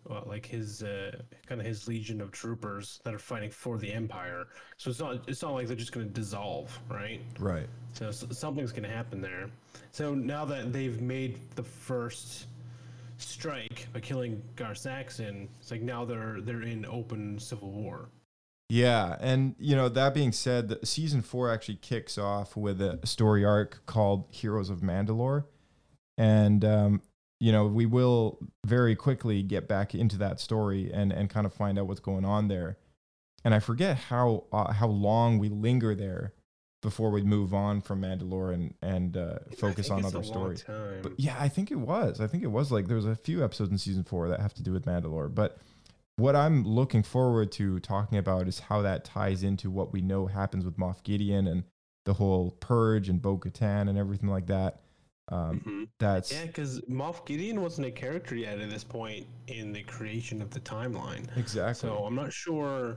[0.09, 1.11] Uh, like his uh,
[1.47, 4.47] kind of his legion of troopers that are fighting for the empire.
[4.79, 7.21] So it's not it's not like they're just going to dissolve, right?
[7.39, 7.67] Right.
[7.93, 9.51] So s- something's going to happen there.
[9.91, 12.47] So now that they've made the first
[13.19, 18.09] strike by killing Gar Saxon, it's like now they're they're in open civil war.
[18.71, 22.99] Yeah, and you know that being said, the- season four actually kicks off with a
[23.05, 25.45] story arc called Heroes of Mandalore,
[26.19, 27.03] and um,
[27.40, 31.55] you know we will very quickly get back into that story and and kind of
[31.55, 32.77] find out what's going on there.
[33.45, 36.35] And I forget how uh, how long we linger there
[36.82, 40.65] before we move on from Mandalore and and uh, focus on other stories.
[41.03, 42.20] But yeah, I think it was.
[42.20, 44.55] I think it was like there was a few episodes in season four that have
[44.55, 45.59] to do with Mandalore, but
[46.19, 50.27] what I'm looking forward to talking about is how that ties into what we know
[50.27, 51.62] happens with Moff Gideon and
[52.05, 54.81] the whole purge and Bo Katan and everything like that.
[55.31, 59.83] Um, That's Yeah, because Moff Gideon wasn't a character yet at this point in the
[59.83, 61.25] creation of the timeline.
[61.37, 61.89] Exactly.
[61.89, 62.97] So I'm not sure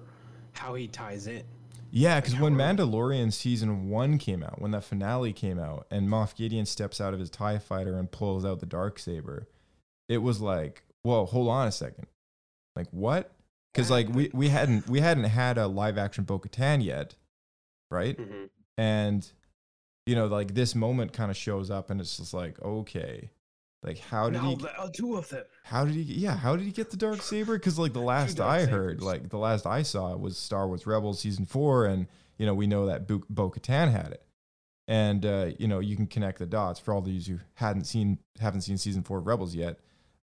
[0.54, 1.44] how he ties in.
[1.92, 6.36] yeah, because when Mandalorian season one came out, when that finale came out, and Moff
[6.36, 9.48] Gideon steps out of his Tie Fighter and pulls out the dark saber,
[10.08, 12.08] it was like, whoa, hold on a second,
[12.76, 13.32] like what?
[13.74, 17.16] Because like we we hadn't we hadn't had a live action Bo Katan yet,
[17.90, 18.18] right?
[18.18, 18.46] Mm-hmm.
[18.78, 19.32] and
[20.12, 23.30] you know like this moment kind of shows up and it's just like okay
[23.82, 25.46] like how did now he are two of them.
[25.64, 27.58] how did he yeah how did he get the dark saber?
[27.58, 31.22] Because like the last i heard like the last i saw was star wars rebels
[31.22, 32.08] season four and
[32.38, 34.24] you know we know that Bo- bo-katan had it.
[34.90, 36.78] And uh, you know you can connect the dots.
[36.78, 39.80] For all these who hadn't seen haven't seen season four of rebels yet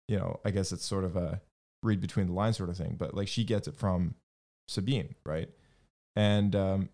[0.10, 1.40] you know i guess it's sort of a
[1.84, 4.16] read between the lines sort of thing but like she gets it from
[4.68, 5.50] sabine right?
[6.18, 6.90] And um,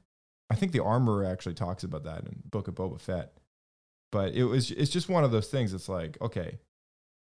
[0.54, 3.34] I think the armorer actually talks about that in Book of Boba Fett.
[4.12, 5.74] But it was it's just one of those things.
[5.74, 6.60] It's like okay,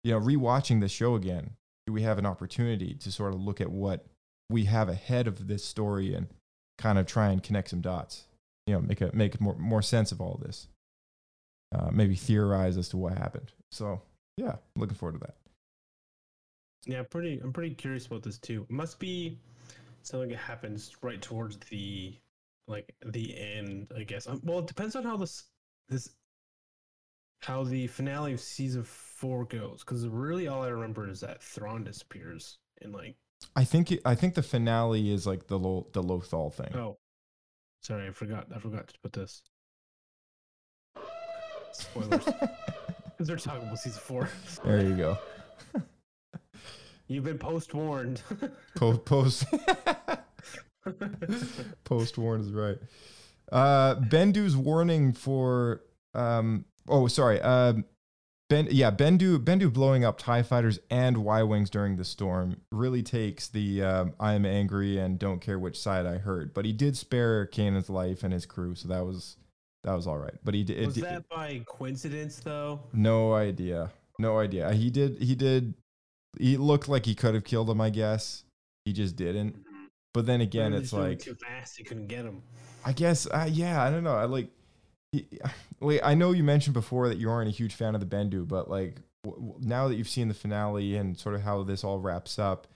[0.04, 1.52] you know, rewatching the show again,
[1.86, 4.08] do we have an opportunity to sort of look at what
[4.50, 6.28] we have ahead of this story and
[6.80, 8.26] kind of try and connect some dots?
[8.66, 10.68] You know, make a make more more sense of all of this.
[11.74, 13.52] Uh, maybe theorize as to what happened.
[13.72, 14.02] So
[14.38, 15.36] yeah, looking forward to that.
[16.86, 17.40] Yeah, pretty.
[17.44, 18.66] I'm pretty curious about this too.
[18.68, 19.38] It must be
[20.02, 22.16] something that happens right towards the
[22.70, 24.28] like the end, I guess.
[24.28, 25.44] Um, well, it depends on how this
[25.90, 26.10] this
[27.42, 29.84] how the finale of season four goes.
[29.84, 33.16] Because really, all I remember is that Thrawn disappears and like
[33.56, 36.76] I think it, I think the finale is like the Lo, the Lothal thing.
[36.76, 36.98] oh,
[37.82, 38.48] sorry, I forgot.
[38.56, 39.42] I forgot to put this.
[41.74, 42.24] Spoilers.
[43.20, 44.30] Because they're talking about season four.
[44.64, 45.18] There you go.
[47.10, 48.22] You've been post warned.
[48.78, 49.46] post post
[51.84, 52.78] post warn is right.
[53.52, 55.82] Uh, Bendu's warning for
[56.14, 56.66] um.
[56.88, 57.40] Oh, sorry.
[57.42, 57.86] Um,
[58.50, 58.68] Ben.
[58.72, 59.38] Yeah, Bendu.
[59.44, 64.14] Bendu blowing up Tie fighters and Y wings during the storm really takes the um,
[64.20, 66.54] I am angry and don't care which side I hurt.
[66.54, 69.38] But he did spare Kanan's life and his crew, so that was
[69.84, 70.36] that was all right.
[70.44, 70.86] But he did.
[70.86, 72.82] Was it, that by coincidence though?
[72.94, 73.92] no idea.
[74.18, 74.72] No idea.
[74.74, 75.18] He did.
[75.22, 75.74] He did.
[76.38, 77.82] He looked like he could have killed him.
[77.82, 78.44] I guess
[78.86, 79.56] he just didn't.
[80.14, 81.78] But then again, it's he was moving like too fast.
[81.78, 82.42] He couldn't get him.
[82.86, 83.28] I guess.
[83.28, 83.84] Uh, yeah.
[83.84, 84.16] I don't know.
[84.16, 84.50] I like.
[85.80, 86.02] Wait.
[86.04, 88.70] I know you mentioned before that you aren't a huge fan of the Bendu, but
[88.70, 92.40] like w- now that you've seen the finale and sort of how this all wraps
[92.40, 92.68] up,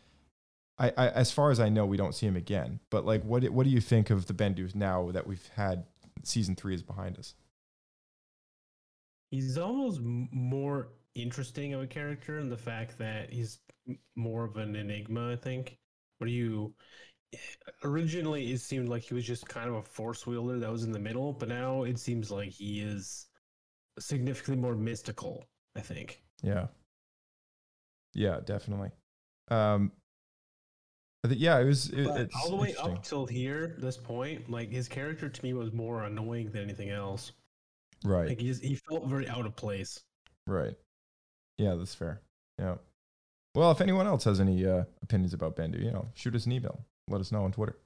[0.78, 2.80] I, I as far as I know, we don't see him again.
[2.90, 5.86] But like, what what do you think of the Bendu now that we've had
[6.24, 7.36] season three is behind us?
[9.32, 13.60] He's almost more interesting of a character in the fact that he's
[14.16, 15.32] more of an enigma.
[15.32, 15.78] I think.
[16.18, 16.74] What do you?
[17.84, 20.92] Originally, it seemed like he was just kind of a force wielder that was in
[20.92, 23.28] the middle, but now it seems like he is
[24.00, 25.46] significantly more mystical.
[25.76, 26.22] I think.
[26.44, 26.68] Yeah.
[28.14, 28.92] Yeah, definitely.
[29.50, 29.92] Um,
[31.24, 31.90] I think yeah, it was.
[31.90, 35.54] It, it's all the way up till here, this point, like his character to me
[35.54, 37.32] was more annoying than anything else.
[38.06, 38.28] Right.
[38.28, 40.00] Like he just, he felt very out of place.
[40.46, 40.76] Right.
[41.58, 42.22] Yeah, that's fair.
[42.60, 42.76] Yeah.
[43.56, 46.52] Well, if anyone else has any uh, opinions about Bendu, you know, shoot us an
[46.52, 46.86] email.
[47.10, 47.78] Let us know on Twitter.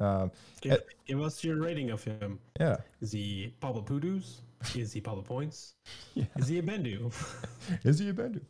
[0.00, 2.40] Um, Give, eh, give us your rating of him.
[2.58, 2.78] yeah.
[3.00, 4.40] Is he Pablo Pudus?
[4.74, 5.74] Is he Pablo Points?
[6.36, 7.12] Is he a Bendu?
[7.84, 8.40] Is he a Bendu?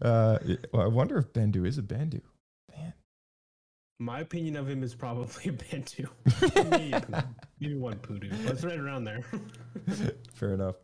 [0.00, 0.38] Uh,
[0.72, 2.20] well, I wonder if Bendu is a Bendu.
[2.74, 2.92] Man.
[3.98, 6.08] My opinion of him is probably a Bendu.
[7.58, 8.30] maybe, one Pudu.
[8.48, 9.22] It's right around there.
[10.34, 10.76] Fair enough.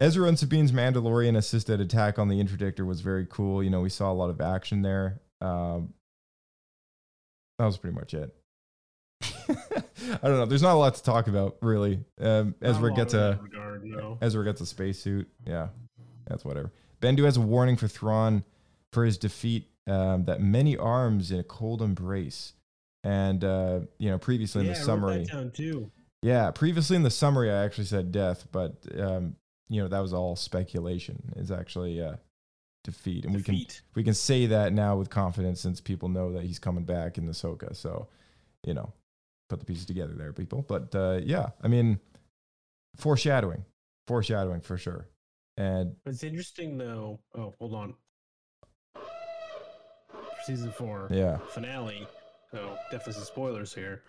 [0.00, 3.62] Ezra and Sabine's Mandalorian assisted attack on the interdictor was very cool.
[3.62, 5.20] You know, we saw a lot of action there.
[5.40, 5.94] Um,
[7.58, 8.34] that was pretty much it.
[9.22, 10.46] I don't know.
[10.46, 12.00] There's not a lot to talk about, really.
[12.20, 14.18] Um, Ezra gets a regard, no.
[14.20, 15.28] Ezra gets a spacesuit.
[15.46, 15.68] Yeah,
[16.26, 16.70] that's whatever.
[17.00, 18.44] Bendu has a warning for Thrawn
[18.92, 19.68] for his defeat.
[19.88, 22.54] Um, that many arms in a cold embrace,
[23.04, 25.92] and uh, you know, previously in yeah, the I summary, that down too.
[26.22, 29.36] yeah, previously in the summary, I actually said death, but um,
[29.68, 31.32] you know that was all speculation.
[31.36, 32.16] It's actually uh,
[32.86, 33.60] defeat, and we can
[33.94, 37.26] we can say that now with confidence since people know that he's coming back in
[37.26, 37.74] the Ahsoka.
[37.76, 38.08] So,
[38.64, 38.92] you know,
[39.48, 40.62] put the pieces together there, people.
[40.66, 42.00] But uh, yeah, I mean,
[42.96, 43.64] foreshadowing,
[44.06, 45.08] foreshadowing for sure.
[45.56, 47.20] And It's interesting though.
[47.34, 47.94] Oh, hold on.
[50.44, 51.38] Season four, Yeah.
[51.48, 52.06] finale.
[52.52, 54.02] So definitely some spoilers here.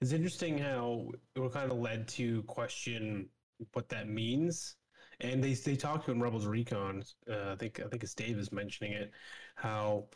[0.00, 3.28] It's interesting how we're kind of led to question
[3.72, 4.76] what that means,
[5.20, 7.02] and they they talk in Rebels Recon.
[7.30, 9.10] Uh, I think I think it's Dave is mentioning it.
[9.54, 10.06] How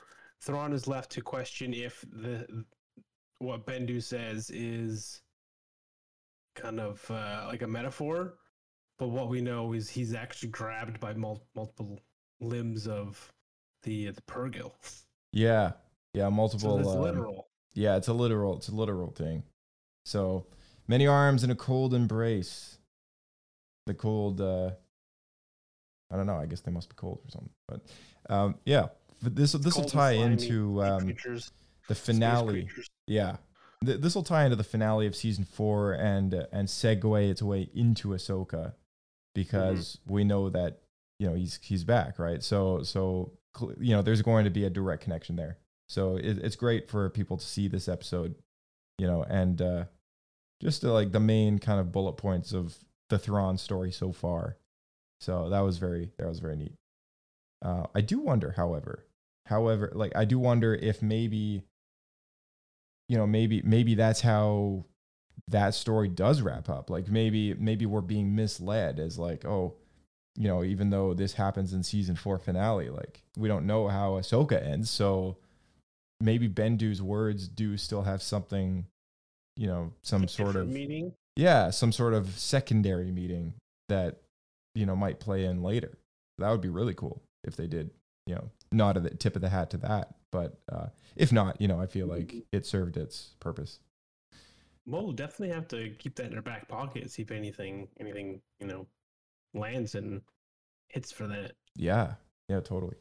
[0.43, 2.65] Thrawn is left to question if the
[3.39, 5.23] what Bendu says is
[6.55, 8.35] kind of uh, like a metaphor,
[8.99, 11.99] but what we know is he's actually grabbed by mul- multiple
[12.41, 13.33] limbs of
[13.83, 14.73] the the purrgil.
[15.33, 15.73] yeah,
[16.13, 16.79] yeah, multiple.
[16.79, 17.49] it's um, literal.
[17.73, 18.57] Yeah, it's a literal.
[18.57, 19.45] It's a literal thing.
[20.05, 20.47] So
[20.87, 22.79] many arms in a cold embrace.
[23.87, 24.41] The cold.
[24.41, 24.73] Uh,
[26.11, 26.37] I don't know.
[26.37, 27.51] I guess they must be cold or something.
[27.69, 27.81] But
[28.35, 28.89] um, yeah,
[29.23, 31.15] but this this will tie into um,
[31.89, 32.69] the finale.
[33.07, 33.37] Yeah,
[33.85, 37.43] Th- this will tie into the finale of season four and uh, and segue its
[37.43, 38.75] way into Ahsoka
[39.35, 40.13] because Mm-hmm.
[40.15, 40.81] we know that
[41.19, 42.43] you know he's he's back, right?
[42.43, 43.33] So so
[43.79, 45.59] you know there's going to be a direct connection there.
[45.89, 48.37] So it, it's great for people to see this episode,
[48.99, 49.85] you know, and uh,
[50.63, 52.77] just uh, like the main kind of bullet points of
[53.09, 54.57] the Thrawn story so far.
[55.21, 56.75] So that was very that was very neat.
[57.63, 59.05] Uh, I do wonder, however,
[59.47, 61.63] however, like I do wonder if maybe,
[63.09, 64.87] you know, maybe maybe that's how
[65.49, 66.89] that story does wrap up.
[66.89, 69.75] Like maybe maybe we're being misled as like, oh,
[70.37, 74.13] you know, even though this happens in season four finale, like we don't know how
[74.13, 75.37] Ahsoka ends, so
[76.21, 78.87] maybe Bendu's words do still have something,
[79.57, 81.13] you know, some sort of meaning.
[81.37, 83.55] yeah, some sort of secondary meeting
[83.89, 84.23] that
[84.75, 85.99] you know might play in later.
[86.39, 87.91] That would be really cool if they did,
[88.27, 90.15] you know, not at the tip of the hat to that.
[90.33, 90.87] But uh,
[91.17, 93.81] if not, you know, I feel like it served its purpose.
[94.87, 97.11] Well, we'll definitely have to keep that in our back pocket.
[97.11, 98.87] See if anything, anything, you know,
[99.55, 100.23] lands and
[100.89, 101.53] hits for that.
[101.77, 102.15] Yeah,
[102.49, 102.97] yeah, totally.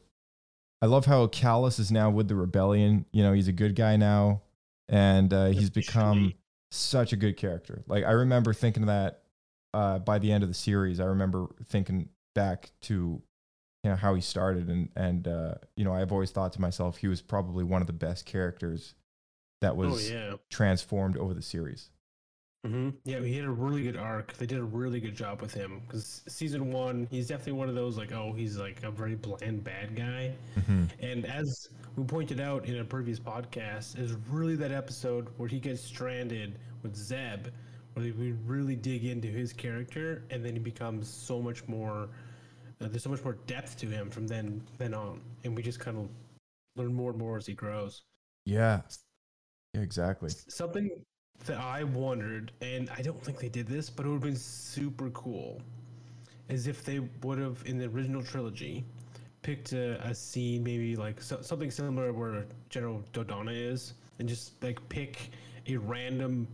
[0.82, 3.06] I love how Kallus is now with the rebellion.
[3.12, 4.42] You know, he's a good guy now,
[4.88, 6.34] and uh, he's become
[6.70, 7.82] such a good character.
[7.86, 9.22] Like I remember thinking that
[9.74, 13.22] uh, by the end of the series, I remember thinking back to
[13.82, 16.98] you know how he started and and uh, you know I've always thought to myself
[16.98, 18.94] he was probably one of the best characters
[19.60, 20.34] that was yeah.
[20.50, 21.90] transformed over the series.
[22.64, 24.34] hmm Yeah, he had a really good arc.
[24.34, 27.74] They did a really good job with him because season one, he's definitely one of
[27.74, 30.34] those like, oh, he's like a very bland bad guy.
[30.56, 30.88] Mhm.
[31.00, 35.58] And as we pointed out in a previous podcast, is really that episode where he
[35.58, 37.48] gets stranded with Zeb,
[37.94, 42.08] where we really dig into his character, and then he becomes so much more.
[42.80, 45.80] Uh, there's so much more depth to him from then then on, and we just
[45.80, 46.08] kind of
[46.76, 48.02] learn more and more as he grows.
[48.46, 48.80] Yeah,
[49.74, 50.30] yeah, exactly.
[50.48, 50.90] Something
[51.46, 54.36] that I wondered, and I don't think they did this, but it would have been
[54.36, 55.60] super cool,
[56.48, 58.84] is if they would have in the original trilogy
[59.42, 64.62] picked a, a scene, maybe like so, something similar where General Dodonna is, and just
[64.62, 65.30] like pick
[65.66, 66.46] a random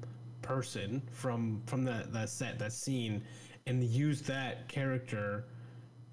[0.46, 3.22] person from from that that set that scene,
[3.66, 5.44] and use that character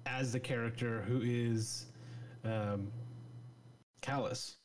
[0.06, 1.86] as the character who is
[2.44, 2.90] um,
[4.02, 4.56] Kallus.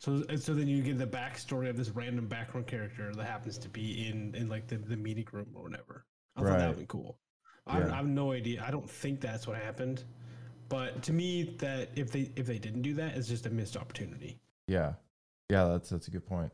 [0.00, 3.56] So, and so then you get the backstory of this random background character that happens
[3.58, 6.04] to be in in like the, the meeting room or whatever.
[6.36, 7.18] I thought that would be cool.
[7.66, 7.92] I, Yeah.
[7.92, 8.62] I have no idea.
[8.66, 10.04] I don't think that's what happened,
[10.68, 13.76] but to me, that if they if they didn't do that, it's just a missed
[13.76, 14.38] opportunity.
[14.68, 14.94] Yeah,
[15.50, 16.52] yeah, that's that's a good point.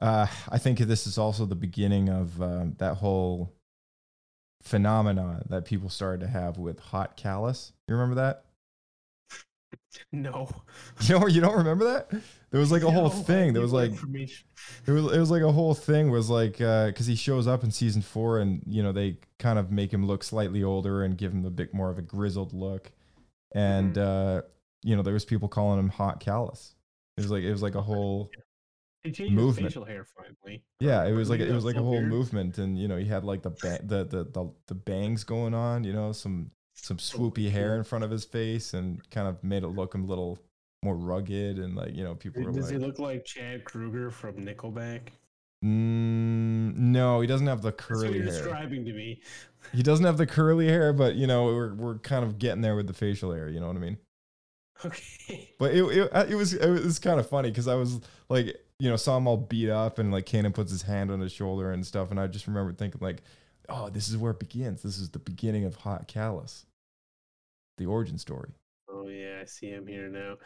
[0.00, 3.54] Uh, I think this is also the beginning of um, that whole
[4.62, 7.72] phenomenon that people started to have with hot Kallus.
[7.88, 8.44] You remember that?
[10.12, 10.48] No,
[11.00, 12.10] You know, you don't remember that?
[12.50, 13.52] There was like a whole No, I thing.
[13.52, 13.92] There was like
[14.86, 17.70] it was it was like a whole thing was like because he shows up in
[17.70, 21.32] season four and you know they kind of make him look slightly older and give
[21.32, 22.92] him a bit more of a grizzled look,
[23.54, 23.98] and Mm-hmm.
[23.98, 24.42] uh,
[24.82, 26.74] you know there was people calling him hot Kallus.
[27.16, 28.45] It was like it was like a whole changed
[29.30, 29.46] movement.
[29.46, 30.64] his facial hair finally.
[30.80, 32.08] Yeah, it was like it was like a whole weird.
[32.08, 35.54] movement, and you know, he had like the ba- the, the the the bangs going
[35.54, 39.42] on, you know, some some swoopy hair in front of his face, and kind of
[39.42, 40.38] made it look a little
[40.82, 44.12] more rugged, and like you know, people were Does like, he look like Chad Kroeger
[44.12, 45.08] from Nickelback?
[45.64, 48.24] mm, no, he doesn't have the curly you're hair.
[48.24, 49.20] describing to me.
[49.72, 52.74] He doesn't have the curly hair, but you know, we're we're kind of getting there
[52.76, 53.48] with the facial hair.
[53.48, 53.98] You know what I mean?
[54.84, 55.56] Okay.
[55.58, 58.90] But it it, it was it was kind of funny because I was like, you
[58.90, 61.72] know, saw him all beat up, and like Kanan puts his hand on his shoulder
[61.72, 63.22] and stuff, and I just remember thinking like,
[63.68, 64.82] oh, this is where it begins.
[64.82, 66.64] This is the beginning of Hot Kallus,
[67.78, 68.50] the origin story.
[68.90, 70.36] Oh yeah, I see him here now.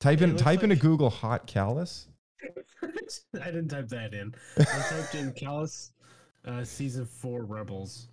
[0.00, 2.06] Type in type into like- Google Hot Kallus.
[2.82, 4.34] I didn't type that in.
[4.58, 5.90] I typed in Kallus
[6.44, 8.08] uh, season four Rebels.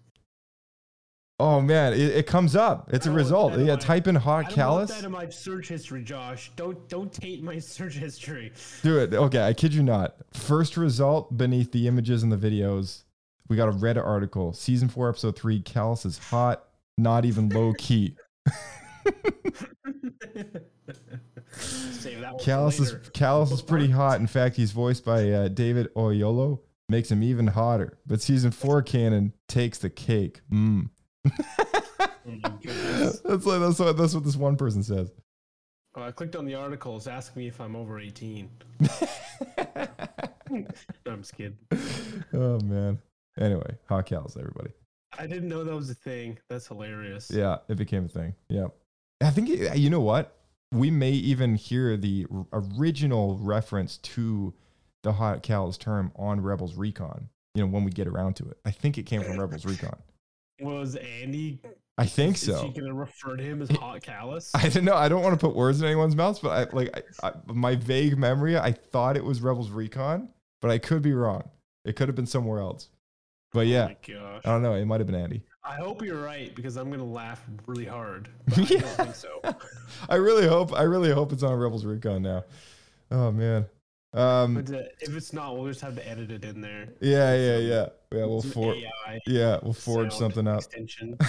[1.39, 2.89] Oh man, it, it comes up.
[2.93, 3.57] It's a result.
[3.57, 4.89] Yeah, type in Hot Kallus.
[4.89, 6.51] that in my search history, Josh.
[6.55, 8.51] Don't don't taint my search history.
[8.83, 9.13] Do it.
[9.13, 10.15] Okay, I kid you not.
[10.33, 13.03] First result beneath the images and the videos,
[13.49, 14.53] we got a Reddit article.
[14.53, 15.61] Season four, episode three.
[15.61, 16.65] Kallus is hot,
[16.97, 18.15] not even low key.
[21.55, 22.93] Save that Kallus is.
[23.09, 24.19] Kallus is pretty hot.
[24.19, 26.59] In fact, he's voiced by uh, David Oyelowo.
[26.89, 27.97] Makes him even hotter.
[28.05, 30.41] But season four Kanan takes the cake.
[30.51, 30.89] Mm.
[31.25, 31.31] Oh
[33.23, 35.11] that's like that's what that's what this one person says.
[35.95, 37.07] Oh, I clicked on the articles.
[37.07, 38.49] Ask me if I'm over 18.
[41.05, 41.57] I'm just kidding.
[42.33, 42.99] Oh man.
[43.39, 44.71] Anyway, hot Kallus, everybody.
[45.17, 46.39] I didn't know that was a thing.
[46.49, 47.29] That's hilarious.
[47.31, 48.33] Yeah, it became a thing.
[48.49, 48.67] Yeah.
[49.21, 50.35] I think, it- you know what?
[50.71, 54.53] We may even hear the original reference to
[55.03, 58.57] the Hot Kallus term on Rebels Recon, you know, when we get around to it.
[58.65, 59.97] I think it came from Rebels Recon.
[60.59, 61.59] Was Andy?
[61.97, 62.61] I think is so.
[62.61, 64.51] she gonna refer to him as Hot Kallus?
[64.55, 64.95] I don't know.
[64.95, 67.75] I don't want to put words in anyone's mouth, but I like I, I, my
[67.75, 68.57] vague memory.
[68.57, 70.29] I thought it was Rebels Recon,
[70.61, 71.43] but I could be wrong.
[71.85, 72.89] It could have been somewhere else.
[73.51, 74.41] But oh yeah, gosh.
[74.43, 74.73] I don't know.
[74.73, 75.43] It might have been Andy.
[75.63, 78.27] I hope you're right because I'm gonna laugh really hard.
[78.51, 79.41] I don't think so.
[80.09, 80.73] I really hope.
[80.73, 82.43] I really hope it's on Rebels Recon now.
[83.11, 83.65] Oh man.
[84.13, 86.89] Um, But uh, if it's not, we'll just have to edit it in there.
[87.01, 87.85] Yeah, yeah, yeah.
[88.11, 88.83] Yeah, we'll forge.
[89.25, 90.59] yeah, we'll forge something up.
[90.59, 91.17] Extension.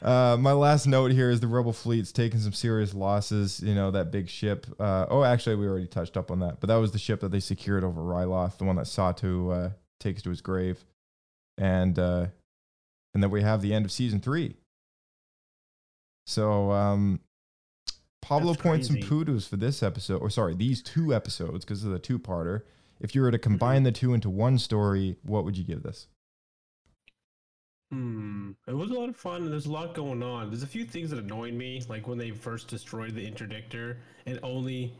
[0.00, 3.60] Uh, my last note here is the rebel fleet's taking some serious losses.
[3.60, 4.66] You know that big ship.
[4.78, 7.30] Uh, oh, actually, we already touched up on that, but that was the ship that
[7.32, 10.84] they secured over Ryloth, the one that Sato uh, takes to his grave,
[11.56, 12.26] and uh,
[13.12, 14.54] and then we have the end of season three.
[16.26, 17.20] So um,
[18.28, 19.08] Pablo That's points some crazy.
[19.08, 22.60] poodles for this episode, or sorry, these two episodes because of the two-parter.
[23.00, 26.08] If you were to combine the two into one story, what would you give this?
[27.90, 28.50] Hmm.
[28.66, 29.44] It was a lot of fun.
[29.44, 30.50] and There's a lot going on.
[30.50, 33.96] There's a few things that annoyed me, like when they first destroyed the interdictor
[34.26, 34.92] and only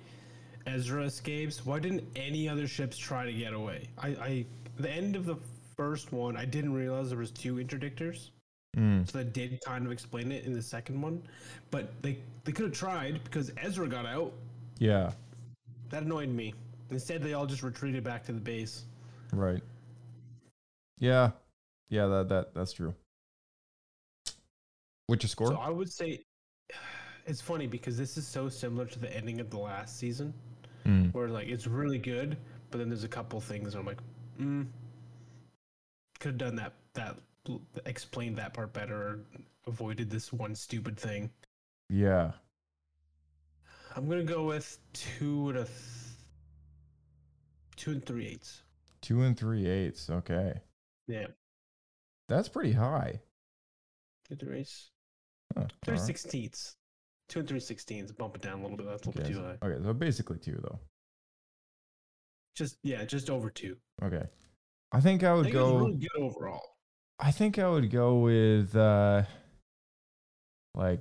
[0.67, 1.67] Ezra escapes.
[1.67, 3.89] Why didn't any other ships try to get away?
[3.99, 4.47] I, I
[4.79, 5.37] the end of the
[5.77, 8.31] first one, I didn't realize there was two interdictors.
[8.77, 9.11] Mm.
[9.11, 11.23] So that did kind of explain it in the second one,
[11.71, 14.33] but they they could have tried because Ezra got out.
[14.79, 15.13] Yeah.
[15.91, 16.55] That annoyed me.
[16.91, 18.85] Instead, they all just retreated back to the base.
[19.33, 19.63] Right.
[20.99, 21.31] Yeah.
[21.89, 22.95] Yeah, that that that's true.
[25.07, 25.49] What's your score?
[25.49, 26.21] So I would say
[27.27, 30.35] it's funny because this is so similar to the ending of the last season,
[30.85, 31.13] Mm.
[31.13, 32.37] where like it's really good,
[32.71, 33.99] but then there's a couple things I'm like,
[34.41, 34.67] mm,
[36.21, 37.17] could have done that that
[37.87, 39.21] explained that part better, or
[39.67, 41.31] avoided this one stupid thing.
[41.89, 42.33] Yeah.
[43.97, 45.77] I'm gonna go with two and a th-
[47.77, 48.63] two and three eighths.
[49.01, 50.11] Two and three eighths.
[50.11, 50.61] Okay.
[51.07, 51.27] Yeah,
[52.29, 53.21] That's pretty high.
[54.27, 54.91] two and three eighths.
[55.57, 56.07] Huh, Three alright.
[56.07, 56.77] sixteenths.
[57.29, 58.13] Two and three sixteenths.
[58.13, 58.87] Bump it down a little bit.
[58.87, 59.73] That's a little Okay, bit too so, high.
[59.75, 60.79] okay, so basically two though.
[62.55, 63.77] Just yeah, just over two.
[64.03, 64.25] Okay.
[64.93, 66.63] I think I I would think it was go really good overall.
[67.21, 69.23] I think I would go with uh
[70.75, 71.01] like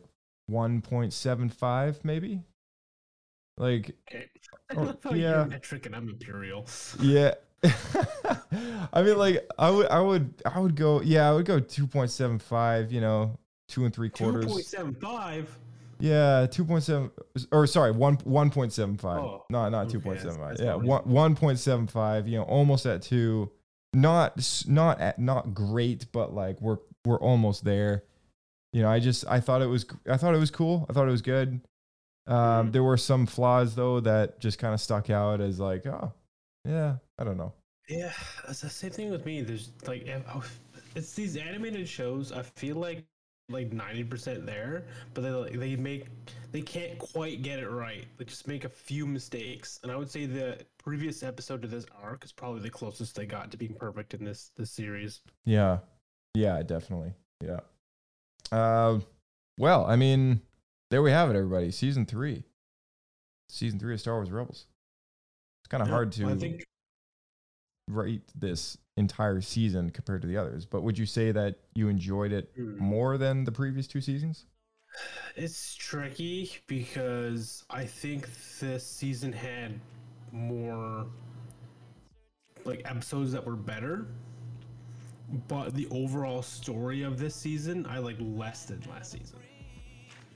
[0.49, 2.41] 1.75 maybe.
[3.57, 4.29] Like Okay.
[4.75, 5.45] or- Oh, yeah.
[5.45, 6.65] Metric and I'm imperial.
[6.99, 7.33] Yeah.
[7.63, 12.91] I mean like I would I would I would go yeah, I would go 2.75,
[12.91, 13.37] you know,
[13.67, 14.45] two and three quarters.
[14.45, 15.57] point seven five.
[15.99, 17.09] Yeah, two point seven
[17.51, 19.17] or sorry, one one point seven five.
[19.17, 20.57] Oh, no, not okay, two point seven five.
[20.59, 22.27] Yeah, one one point seven five.
[22.27, 23.49] You know, almost at two.
[23.93, 28.03] Not not at not great, but like we're we're almost there.
[28.73, 30.85] You know, I just I thought it was I thought it was cool.
[30.89, 31.61] I thought it was good.
[32.27, 32.71] Um, Mm-hmm.
[32.71, 36.11] there were some flaws though that just kind of stuck out as like, oh,
[36.65, 37.53] yeah, I don't know.
[37.87, 38.11] Yeah,
[38.49, 39.41] it's the same thing with me.
[39.41, 40.43] There's like, oh,
[40.95, 42.33] it's these animated shows.
[42.33, 43.05] I feel like
[43.49, 46.07] like ninety percent there, but they like, they make
[46.51, 48.05] they can't quite get it right.
[48.17, 51.85] They just make a few mistakes, and I would say the previous episode to this
[52.01, 55.21] arc is probably the closest they got to being perfect in this this series.
[55.45, 55.79] Yeah.
[56.33, 57.13] Yeah, definitely.
[57.43, 57.61] Yeah.
[58.51, 58.99] Uh,
[59.57, 60.41] well, I mean,
[60.91, 61.71] there we have it, everybody.
[61.71, 62.43] Season three.
[63.49, 64.67] Season three of Star Wars Rebels.
[65.61, 66.63] It's kind of Yeah, hard to I think
[67.87, 72.31] rate this entire season compared to the others, but would you say that you enjoyed
[72.31, 72.77] it Hmm.
[72.77, 74.45] more than the previous two seasons?
[75.35, 78.27] It's tricky because I think
[78.59, 79.79] this season had
[80.31, 81.05] more
[82.65, 84.07] like episodes that were better.
[85.47, 89.39] But the overall story of this season, I like less than last season.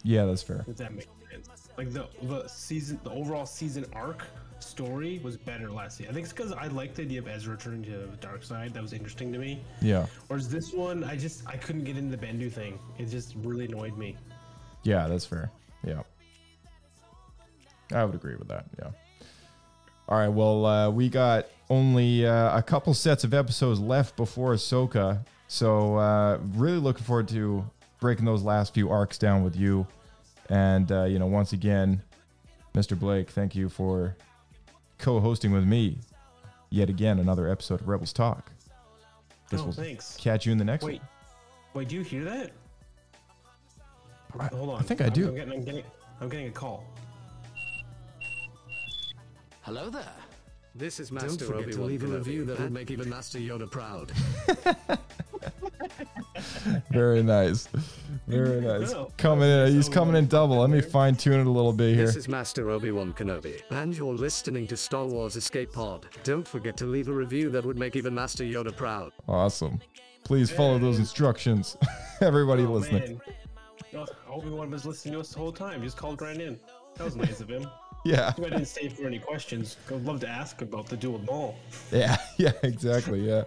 [0.03, 0.65] Yeah, that's fair.
[0.67, 1.69] If that makes sense.
[1.77, 4.27] Like the the season, the overall season arc
[4.63, 6.11] story was better last season.
[6.11, 8.73] I think it's because I liked the idea of Ezra returning to the dark side.
[8.73, 9.61] That was interesting to me.
[9.81, 10.05] Yeah.
[10.27, 12.79] Whereas this one, I just I couldn't get into the Bendu thing.
[12.97, 14.17] It just really annoyed me.
[14.83, 15.51] Yeah, that's fair.
[15.83, 16.01] Yeah.
[17.93, 18.65] I would agree with that.
[18.79, 18.89] Yeah.
[20.07, 20.29] All right.
[20.29, 25.25] Well, uh, we got only uh, a couple sets of episodes left before Ahsoka.
[25.47, 27.65] So, uh, really looking forward to
[27.99, 29.85] breaking those last few arcs down with you.
[30.49, 32.01] And, uh, you know, once again,
[32.73, 32.97] Mr.
[32.97, 34.15] Blake, thank you for
[35.01, 35.97] co hosting with me
[36.69, 38.51] yet again another episode of Rebels Talk.
[39.49, 40.15] Guess Oh, we'll thanks.
[40.17, 41.09] catch you in the next Wait, one.
[41.73, 42.51] wait, do you hear that?
[44.39, 44.79] I- Hold on.
[44.79, 45.27] I think I I'm- do.
[45.27, 45.83] I'm getting, I'm getting,
[46.21, 46.85] I'm getting a call.
[49.63, 50.05] Hello there.
[50.73, 52.63] This is Master Don't forget to Obi-Wan leave a review that Huh?
[52.63, 54.11] would make even Master Yoda proud.
[56.91, 57.67] Very nice.
[58.27, 58.93] Very nice.
[59.17, 59.73] Coming in.
[59.73, 60.57] He's coming in double.
[60.57, 62.05] Let me fine tune it a little bit here.
[62.05, 66.07] This is Master Obi-Wan Kenobi, and you're listening to Star Wars Escape Pod.
[66.23, 69.11] Don't forget to leave a review that would make even Master Yoda proud.
[69.27, 69.79] Awesome.
[70.23, 71.77] Please follow those instructions.
[72.21, 73.19] Everybody Oh, listening.
[73.93, 74.05] man.
[74.29, 75.81] Oh, Obi-Wan was listening to us the whole time.
[75.83, 76.59] Just called right in.
[76.97, 77.65] That was nice of him.
[78.03, 78.33] Yeah.
[78.35, 79.77] I didn't stay for any questions.
[79.91, 81.55] I'd love to ask about the dual ball.
[81.91, 83.19] Yeah, yeah, exactly.
[83.19, 83.43] Yeah.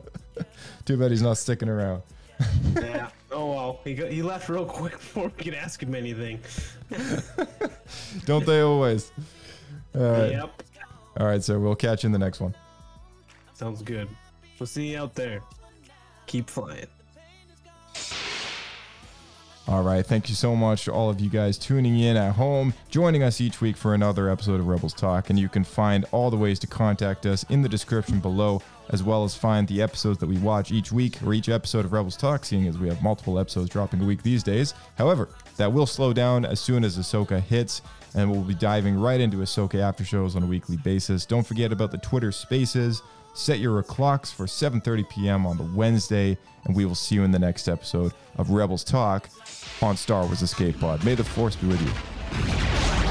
[0.85, 2.02] Too bad he's not sticking around.
[2.77, 3.09] Yeah.
[3.31, 6.40] Oh well, he got, he left real quick before we could ask him anything.
[8.24, 9.12] Don't they always?
[9.94, 10.32] All right.
[10.32, 10.62] Yep.
[11.19, 12.55] All right, so we'll catch you in the next one.
[13.52, 14.09] Sounds good.
[14.59, 15.40] We'll see you out there.
[16.27, 16.86] Keep flying.
[19.66, 20.05] All right.
[20.05, 23.40] Thank you so much to all of you guys tuning in at home, joining us
[23.40, 25.31] each week for another episode of Rebels Talk.
[25.31, 29.02] And you can find all the ways to contact us in the description below, as
[29.02, 32.16] well as find the episodes that we watch each week or each episode of Rebels
[32.16, 34.74] Talk, seeing as we have multiple episodes dropping a week these days.
[34.97, 37.82] However, that will slow down as soon as Ahsoka hits,
[38.15, 41.27] and we'll be diving right into Ahsoka after shows on a weekly basis.
[41.27, 43.02] Don't forget about the Twitter spaces.
[43.35, 45.47] Set your clocks for 7:30 p.m.
[45.47, 49.28] on the Wednesday, and we will see you in the next episode of Rebels Talk
[49.82, 51.05] on Star Wars Escape Pod.
[51.05, 53.03] May the Force be with you.